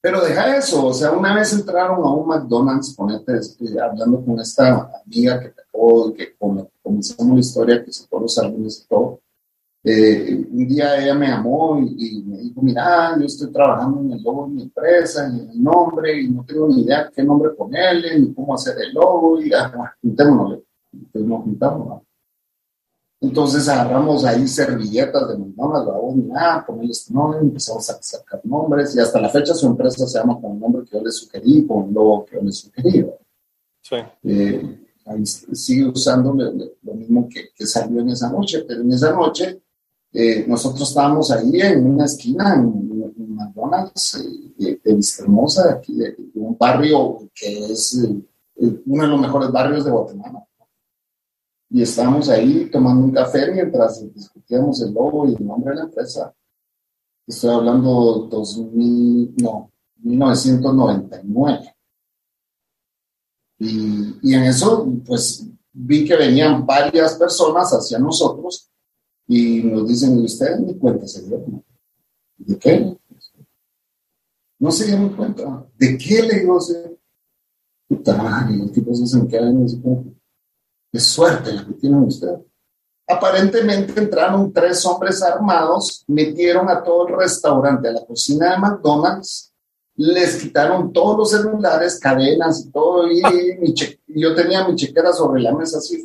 Pero 0.02 0.20
deja 0.20 0.54
eso, 0.54 0.86
o 0.86 0.92
sea, 0.92 1.12
una 1.12 1.34
vez 1.34 1.50
entraron 1.54 2.04
a 2.04 2.12
un 2.12 2.28
McDonald's, 2.28 2.94
ponete, 2.94 3.38
este, 3.38 3.80
hablando 3.80 4.22
con 4.22 4.38
esta 4.38 4.90
amiga 5.02 5.40
que 5.40 5.48
te 5.48 5.62
acabo, 5.62 6.12
que 6.12 6.36
comenzamos 6.82 7.34
la 7.34 7.40
historia, 7.40 7.82
que 7.82 7.90
todos 8.08 8.22
los 8.22 8.38
álbumes 8.38 8.82
y 8.84 8.88
todo, 8.88 9.20
eh, 9.82 10.46
un 10.52 10.68
día 10.68 11.02
ella 11.02 11.14
me 11.14 11.28
llamó 11.28 11.78
y, 11.80 12.22
me 12.26 12.36
dijo, 12.36 12.60
mira, 12.60 13.16
yo 13.18 13.24
estoy 13.24 13.50
trabajando 13.50 14.00
en 14.00 14.12
el 14.12 14.22
logo 14.22 14.46
de 14.46 14.52
mi 14.52 14.62
empresa, 14.64 15.26
en 15.26 15.48
el 15.48 15.62
nombre, 15.62 16.20
y 16.20 16.28
no 16.28 16.44
tengo 16.44 16.68
ni 16.68 16.82
idea 16.82 17.10
qué 17.14 17.24
nombre 17.24 17.50
ponerle, 17.50 18.20
ni 18.20 18.34
cómo 18.34 18.54
hacer 18.54 18.76
el 18.78 18.92
logo, 18.92 19.40
y 19.40 19.54
ah, 19.54 19.72
juntémonos. 20.02 20.58
Nos 21.14 21.42
juntamos. 21.44 22.02
Entonces 23.20 23.68
agarramos 23.68 24.24
ahí 24.24 24.48
servilletas 24.48 25.28
de 25.28 25.36
McDonald's, 25.36 25.86
vamos, 25.86 26.16
mira, 26.16 26.64
ponerle 26.66 26.92
este 26.92 27.12
nombre, 27.12 27.40
empezamos 27.40 27.90
a 27.90 28.02
sacar 28.02 28.40
nombres, 28.44 28.96
y 28.96 29.00
hasta 29.00 29.20
la 29.20 29.28
fecha 29.28 29.54
su 29.54 29.66
empresa 29.66 30.06
se 30.06 30.18
llama 30.18 30.40
con 30.40 30.52
el 30.52 30.60
nombre 30.60 30.84
que 30.84 30.96
yo 30.96 31.04
le 31.04 31.10
sugerí, 31.10 31.66
con 31.66 31.88
el 31.88 31.94
logo 31.94 32.24
que 32.24 32.36
yo 32.36 32.42
le 32.42 32.52
sugerí. 32.52 33.06
Sí. 33.82 33.96
Eh, 34.24 34.86
ahí 35.04 35.26
sigue 35.26 35.86
usando 35.86 36.32
lo, 36.32 36.94
mismo 36.94 37.28
que, 37.28 37.50
que 37.54 37.66
salió 37.66 38.00
en 38.00 38.08
esa 38.08 38.30
noche, 38.30 38.64
pero 38.66 38.80
en 38.80 38.92
esa 38.92 39.12
noche 39.12 39.60
eh, 40.12 40.44
nosotros 40.48 40.88
estábamos 40.88 41.30
ahí 41.30 41.60
en 41.60 41.86
una 41.86 42.04
esquina, 42.04 42.54
en, 42.54 42.90
McDonald's, 43.34 44.16
eh, 44.58 44.80
de, 44.84 44.94
Vista 44.94 45.22
Hermosa, 45.22 45.72
aquí, 45.72 45.94
de, 45.96 46.16
un 46.34 46.56
barrio 46.58 47.30
que 47.34 47.72
es 47.72 47.94
eh, 47.94 48.82
uno 48.86 49.02
de 49.02 49.08
los 49.08 49.20
mejores 49.20 49.50
barrios 49.50 49.84
de 49.84 49.90
Guatemala. 49.90 50.44
Y 51.70 51.82
estábamos 51.82 52.28
ahí 52.28 52.68
tomando 52.70 53.04
un 53.04 53.12
café 53.12 53.52
mientras 53.52 54.02
discutíamos 54.12 54.82
el 54.82 54.92
logo 54.92 55.28
y 55.28 55.34
el 55.36 55.46
nombre 55.46 55.70
de 55.70 55.76
la 55.76 55.84
empresa. 55.84 56.34
Estoy 57.26 57.50
hablando 57.54 58.28
2000, 58.28 59.34
no, 59.36 59.70
1999. 60.02 61.76
Y, 63.60 64.16
y 64.22 64.34
en 64.34 64.44
eso, 64.44 64.86
pues 65.06 65.46
vi 65.72 66.04
que 66.04 66.16
venían 66.16 66.66
varias 66.66 67.14
personas 67.14 67.70
hacia 67.70 67.98
nosotros 67.98 68.68
y 69.28 69.62
nos 69.62 69.86
dicen, 69.86 70.18
ustedes 70.18 70.60
ni 70.60 70.74
cuenta 70.76 71.06
se 71.06 71.22
dieron. 71.22 71.64
¿De 72.36 72.58
qué? 72.58 72.98
No 74.58 74.72
se 74.72 74.86
dieron 74.86 75.10
cuenta. 75.10 75.66
¿De 75.78 75.96
qué 75.96 76.22
le 76.22 76.40
digo? 76.40 76.58
Puta 77.86 78.48
y 78.50 78.56
los 78.56 78.72
tipos 78.72 79.00
dicen 79.00 79.28
que 79.28 79.38
hay 79.38 79.54
es 80.92 81.04
suerte 81.06 81.52
la 81.52 81.64
que 81.64 81.72
tienen 81.74 82.04
ustedes. 82.04 82.40
Aparentemente 83.06 84.00
entraron 84.00 84.52
tres 84.52 84.84
hombres 84.86 85.22
armados, 85.22 86.04
metieron 86.06 86.68
a 86.68 86.82
todo 86.82 87.08
el 87.08 87.16
restaurante, 87.16 87.88
a 87.88 87.92
la 87.92 88.06
cocina 88.06 88.52
de 88.52 88.58
McDonald's, 88.58 89.52
les 89.96 90.36
quitaron 90.36 90.92
todos 90.92 91.18
los 91.18 91.30
celulares, 91.30 91.98
cadenas 91.98 92.64
y 92.64 92.70
todo, 92.70 93.10
y 93.10 93.20
yo 94.06 94.34
tenía 94.34 94.66
mi 94.66 94.76
chequera 94.76 95.12
sobre 95.12 95.42
la 95.42 95.52
mesa 95.52 95.78
así, 95.78 96.02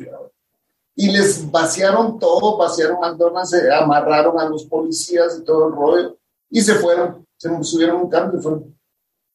y 0.96 1.10
les 1.10 1.50
vaciaron 1.50 2.18
todo, 2.18 2.58
vaciaron 2.58 3.00
McDonald's, 3.00 3.50
se 3.50 3.72
amarraron 3.72 4.38
a 4.40 4.48
los 4.48 4.64
policías 4.64 5.38
y 5.38 5.44
todo 5.44 5.68
el 5.68 5.74
rollo, 5.74 6.16
y 6.50 6.60
se 6.60 6.74
fueron, 6.74 7.26
se 7.36 7.48
subieron 7.62 8.02
un 8.02 8.10
cambio 8.10 8.38
y 8.38 8.42
fueron, 8.42 8.78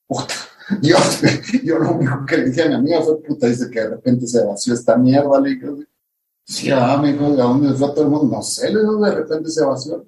puta. 0.07 0.33
Yo, 0.81 0.95
yo 1.63 1.79
lo 1.79 1.91
único 1.91 2.25
que 2.25 2.37
le 2.37 2.45
dije 2.45 2.63
a 2.63 2.67
mi 2.69 2.75
amiga 2.75 3.01
fue, 3.01 3.21
puta, 3.21 3.47
dice 3.47 3.69
que 3.69 3.81
de 3.81 3.89
repente 3.89 4.27
se 4.27 4.45
vació 4.45 4.73
esta 4.73 4.95
mierda, 4.95 5.39
le 5.41 5.49
dije, 5.49 5.67
sí, 6.45 6.71
ah, 6.71 6.97
me 7.01 7.11
dijo, 7.11 7.25
¿a 7.25 7.29
dónde 7.29 7.73
fue 7.73 7.89
todo 7.89 8.03
el 8.03 8.09
mundo? 8.09 8.37
No 8.37 8.41
sé, 8.41 8.71
le 8.71 8.79
de 8.79 9.15
repente 9.15 9.49
se 9.49 9.65
vació. 9.65 10.05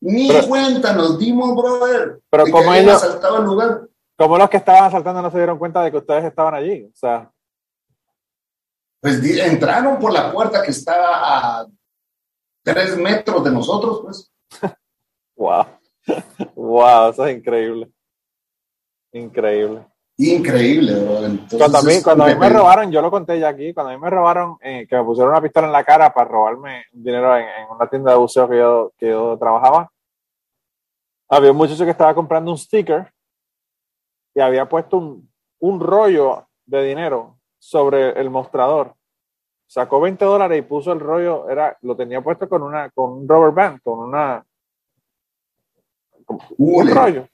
Ni 0.00 0.28
cuenta 0.48 0.94
nos 0.94 1.18
dimos, 1.18 1.54
brother. 1.54 2.20
Pero 2.30 2.44
como 2.50 2.72
ellos, 2.74 2.94
asaltado 2.94 3.38
el 3.38 3.44
lugar. 3.44 3.88
Como 4.16 4.38
los 4.38 4.50
que 4.50 4.56
estaban 4.56 4.84
asaltando 4.84 5.22
no 5.22 5.30
se 5.30 5.38
dieron 5.38 5.58
cuenta 5.58 5.82
de 5.82 5.90
que 5.90 5.98
ustedes 5.98 6.24
estaban 6.24 6.54
allí, 6.54 6.84
o 6.84 6.96
sea 6.96 7.30
pues 9.04 9.22
entraron 9.22 9.98
por 9.98 10.14
la 10.14 10.32
puerta 10.32 10.62
que 10.62 10.70
estaba 10.70 11.60
a 11.60 11.66
tres 12.62 12.96
metros 12.96 13.44
de 13.44 13.50
nosotros, 13.50 14.00
pues. 14.02 14.32
wow. 15.36 15.66
wow, 16.54 17.10
eso 17.10 17.26
es 17.26 17.36
increíble. 17.36 17.92
Increíble. 19.14 19.86
Increíble, 20.16 20.92
cuando 21.56 21.78
a 21.78 21.82
mí, 21.82 22.02
cuando 22.02 22.24
a 22.24 22.28
mí 22.28 22.34
me 22.36 22.48
robaron, 22.48 22.90
yo 22.92 23.02
lo 23.02 23.10
conté 23.10 23.38
ya 23.40 23.48
aquí, 23.48 23.74
cuando 23.74 23.90
a 23.90 23.94
mí 23.96 24.00
me 24.00 24.10
robaron, 24.10 24.56
eh, 24.60 24.86
que 24.88 24.96
me 24.96 25.02
pusieron 25.02 25.32
una 25.32 25.42
pistola 25.42 25.66
en 25.66 25.72
la 25.72 25.82
cara 25.82 26.14
para 26.14 26.30
robarme 26.30 26.84
dinero 26.92 27.36
en, 27.36 27.46
una 27.68 27.88
tienda 27.88 28.12
de 28.12 28.18
buceo 28.18 28.48
que 28.48 28.58
yo, 28.58 28.92
que 28.96 29.08
yo 29.08 29.36
trabajaba, 29.38 29.90
había 31.28 31.50
un 31.50 31.56
muchacho 31.56 31.84
que 31.84 31.90
estaba 31.90 32.14
comprando 32.14 32.52
un 32.52 32.58
sticker 32.58 33.12
y 34.34 34.40
había 34.40 34.68
puesto 34.68 34.98
un, 34.98 35.28
un 35.58 35.80
rollo 35.80 36.46
de 36.64 36.84
dinero 36.84 37.38
sobre 37.58 38.10
el 38.20 38.30
mostrador. 38.30 38.94
Sacó 39.66 40.00
20 40.00 40.24
dólares 40.24 40.58
y 40.58 40.62
puso 40.62 40.92
el 40.92 41.00
rollo, 41.00 41.48
era, 41.48 41.76
lo 41.82 41.96
tenía 41.96 42.20
puesto 42.20 42.48
con 42.48 42.62
una, 42.62 42.90
con 42.90 43.12
un 43.12 43.28
rubber 43.28 43.52
band, 43.52 43.80
con 43.82 43.98
una 43.98 44.44
un 46.56 46.88
rollo. 46.88 47.28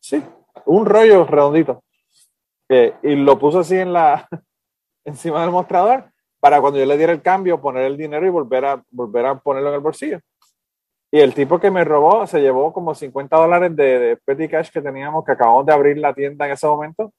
Sí, 0.00 0.22
un 0.66 0.86
rollo 0.86 1.24
redondito. 1.24 1.82
Y 2.68 3.14
lo 3.16 3.38
puso 3.38 3.60
así 3.60 3.76
en 3.76 3.92
la 3.92 4.28
encima 5.04 5.42
del 5.42 5.50
mostrador 5.50 6.10
para 6.40 6.60
cuando 6.60 6.78
yo 6.78 6.86
le 6.86 6.98
diera 6.98 7.12
el 7.12 7.22
cambio 7.22 7.60
poner 7.60 7.84
el 7.84 7.96
dinero 7.96 8.26
y 8.26 8.30
volver 8.30 8.64
a 8.64 8.82
volver 8.90 9.26
a 9.26 9.38
ponerlo 9.38 9.70
en 9.70 9.74
el 9.76 9.80
bolsillo. 9.80 10.20
Y 11.10 11.20
el 11.20 11.32
tipo 11.32 11.60
que 11.60 11.70
me 11.70 11.84
robó 11.84 12.26
se 12.26 12.40
llevó 12.40 12.72
como 12.72 12.94
50 12.94 13.36
dólares 13.36 13.76
de, 13.76 13.98
de 13.98 14.16
petty 14.16 14.48
cash 14.48 14.70
que 14.70 14.82
teníamos, 14.82 15.24
que 15.24 15.32
acabamos 15.32 15.64
de 15.64 15.72
abrir 15.72 15.96
la 15.98 16.12
tienda 16.12 16.46
en 16.46 16.52
ese 16.52 16.66
momento. 16.66 17.12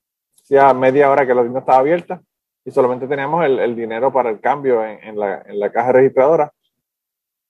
Ya 0.49 0.73
media 0.73 1.09
hora 1.09 1.25
que 1.25 1.33
la 1.33 1.41
tienda 1.41 1.61
estaba 1.61 1.79
abierta 1.79 2.21
y 2.65 2.71
solamente 2.71 3.07
teníamos 3.07 3.45
el, 3.45 3.59
el 3.59 3.75
dinero 3.75 4.11
para 4.11 4.29
el 4.31 4.41
cambio 4.41 4.83
en, 4.83 5.01
en, 5.03 5.19
la, 5.19 5.43
en, 5.45 5.59
la, 5.59 5.71
caja 5.71 5.91
registradora. 5.91 6.51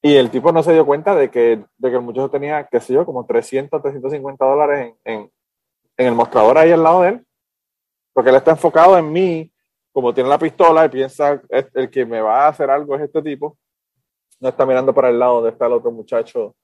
Y 0.02 0.16
el 0.16 0.30
tipo 0.30 0.52
no 0.52 0.62
se 0.62 0.74
dio 0.74 0.86
cuenta 0.86 1.16
de 1.16 1.32
que, 1.32 1.64
de 1.78 1.90
que 1.90 1.96
el 1.96 2.02
muchacho 2.02 2.30
tenía, 2.30 2.66
qué 2.66 2.80
sé 2.80 2.94
yo, 2.94 3.06
como 3.06 3.26
300, 3.26 3.82
350 3.82 4.46
dólares 4.46 4.94
en, 5.04 5.32
el 5.98 6.14
mostrador 6.14 6.58
ahí 6.58 6.72
al 6.72 6.84
lado 6.84 7.02
de 7.02 7.10
él, 7.10 7.28
porque 8.14 8.30
él 8.30 8.36
está 8.36 8.52
enfocado 8.52 8.98
en 8.98 9.12
mí, 9.12 9.52
como 9.92 10.14
tiene 10.14 10.30
la 10.30 10.38
pistola 10.38 10.86
y 10.86 10.90
piensa, 10.90 11.42
el 11.50 11.90
que 11.90 12.06
me 12.06 12.22
va 12.22 12.46
a 12.46 12.48
hacer 12.50 12.70
algo 12.70 12.96
es 12.96 13.02
este 13.04 13.22
tipo, 13.22 13.58
no 14.40 14.50
está 14.50 14.66
mirando 14.66 14.94
para 14.94 15.10
el 15.10 15.20
lado 15.20 15.36
donde 15.36 15.52
está 15.52 15.68
el 15.68 15.74
otro 15.74 15.92
muchacho 15.92 16.56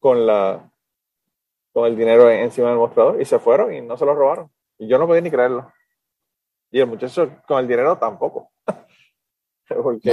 con, 0.00 0.26
la, 0.26 0.68
con 1.72 1.86
el 1.86 1.96
dinero 1.96 2.28
encima 2.28 2.68
del 2.68 2.78
mostrador 2.78 3.20
y 3.20 3.24
se 3.24 3.38
fueron 3.38 3.72
y 3.72 3.80
no 3.80 3.96
se 3.96 4.04
lo 4.04 4.14
robaron. 4.14 4.50
Y 4.78 4.88
yo 4.88 4.98
no 4.98 5.06
podía 5.06 5.20
ni 5.20 5.30
creerlo. 5.30 5.72
Y 6.70 6.80
el 6.80 6.86
muchacho 6.86 7.30
con 7.46 7.58
el 7.58 7.68
dinero 7.68 7.96
tampoco. 7.98 8.50
Porque 9.68 10.10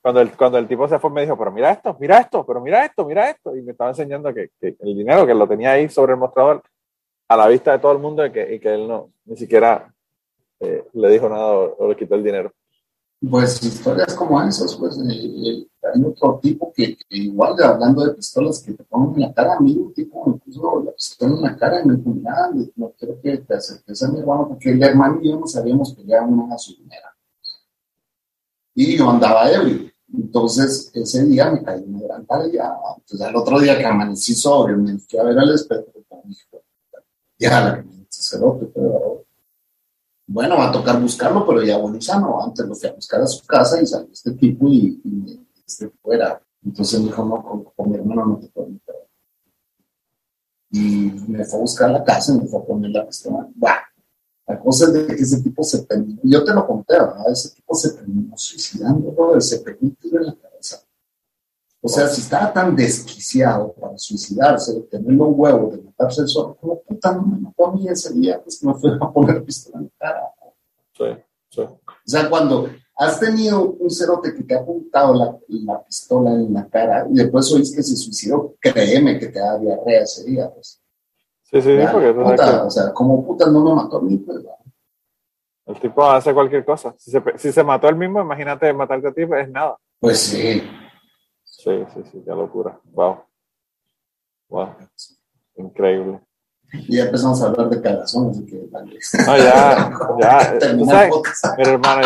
cuando, 0.00 0.20
el, 0.20 0.36
cuando 0.36 0.58
el 0.58 0.68
tipo 0.68 0.86
se 0.86 0.98
fue 0.98 1.10
me 1.10 1.22
dijo, 1.22 1.36
pero 1.36 1.50
mira 1.50 1.72
esto, 1.72 1.96
mira 1.98 2.18
esto, 2.18 2.46
pero 2.46 2.60
mira 2.60 2.84
esto, 2.84 3.04
mira 3.04 3.30
esto. 3.30 3.56
Y 3.56 3.62
me 3.62 3.72
estaba 3.72 3.90
enseñando 3.90 4.32
que, 4.32 4.50
que 4.60 4.76
el 4.78 4.96
dinero 4.96 5.26
que 5.26 5.34
lo 5.34 5.48
tenía 5.48 5.72
ahí 5.72 5.88
sobre 5.88 6.12
el 6.12 6.18
mostrador 6.18 6.62
a 7.28 7.36
la 7.36 7.48
vista 7.48 7.72
de 7.72 7.78
todo 7.78 7.92
el 7.92 7.98
mundo 7.98 8.24
y 8.24 8.32
que, 8.32 8.54
y 8.54 8.60
que 8.60 8.74
él 8.74 8.86
no, 8.86 9.10
ni 9.24 9.36
siquiera 9.36 9.92
eh, 10.60 10.86
le 10.92 11.10
dijo 11.10 11.28
nada 11.28 11.52
o, 11.52 11.88
le 11.88 11.96
quitó 11.96 12.14
el 12.14 12.24
dinero. 12.24 12.52
Pues 13.30 13.62
historias 13.62 14.14
como 14.14 14.40
esas, 14.42 14.74
pues 14.76 14.98
hay 14.98 16.04
otro 16.04 16.38
tipo 16.42 16.72
que, 16.74 16.98
igual 17.10 17.54
hablando 17.62 18.04
de 18.04 18.14
pistolas 18.14 18.62
que 18.62 18.72
te 18.72 18.84
ponen 18.84 19.14
en 19.14 19.20
la 19.22 19.32
cara 19.32 19.56
a 19.56 19.60
mí, 19.60 19.74
un 19.74 19.92
tipo 19.94 20.24
me 20.26 20.34
puso 20.34 20.82
la 20.84 20.92
pistola 20.92 21.34
en 21.34 21.42
la 21.42 21.56
cara 21.56 21.82
y 21.82 21.86
me 21.86 21.96
dijo, 21.96 22.10
mira, 22.10 22.50
no 22.76 22.92
quiero 22.98 23.20
que 23.20 23.38
te 23.38 23.54
acerques 23.54 24.02
a 24.02 24.10
mi 24.10 24.20
hermano, 24.20 24.48
porque 24.48 24.70
el 24.70 24.82
hermano 24.82 25.18
y 25.22 25.30
yo 25.30 25.40
nos 25.40 25.56
habíamos 25.56 25.94
peleado 25.94 26.28
en 26.28 26.34
una 26.34 26.48
gasolinera. 26.48 27.16
Y 28.74 28.98
yo 28.98 29.08
andaba 29.08 29.50
ebrio. 29.50 29.90
Entonces, 30.12 30.90
ese 30.94 31.24
día 31.24 31.50
me 31.50 31.62
caí 31.62 31.82
una 31.82 32.02
gran 32.02 32.26
tarea. 32.26 32.74
Entonces, 32.98 33.26
al 33.26 33.34
otro 33.34 33.58
día 33.58 33.78
que 33.78 33.86
amanecí 33.86 34.34
sobre, 34.34 34.76
me 34.76 34.98
fui 34.98 35.18
a 35.18 35.24
ver 35.24 35.38
al 35.38 35.54
espejo, 35.54 35.86
y 36.24 36.28
dije, 36.28 36.62
ya 37.38 37.60
la 37.60 37.76
que 37.76 37.82
me 37.82 37.96
dice 37.96 38.38
pero 38.74 39.24
bueno, 40.28 40.56
va 40.56 40.68
a 40.68 40.72
tocar 40.72 41.00
buscarlo, 41.00 41.46
pero 41.46 41.62
ya 41.62 41.76
Bonizano, 41.76 42.42
antes 42.42 42.66
lo 42.66 42.74
fui 42.74 42.88
a 42.88 42.92
buscar 42.92 43.20
a 43.20 43.26
su 43.26 43.46
casa 43.46 43.80
y 43.80 43.86
salió 43.86 44.10
este 44.12 44.32
tipo 44.32 44.66
y, 44.68 45.00
y 45.04 45.46
este 45.64 45.88
fuera. 46.02 46.42
Entonces 46.64 46.98
me 47.00 47.06
dijo, 47.06 47.24
no, 47.24 47.72
con, 47.76 47.90
mi 47.90 47.96
hermano 47.96 48.26
no 48.26 48.38
te 48.38 48.48
puedo 48.48 48.68
meter. 48.68 48.96
Y 50.70 51.12
me 51.28 51.44
fue 51.44 51.60
a 51.60 51.62
buscar 51.62 51.90
la 51.90 52.02
casa 52.02 52.32
y 52.32 52.40
me 52.40 52.46
fue 52.48 52.60
a 52.60 52.64
poner 52.64 52.90
la 52.90 53.06
pistola. 53.06 53.48
Bah, 53.54 53.82
la 54.48 54.58
cosa 54.58 54.86
es 54.86 54.92
de 54.92 55.06
que 55.06 55.22
ese 55.22 55.42
tipo 55.42 55.62
se 55.62 55.84
terminó, 55.84 56.20
yo 56.24 56.44
te 56.44 56.52
lo 56.52 56.66
conté, 56.66 56.94
¿verdad? 56.94 57.30
Ese 57.30 57.54
tipo 57.54 57.74
se 57.74 57.92
terminó 57.92 58.36
suicidando, 58.36 59.14
¿no? 59.16 59.40
se 59.40 59.58
tiro 59.58 60.18
en 60.18 60.26
la. 60.26 60.36
O 61.86 61.88
sea, 61.88 62.08
si 62.08 62.20
estaba 62.20 62.52
tan 62.52 62.74
desquiciado 62.74 63.72
para 63.74 63.96
suicidarse, 63.96 64.74
de 64.74 64.80
tener 64.88 65.12
los 65.12 65.28
huevos, 65.30 65.76
de 65.76 65.82
matarse 65.82 66.22
el 66.22 66.26
solo, 66.26 66.56
como 66.56 66.82
puta 66.82 67.12
no 67.12 67.22
me 67.22 67.38
mató 67.38 67.68
a 67.68 67.72
mí 67.74 67.86
ese 67.88 68.12
día? 68.12 68.42
Pues 68.42 68.60
me 68.64 68.74
fue 68.74 68.98
a 69.00 69.08
poner 69.12 69.44
pistola 69.44 69.78
en 69.78 69.84
la 69.84 69.90
cara. 69.96 70.22
Sí, 70.92 71.04
sí. 71.48 71.60
O 71.60 71.78
sea, 72.04 72.28
cuando 72.28 72.68
has 72.96 73.20
tenido 73.20 73.70
un 73.70 73.88
cerote 73.88 74.34
que 74.34 74.42
te 74.42 74.56
ha 74.56 74.62
apuntado 74.62 75.14
la, 75.14 75.38
la, 75.46 75.84
pistola 75.84 76.32
en 76.32 76.52
la 76.54 76.68
cara 76.68 77.06
y 77.08 77.14
después 77.14 77.52
oís 77.52 77.72
que 77.72 77.84
se 77.84 77.94
suicidó, 77.94 78.56
créeme 78.58 79.20
que 79.20 79.28
te 79.28 79.38
da 79.38 79.56
diarrea 79.56 80.02
ese 80.02 80.24
día, 80.24 80.50
pues. 80.52 80.82
Sí, 81.44 81.62
sí, 81.62 81.70
porque 81.92 82.12
puta, 82.12 82.64
O 82.64 82.70
sea, 82.70 82.92
como 82.92 83.24
puta 83.24 83.48
no 83.48 83.62
me 83.62 83.74
mató 83.76 83.98
a 83.98 84.02
mí, 84.02 84.16
pues. 84.16 84.38
El 85.66 85.78
tipo 85.78 86.04
hace 86.04 86.34
cualquier 86.34 86.64
cosa. 86.64 86.96
Si 86.98 87.12
se, 87.12 87.22
si 87.36 87.52
se 87.52 87.62
mató 87.62 87.88
él 87.88 87.94
mismo, 87.94 88.20
imagínate 88.20 88.72
matarte 88.72 89.06
a 89.06 89.12
ti, 89.12 89.24
pues 89.24 89.46
es 89.46 89.52
nada. 89.52 89.76
Pues 90.00 90.18
sí. 90.18 90.64
Sí, 91.66 91.84
sí, 91.94 92.02
sí, 92.12 92.22
qué 92.24 92.30
locura. 92.30 92.78
Wow. 92.92 93.24
Wow. 94.48 94.76
Increíble. 95.56 96.20
Y 96.72 96.96
ya 96.98 97.06
empezamos 97.06 97.42
a 97.42 97.46
hablar 97.46 97.70
de 97.70 97.82
cagazón, 97.82 98.30
así 98.30 98.46
que 98.46 98.68
No, 99.26 99.36
ya, 99.36 99.90
ya. 100.20 100.58
pero 101.56 101.70
hermano, 101.72 102.02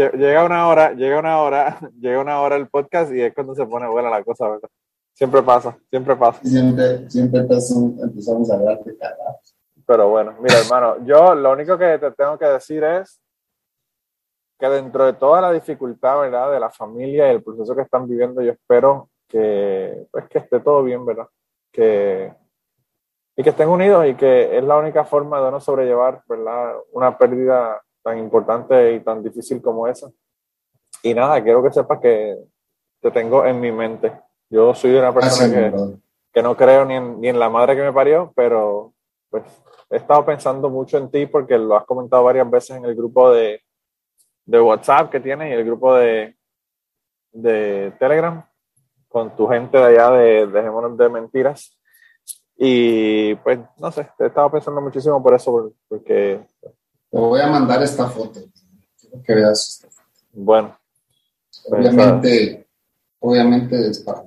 eh, 0.00 0.10
llega 0.16 0.46
una 0.46 0.66
hora, 0.66 0.92
llega 0.94 1.18
una 1.18 1.42
hora, 1.42 1.78
llega 2.00 2.20
una 2.22 2.40
hora 2.40 2.56
el 2.56 2.68
podcast 2.68 3.12
y 3.12 3.20
es 3.20 3.34
cuando 3.34 3.54
se 3.54 3.66
pone 3.66 3.86
buena 3.86 4.08
la 4.08 4.24
cosa, 4.24 4.48
¿verdad? 4.48 4.70
Siempre 5.12 5.42
pasa, 5.42 5.76
siempre 5.90 6.16
pasa. 6.16 6.40
Siempre, 6.42 7.10
siempre 7.10 7.40
empezamos 7.40 8.50
a 8.50 8.54
hablar 8.54 8.82
de 8.82 8.96
cagazón. 8.96 9.56
Pero 9.84 10.08
bueno, 10.08 10.34
mira, 10.40 10.58
hermano, 10.58 11.04
yo 11.04 11.34
lo 11.34 11.52
único 11.52 11.76
que 11.76 11.98
te 11.98 12.12
tengo 12.12 12.38
que 12.38 12.46
decir 12.46 12.82
es 12.82 13.20
que 14.62 14.68
dentro 14.68 15.04
de 15.04 15.14
toda 15.14 15.40
la 15.40 15.50
dificultad, 15.50 16.20
¿verdad? 16.20 16.52
De 16.52 16.60
la 16.60 16.70
familia 16.70 17.26
y 17.26 17.34
el 17.34 17.42
proceso 17.42 17.74
que 17.74 17.82
están 17.82 18.06
viviendo, 18.06 18.42
yo 18.42 18.52
espero 18.52 19.08
que, 19.26 20.06
pues, 20.12 20.28
que 20.28 20.38
esté 20.38 20.60
todo 20.60 20.84
bien, 20.84 21.04
¿verdad? 21.04 21.26
Que, 21.72 22.32
y 23.34 23.42
que 23.42 23.50
estén 23.50 23.68
unidos 23.68 24.06
y 24.06 24.14
que 24.14 24.56
es 24.56 24.62
la 24.62 24.76
única 24.76 25.04
forma 25.04 25.44
de 25.44 25.50
no 25.50 25.58
sobrellevar, 25.58 26.22
¿verdad? 26.28 26.76
Una 26.92 27.18
pérdida 27.18 27.82
tan 28.04 28.18
importante 28.18 28.92
y 28.92 29.00
tan 29.00 29.20
difícil 29.24 29.60
como 29.60 29.88
esa. 29.88 30.12
Y 31.02 31.12
nada, 31.12 31.42
quiero 31.42 31.60
que 31.60 31.72
sepas 31.72 31.98
que 31.98 32.38
te 33.00 33.10
tengo 33.10 33.44
en 33.44 33.58
mi 33.58 33.72
mente. 33.72 34.12
Yo 34.48 34.76
soy 34.76 34.94
una 34.94 35.12
persona 35.12 35.52
que, 35.52 35.96
que, 36.32 36.40
no 36.40 36.56
creo 36.56 36.84
ni 36.84 36.94
en, 36.94 37.20
ni 37.20 37.28
en 37.30 37.38
la 37.40 37.50
madre 37.50 37.74
que 37.74 37.82
me 37.82 37.92
parió, 37.92 38.32
pero 38.36 38.92
pues 39.28 39.42
he 39.90 39.96
estado 39.96 40.24
pensando 40.24 40.70
mucho 40.70 40.98
en 40.98 41.10
ti 41.10 41.26
porque 41.26 41.58
lo 41.58 41.76
has 41.76 41.84
comentado 41.84 42.22
varias 42.22 42.48
veces 42.48 42.76
en 42.76 42.84
el 42.84 42.94
grupo 42.94 43.32
de, 43.32 43.60
de 44.44 44.60
WhatsApp 44.60 45.10
que 45.10 45.20
tienes 45.20 45.50
y 45.50 45.52
el 45.52 45.64
grupo 45.64 45.94
de, 45.94 46.36
de 47.32 47.92
Telegram 47.98 48.44
con 49.08 49.34
tu 49.36 49.46
gente 49.46 49.76
de 49.76 49.84
allá 49.84 50.10
de 50.10 50.46
Dejémonos 50.46 50.96
de 50.96 51.08
Mentiras. 51.08 51.76
Y 52.56 53.34
pues, 53.36 53.58
no 53.78 53.90
sé, 53.90 54.08
he 54.18 54.26
estado 54.26 54.50
pensando 54.50 54.80
muchísimo 54.80 55.22
por 55.22 55.34
eso, 55.34 55.72
porque... 55.88 56.46
Te 57.10 57.18
voy 57.18 57.40
a 57.40 57.46
mandar 57.46 57.82
esta 57.82 58.08
foto. 58.08 58.40
Quiero 58.98 59.22
que 59.22 59.34
veas 59.34 59.68
esta 59.68 59.90
foto. 59.90 60.08
Bueno. 60.32 60.78
Obviamente, 61.70 62.66
obviamente 63.20 63.88
es 63.88 64.00
para... 64.00 64.22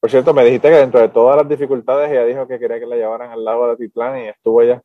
Por 0.00 0.10
cierto, 0.10 0.34
me 0.34 0.44
dijiste 0.44 0.68
que 0.68 0.76
dentro 0.76 1.00
de 1.00 1.10
todas 1.10 1.36
las 1.36 1.48
dificultades 1.48 2.10
ella 2.10 2.24
dijo 2.24 2.48
que 2.48 2.58
quería 2.58 2.80
que 2.80 2.86
la 2.86 2.96
llevaran 2.96 3.30
al 3.30 3.44
lago 3.44 3.68
de 3.68 3.76
Titlán 3.76 4.18
y 4.18 4.28
estuvo 4.28 4.60
allá. 4.60 4.82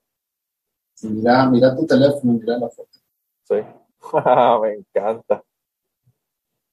Mira, 1.02 1.50
mira 1.50 1.76
tu 1.76 1.88
teléfono, 1.88 2.34
mira 2.34 2.58
la 2.58 2.70
foto. 2.70 2.97
Sí, 3.48 3.56
me 4.62 4.74
encanta. 4.74 5.42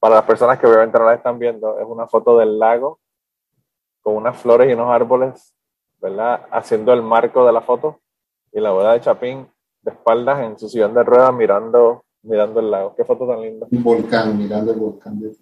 Para 0.01 0.17
las 0.17 0.25
personas 0.25 0.59
que 0.59 0.67
obviamente 0.67 0.99
no 0.99 1.05
la 1.07 1.15
están 1.15 1.39
viendo, 1.39 1.79
es 1.79 1.87
una 1.87 2.09
foto 2.09 2.37
del 2.37 2.59
lago 2.59 2.99
con 4.03 4.17
unas 4.17 4.37
flores 4.37 4.69
y 4.69 4.75
unos 4.75 4.91
árboles, 4.91 5.55
¿verdad? 6.01 6.47
Haciendo 6.51 6.93
el 6.93 7.03
marco 7.03 7.47
de 7.47 7.53
la 7.53 7.63
foto 7.63 8.01
y 8.53 8.61
la 8.61 8.73
boda 8.73 8.93
de 8.93 9.01
Chapín 9.01 9.49
de 9.83 9.93
espaldas 9.93 10.41
en 10.41 10.59
su 10.59 10.69
sillón 10.69 10.95
de 10.95 11.05
ruedas 11.05 11.33
mirando, 11.33 12.05
mirando 12.23 12.61
el 12.61 12.71
lago. 12.71 12.95
Qué 12.97 13.05
foto 13.05 13.27
tan 13.27 13.41
linda. 13.41 13.67
Un 13.71 13.83
volcán, 13.83 14.37
mirando 14.37 14.73
el 14.73 14.81
volcán 14.81 15.21
de 15.21 15.35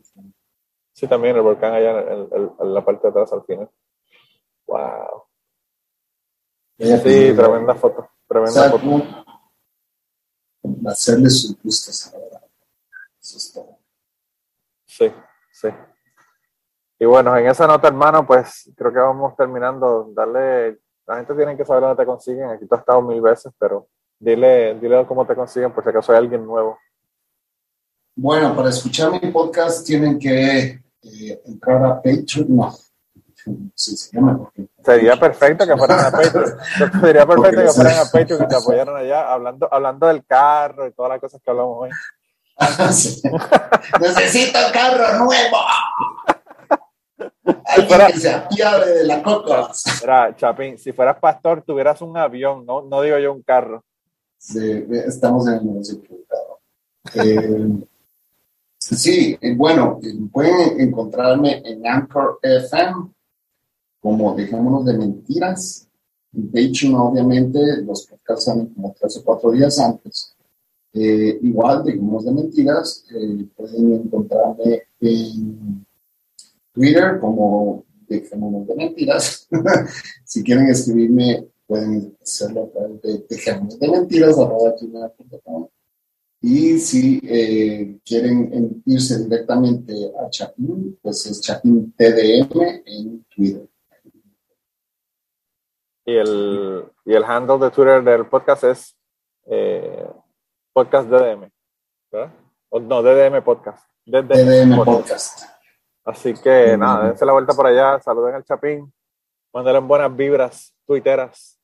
Sí, 0.93 1.07
también 1.09 1.35
el 1.35 1.43
volcán 1.43 1.73
allá 1.73 2.01
en, 2.01 2.75
la 2.75 2.85
parte 2.85 3.05
de 3.05 3.09
atrás 3.09 3.33
al 3.33 3.43
final. 3.45 3.71
Wow. 4.67 5.25
Sí, 6.79 7.33
tremenda 7.35 7.75
foto. 7.75 8.09
Tremenda 8.29 8.71
foto 8.71 9.22
hacerle 10.87 11.31
sus 11.31 11.61
gustos 11.63 12.13
ahora. 12.13 12.41
Eso 13.21 13.37
es 13.37 13.53
todo. 13.53 13.79
Sí, 14.87 15.13
sí. 15.53 15.69
Y 16.99 17.05
bueno, 17.05 17.37
en 17.37 17.47
esa 17.47 17.67
nota, 17.67 17.89
hermano, 17.89 18.27
pues 18.27 18.71
creo 18.77 18.93
que 18.93 18.99
vamos 18.99 19.37
terminando. 19.37 20.11
Darle, 20.15 20.79
la 21.07 21.17
gente 21.17 21.35
tiene 21.35 21.57
que 21.57 21.65
saber 21.65 21.83
dónde 21.83 22.03
te 22.03 22.07
consiguen. 22.07 22.51
Aquí 22.51 22.67
tú 22.67 22.75
has 22.75 22.81
estado 22.81 23.03
mil 23.03 23.21
veces, 23.21 23.53
pero 23.59 23.89
dile, 24.19 24.79
dile 24.79 25.07
cómo 25.07 25.27
te 25.27 25.35
consiguen 25.35 25.73
por 25.73 25.83
si 25.83 25.91
acaso 25.91 26.13
hay 26.13 26.19
alguien 26.19 26.47
nuevo. 26.47 26.79
Bueno, 28.15 28.55
para 28.55 28.69
escuchar 28.69 29.11
mi 29.11 29.31
podcast 29.33 29.87
tienen 29.87 30.19
que 30.19 30.83
eh, 31.03 31.43
entrar 31.47 31.85
a 31.85 31.97
Patreon. 31.97 32.47
No, 32.49 32.73
Sería 33.75 35.19
perfecto 35.19 35.67
que 35.67 35.77
fueran 35.77 36.01
a 36.01 36.11
Patreon. 36.11 36.57
Sería 37.01 37.27
perfecto 37.27 37.63
que 37.63 37.69
fueran 37.69 37.99
a 37.99 38.05
Patreon 38.11 38.45
y 38.45 38.49
te 38.49 38.57
apoyaran 38.57 38.97
allá, 38.97 39.33
hablando, 39.33 39.69
hablando 39.71 40.07
del 40.07 40.25
carro 40.25 40.87
y 40.87 40.93
todas 40.93 41.11
las 41.11 41.21
cosas 41.21 41.41
que 41.43 41.51
hablamos 41.51 41.79
hoy. 41.81 41.91
Necesito 44.01 44.59
un 44.67 44.73
carro 44.73 45.25
nuevo. 45.25 45.57
Alguien 47.67 48.01
que 48.09 48.19
se 48.19 48.33
apiade 48.33 48.99
de 48.99 49.05
la 49.05 49.23
coca. 49.23 49.69
Mira, 50.01 50.37
Chapín, 50.37 50.79
si 50.79 50.93
fueras 50.93 51.19
pastor, 51.19 51.63
tuvieras 51.63 52.01
un 52.03 52.17
avión, 52.17 52.65
no, 52.67 52.83
no 52.83 53.03
digo 53.03 53.19
yo 53.19 53.33
un 53.33 53.43
carro. 53.43 53.85
Sí, 54.39 54.85
estamos 55.07 55.47
en 55.47 55.55
el 55.55 55.67
negocio 55.67 56.03
eh, 57.15 57.69
sí, 58.79 59.39
bueno, 59.57 60.01
pueden 60.33 60.81
encontrarme 60.81 61.63
en 61.65 61.87
Anchor 61.87 62.39
FM 62.43 63.11
como 64.03 64.35
Dejémonos 64.35 64.85
de 64.85 64.99
Mentiras. 64.99 65.89
Hecho, 66.53 66.89
obviamente, 66.97 67.61
los 67.83 68.07
podcasts 68.07 68.47
salen 68.47 68.67
como 68.67 68.95
tres 68.99 69.17
o 69.19 69.25
cuatro 69.25 69.53
días 69.53 69.79
antes. 69.79 70.35
Eh, 70.93 71.39
igual, 71.41 71.85
Dejémonos 71.85 72.25
de 72.25 72.33
Mentiras, 72.33 73.05
eh, 73.15 73.47
pueden 73.57 73.95
encontrarme 73.95 74.83
en 75.01 75.87
Twitter 76.73 77.19
como 77.21 77.85
Dejémonos 78.09 78.67
de 78.67 78.75
Mentiras. 78.75 79.49
si 80.25 80.43
quieren 80.43 80.69
escribirme, 80.69 81.47
pueden 81.67 82.15
hacerlo 82.21 82.65
a 82.65 82.71
través 82.71 83.03
de 83.03 83.25
Dejémonos 83.29 83.79
de 83.79 83.89
Mentiras, 83.89 84.37
y 86.45 86.77
si 86.81 87.21
eh, 87.23 88.01
quieren 88.05 88.83
irse 88.85 89.17
directamente 89.23 89.95
a 90.21 90.29
Chapin, 90.29 90.99
pues 91.01 91.25
es 91.27 91.41
Chapin 91.41 91.93
TDM 91.93 92.83
en 92.85 93.25
Twitter. 93.35 93.69
Y 96.05 96.17
el, 96.17 96.85
y 97.05 97.15
el 97.15 97.25
handle 97.25 97.59
de 97.59 97.71
Twitter 97.71 98.03
del 98.03 98.27
podcast 98.27 98.65
es 98.65 98.97
eh, 99.47 100.07
podcast 100.73 101.09
DDM, 101.09 101.49
¿verdad? 102.11 102.33
no, 102.73 103.03
DDM 103.03 103.43
Podcast. 103.43 103.87
DDM, 104.05 104.85
Podcast. 104.85 105.45
Así 106.05 106.35
que 106.35 106.77
nada, 106.77 107.07
dense 107.07 107.25
la 107.25 107.33
vuelta 107.33 107.55
por 107.55 107.67
allá, 107.67 108.01
saluden 108.01 108.35
al 108.35 108.45
Chapín, 108.45 108.93
mándenle 109.53 109.79
buenas 109.81 110.15
vibras, 110.17 110.75
tuiteras. 110.87 111.61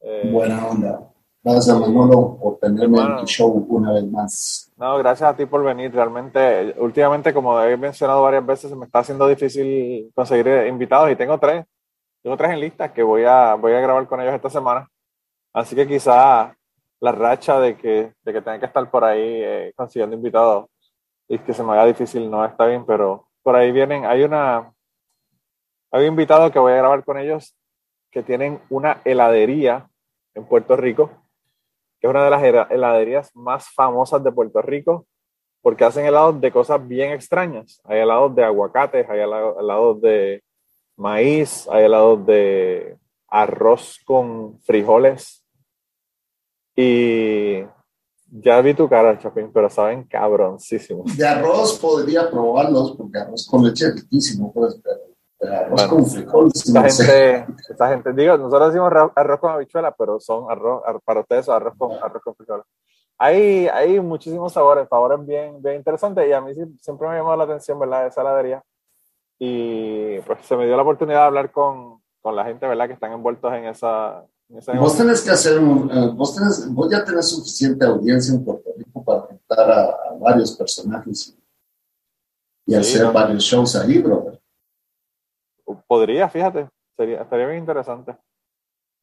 Eh, 0.00 0.30
Buena 0.32 0.66
onda. 0.66 1.12
Gracias, 1.44 1.76
Manolo, 1.76 2.38
por 2.40 2.58
tenerme 2.58 3.00
en 3.00 3.16
tu 3.18 3.26
show 3.26 3.66
una 3.68 3.92
vez 3.92 4.04
más. 4.04 4.72
No, 4.76 4.96
gracias 4.98 5.28
a 5.28 5.36
ti 5.36 5.44
por 5.44 5.64
venir. 5.64 5.92
Realmente, 5.92 6.74
últimamente, 6.78 7.34
como 7.34 7.60
he 7.60 7.76
mencionado 7.76 8.22
varias 8.22 8.46
veces, 8.46 8.70
se 8.70 8.76
me 8.76 8.86
está 8.86 9.00
haciendo 9.00 9.26
difícil 9.26 10.10
conseguir 10.14 10.66
invitados 10.68 11.10
y 11.10 11.16
tengo 11.16 11.38
tres. 11.38 11.66
Tengo 12.22 12.36
tres 12.36 12.52
en 12.52 12.60
lista 12.60 12.92
que 12.92 13.02
voy 13.02 13.24
a, 13.24 13.54
voy 13.54 13.72
a 13.72 13.80
grabar 13.80 14.06
con 14.06 14.20
ellos 14.20 14.34
esta 14.34 14.50
semana. 14.50 14.88
Así 15.52 15.74
que 15.74 15.86
quizá 15.86 16.54
la 17.00 17.12
racha 17.12 17.58
de 17.58 17.76
que, 17.76 18.12
de 18.22 18.32
que 18.32 18.40
tenga 18.40 18.60
que 18.60 18.66
estar 18.66 18.88
por 18.90 19.02
ahí 19.02 19.20
eh, 19.20 19.72
consiguiendo 19.74 20.14
invitados 20.14 20.66
y 21.28 21.38
que 21.38 21.52
se 21.52 21.64
me 21.64 21.72
haga 21.72 21.86
difícil 21.86 22.30
no 22.30 22.44
está 22.44 22.66
bien, 22.66 22.86
pero 22.86 23.28
por 23.42 23.56
ahí 23.56 23.72
vienen, 23.72 24.04
hay 24.04 24.22
una, 24.22 24.72
hay 25.90 26.02
un 26.02 26.10
invitado 26.10 26.50
que 26.52 26.60
voy 26.60 26.72
a 26.72 26.76
grabar 26.76 27.04
con 27.04 27.18
ellos 27.18 27.56
que 28.12 28.22
tienen 28.22 28.60
una 28.70 29.00
heladería 29.04 29.88
en 30.34 30.46
Puerto 30.46 30.76
Rico, 30.76 31.10
que 32.00 32.06
es 32.06 32.10
una 32.10 32.24
de 32.24 32.30
las 32.30 32.70
heladerías 32.70 33.34
más 33.34 33.68
famosas 33.70 34.22
de 34.22 34.30
Puerto 34.30 34.62
Rico, 34.62 35.06
porque 35.60 35.84
hacen 35.84 36.06
helados 36.06 36.40
de 36.40 36.52
cosas 36.52 36.86
bien 36.86 37.12
extrañas. 37.12 37.80
Hay 37.84 37.98
helados 37.98 38.34
de 38.34 38.44
aguacates, 38.44 39.08
hay 39.08 39.20
helados 39.20 40.00
de 40.00 40.42
maíz, 41.02 41.68
hay 41.68 41.84
helados 41.84 42.24
de 42.24 42.96
arroz 43.28 44.00
con 44.04 44.60
frijoles. 44.60 45.44
Y 46.74 47.64
ya 48.30 48.60
vi 48.62 48.72
tu 48.72 48.88
cara, 48.88 49.18
Chapín, 49.18 49.50
pero 49.52 49.68
saben 49.68 50.04
cabroncísimo. 50.04 51.04
De 51.16 51.26
arroz 51.26 51.78
podría 51.78 52.30
probarlos, 52.30 52.96
porque 52.96 53.18
arroz 53.18 53.46
con 53.46 53.64
leche 53.64 53.88
es 53.88 53.96
riquísimo, 53.96 54.52
pues, 54.52 54.80
pero 55.38 55.54
arroz 55.54 55.86
con 55.88 56.06
frijoles. 56.06 56.66
Esta, 56.66 56.88
gente, 56.88 57.46
esta 57.68 57.88
gente, 57.88 58.12
digo, 58.12 58.38
nosotros 58.38 58.72
decimos 58.72 58.92
arroz 59.14 59.40
con 59.40 59.50
habichuela, 59.50 59.94
pero 59.94 60.18
son 60.20 60.50
arroz, 60.50 60.82
para 61.04 61.20
ustedes 61.20 61.48
arroz 61.48 61.74
con, 61.76 61.92
arroz 61.92 62.22
con 62.22 62.34
frijoles. 62.34 62.64
Hay, 63.18 63.68
hay 63.68 64.00
muchísimos 64.00 64.52
sabores, 64.52 64.88
sabores 64.88 65.24
bien, 65.26 65.60
bien 65.62 65.76
interesantes 65.76 66.26
y 66.26 66.32
a 66.32 66.40
mí 66.40 66.52
siempre 66.80 67.06
me 67.06 67.14
ha 67.14 67.18
llamado 67.18 67.36
la 67.36 67.44
atención, 67.44 67.78
¿verdad? 67.78 68.06
Esa 68.06 68.22
heladería. 68.22 68.64
Y 69.44 70.20
pues 70.20 70.46
se 70.46 70.56
me 70.56 70.66
dio 70.66 70.76
la 70.76 70.82
oportunidad 70.82 71.18
de 71.18 71.26
hablar 71.26 71.50
con, 71.50 72.00
con 72.20 72.36
la 72.36 72.44
gente, 72.44 72.64
¿verdad? 72.64 72.86
Que 72.86 72.92
están 72.92 73.10
envueltos 73.10 73.52
en 73.52 73.64
esa, 73.64 74.24
Vos 74.78 74.96
tenés 74.96 75.22
que 75.22 75.30
hacer 75.30 75.58
un, 75.58 75.90
eh, 75.90 76.10
vos, 76.14 76.36
tenés, 76.36 76.72
vos 76.72 76.88
ya 76.88 77.02
tenés 77.04 77.30
suficiente 77.30 77.86
audiencia 77.86 78.34
en 78.34 78.44
Puerto 78.44 78.70
Rico 78.76 79.02
para 79.02 79.20
juntar 79.22 79.70
a, 79.70 80.14
varios 80.20 80.56
personajes 80.56 81.36
y, 82.66 82.74
hacer 82.74 83.10
varios 83.10 83.42
shows 83.42 83.74
ahí, 83.74 83.98
brother. 83.98 84.40
Podría, 85.88 86.28
fíjate, 86.28 86.68
sería, 86.96 87.22
estaría 87.22 87.46
bien 87.46 87.60
interesante. 87.60 88.14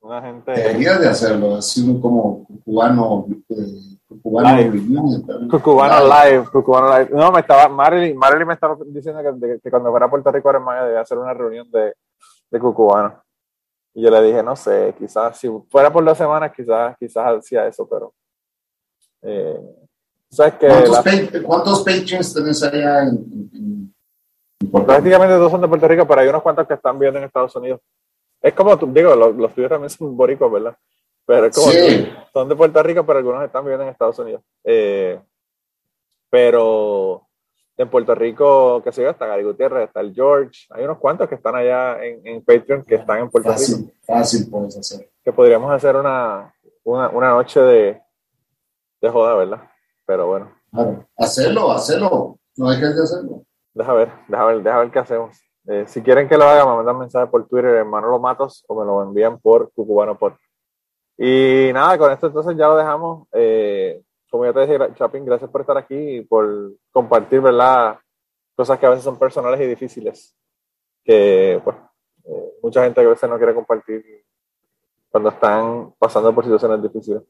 Una 0.01 0.21
gente. 0.21 0.51
Debería 0.51 0.97
de 0.97 1.07
hacerlo, 1.09 1.55
así 1.55 1.99
como 1.99 2.47
cubano. 2.63 3.27
Eh, 3.49 3.97
cubano 4.21 4.57
live. 4.57 5.49
Cucubano 5.49 5.99
live. 6.07 6.45
Cucubano 6.51 6.97
live. 6.97 7.09
No, 7.11 7.31
me 7.31 7.41
estaba, 7.41 7.67
Marilyn, 7.67 8.17
Marilyn 8.17 8.47
me 8.47 8.53
estaba 8.53 8.77
diciendo 8.85 9.21
que, 9.21 9.59
que 9.61 9.69
cuando 9.69 9.91
fuera 9.91 10.05
a 10.05 10.09
Puerto 10.09 10.31
Rico 10.31 10.49
ahora 10.49 10.85
debía 10.85 11.01
hacer 11.01 11.17
una 11.17 11.33
reunión 11.33 11.69
de, 11.69 11.93
de 12.49 12.59
cucubano. 12.59 13.21
Y 13.93 14.03
yo 14.03 14.09
le 14.09 14.21
dije, 14.21 14.41
no 14.43 14.55
sé, 14.55 14.93
quizás 14.97 15.37
si 15.37 15.49
fuera 15.69 15.91
por 15.91 16.05
dos 16.05 16.17
semanas, 16.17 16.51
quizás, 16.55 16.95
quizás 16.97 17.37
hacía 17.37 17.67
eso, 17.67 17.87
pero... 17.87 18.13
Eh, 19.21 19.59
¿sabes 20.29 20.53
que 20.53 20.67
¿Cuántos, 20.67 21.41
¿Cuántos 21.43 21.83
patrons 21.83 22.33
tenés 22.33 22.63
allá 22.63 23.03
en, 23.03 23.93
Prácticamente 24.71 25.35
todos 25.35 25.51
son 25.51 25.61
de 25.61 25.67
Puerto 25.67 25.87
Rico, 25.87 26.05
pero 26.07 26.21
hay 26.21 26.27
unos 26.27 26.43
cuantos 26.43 26.67
que 26.67 26.73
están 26.73 26.99
viviendo 26.99 27.19
en 27.19 27.25
Estados 27.25 27.55
Unidos. 27.55 27.79
Es 28.41 28.53
como, 28.53 28.77
tú, 28.77 28.87
digo, 28.91 29.15
los, 29.15 29.35
los 29.35 29.53
tuyos 29.53 29.69
también 29.69 29.89
son 29.89 30.15
boricos, 30.15 30.51
¿verdad? 30.51 30.77
Pero 31.25 31.45
es 31.45 31.55
como, 31.55 31.71
son 32.33 32.49
de 32.49 32.55
Puerto 32.55 32.81
Rico, 32.81 33.05
pero 33.05 33.19
algunos 33.19 33.43
están 33.43 33.63
viviendo 33.63 33.83
en 33.83 33.89
Estados 33.91 34.17
Unidos. 34.19 34.41
Eh, 34.63 35.19
pero 36.29 37.27
en 37.77 37.89
Puerto 37.89 38.13
Rico, 38.13 38.81
que 38.83 38.91
se 38.91 39.01
yo, 39.01 39.09
está 39.09 39.25
Gary 39.25 39.43
Gutiérrez, 39.43 39.87
está 39.87 40.01
el 40.01 40.13
George, 40.13 40.65
hay 40.71 40.83
unos 40.83 40.97
cuantos 40.97 41.29
que 41.29 41.35
están 41.35 41.55
allá 41.55 42.03
en, 42.03 42.25
en 42.25 42.43
Patreon 42.43 42.83
que 42.83 42.95
están 42.95 43.19
en 43.19 43.29
Puerto 43.29 43.51
Rico. 43.51 43.91
Fácil 44.05 44.49
puedes 44.49 44.77
hacer. 44.77 45.09
Que 45.23 45.31
podríamos 45.31 45.71
hacer 45.71 45.95
una, 45.95 46.53
una, 46.83 47.09
una 47.09 47.29
noche 47.29 47.61
de, 47.61 48.01
de, 49.01 49.09
joda, 49.09 49.35
¿verdad? 49.35 49.63
Pero 50.05 50.27
bueno. 50.27 50.53
Claro. 50.71 51.07
Hacerlo, 51.17 51.71
hacerlo. 51.71 52.39
No 52.57 52.69
hay 52.69 52.79
que 52.79 52.85
hacerlo. 52.85 53.43
Deja 53.73 53.93
ver, 53.93 54.11
deja 54.27 54.45
ver, 54.45 54.63
deja 54.63 54.79
ver 54.79 54.91
qué 54.91 54.99
hacemos. 54.99 55.37
Eh, 55.71 55.85
si 55.87 56.01
quieren 56.01 56.27
que 56.27 56.35
lo 56.35 56.45
haga, 56.45 56.65
me 56.65 56.77
mandan 56.77 56.97
mensaje 56.97 57.27
por 57.27 57.47
Twitter 57.47 57.75
en 57.75 57.87
Manolo 57.87 58.17
Matos 58.17 58.65
o 58.67 58.79
me 58.79 58.83
lo 58.83 59.03
envían 59.03 59.39
por 59.39 59.71
Cucubano 59.71 60.17
Pod. 60.17 60.33
Y 61.15 61.69
nada, 61.73 61.95
con 61.95 62.11
esto 62.11 62.25
entonces 62.25 62.57
ya 62.57 62.67
lo 62.67 62.75
dejamos. 62.75 63.27
Eh, 63.33 64.01
como 64.31 64.45
ya 64.45 64.53
te 64.53 64.61
dije, 64.61 64.79
Chapin, 64.95 65.25
gracias 65.25 65.51
por 65.51 65.61
estar 65.61 65.77
aquí 65.77 65.95
y 65.95 66.21
por 66.21 66.71
compartir, 66.91 67.41
¿verdad? 67.41 67.99
Cosas 68.55 68.79
que 68.79 68.85
a 68.87 68.89
veces 68.89 69.03
son 69.03 69.19
personales 69.19 69.61
y 69.61 69.67
difíciles, 69.67 70.35
que 71.03 71.61
pues 71.63 71.77
eh, 72.25 72.53
mucha 72.63 72.83
gente 72.83 73.01
a 73.01 73.07
veces 73.07 73.29
no 73.29 73.37
quiere 73.37 73.53
compartir 73.53 74.03
cuando 75.11 75.29
están 75.29 75.93
pasando 75.99 76.33
por 76.33 76.45
situaciones 76.45 76.81
difíciles. 76.81 77.21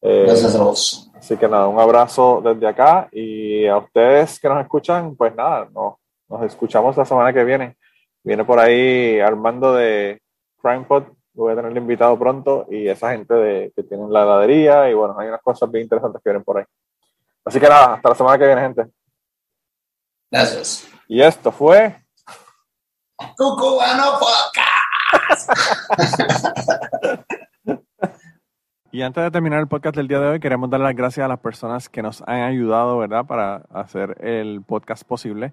Eh, 0.00 0.22
gracias 0.24 0.56
a 0.56 0.62
vos. 0.62 1.10
Así 1.14 1.36
que 1.36 1.46
nada, 1.46 1.68
un 1.68 1.78
abrazo 1.78 2.40
desde 2.42 2.66
acá 2.66 3.10
y 3.12 3.66
a 3.66 3.76
ustedes 3.76 4.40
que 4.40 4.48
nos 4.48 4.62
escuchan, 4.62 5.14
pues 5.16 5.34
nada, 5.34 5.68
no, 5.70 6.00
nos 6.30 6.42
escuchamos 6.42 6.96
la 6.96 7.04
semana 7.04 7.32
que 7.32 7.44
viene. 7.44 7.76
Viene 8.22 8.44
por 8.44 8.58
ahí 8.58 9.20
Armando 9.20 9.74
de 9.74 10.22
CrimePod 10.62 11.04
voy 11.40 11.52
a 11.52 11.56
tener 11.56 11.76
invitado 11.76 12.18
pronto 12.18 12.66
y 12.70 12.88
esa 12.88 13.12
gente 13.12 13.34
de, 13.34 13.72
que 13.74 13.82
tienen 13.82 14.12
la 14.12 14.22
heladería 14.22 14.90
y 14.90 14.94
bueno, 14.94 15.18
hay 15.18 15.28
unas 15.28 15.42
cosas 15.42 15.70
bien 15.70 15.84
interesantes 15.84 16.20
que 16.22 16.30
vienen 16.30 16.44
por 16.44 16.58
ahí. 16.58 16.64
Así 17.44 17.58
que 17.58 17.68
nada, 17.68 17.94
hasta 17.94 18.08
la 18.08 18.14
semana 18.14 18.38
que 18.38 18.46
viene, 18.46 18.60
gente. 18.60 18.86
Gracias. 20.30 20.88
Y 21.08 21.22
esto 21.22 21.50
fue 21.50 21.96
Cucubano 23.36 24.18
Podcast. 24.18 25.50
y 28.92 29.02
antes 29.02 29.24
de 29.24 29.30
terminar 29.30 29.60
el 29.60 29.68
podcast 29.68 29.96
del 29.96 30.08
día 30.08 30.20
de 30.20 30.28
hoy, 30.28 30.40
queremos 30.40 30.70
dar 30.70 30.80
las 30.80 30.94
gracias 30.94 31.24
a 31.24 31.28
las 31.28 31.40
personas 31.40 31.88
que 31.88 32.02
nos 32.02 32.22
han 32.22 32.42
ayudado, 32.42 32.98
¿verdad?, 32.98 33.24
para 33.24 33.62
hacer 33.72 34.16
el 34.24 34.62
podcast 34.62 35.04
posible. 35.04 35.52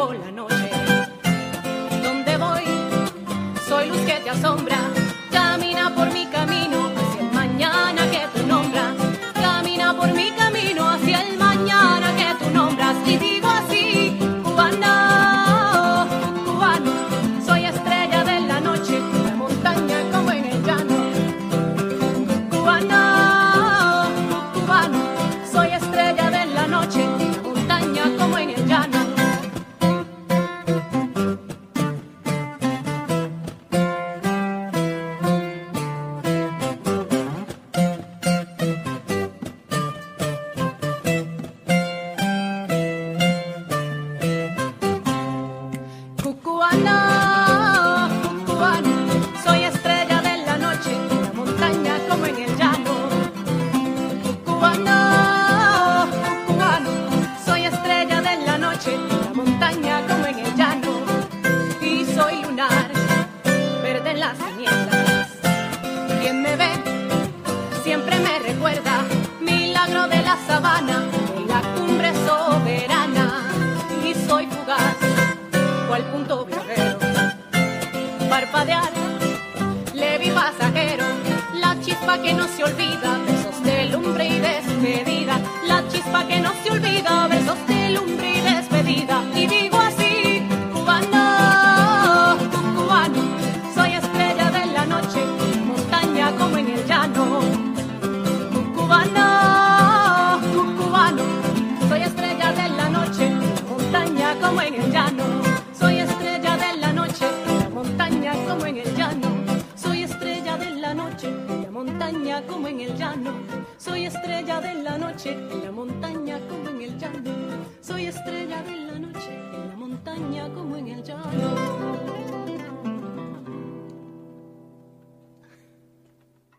por 0.00 0.16
la 0.16 0.32
noche. 0.32 0.70
Donde 2.02 2.36
voy, 2.38 2.64
soy 3.68 3.88
luz 3.88 4.00
que 4.06 4.14
te 4.24 4.30
asombra. 4.30 4.79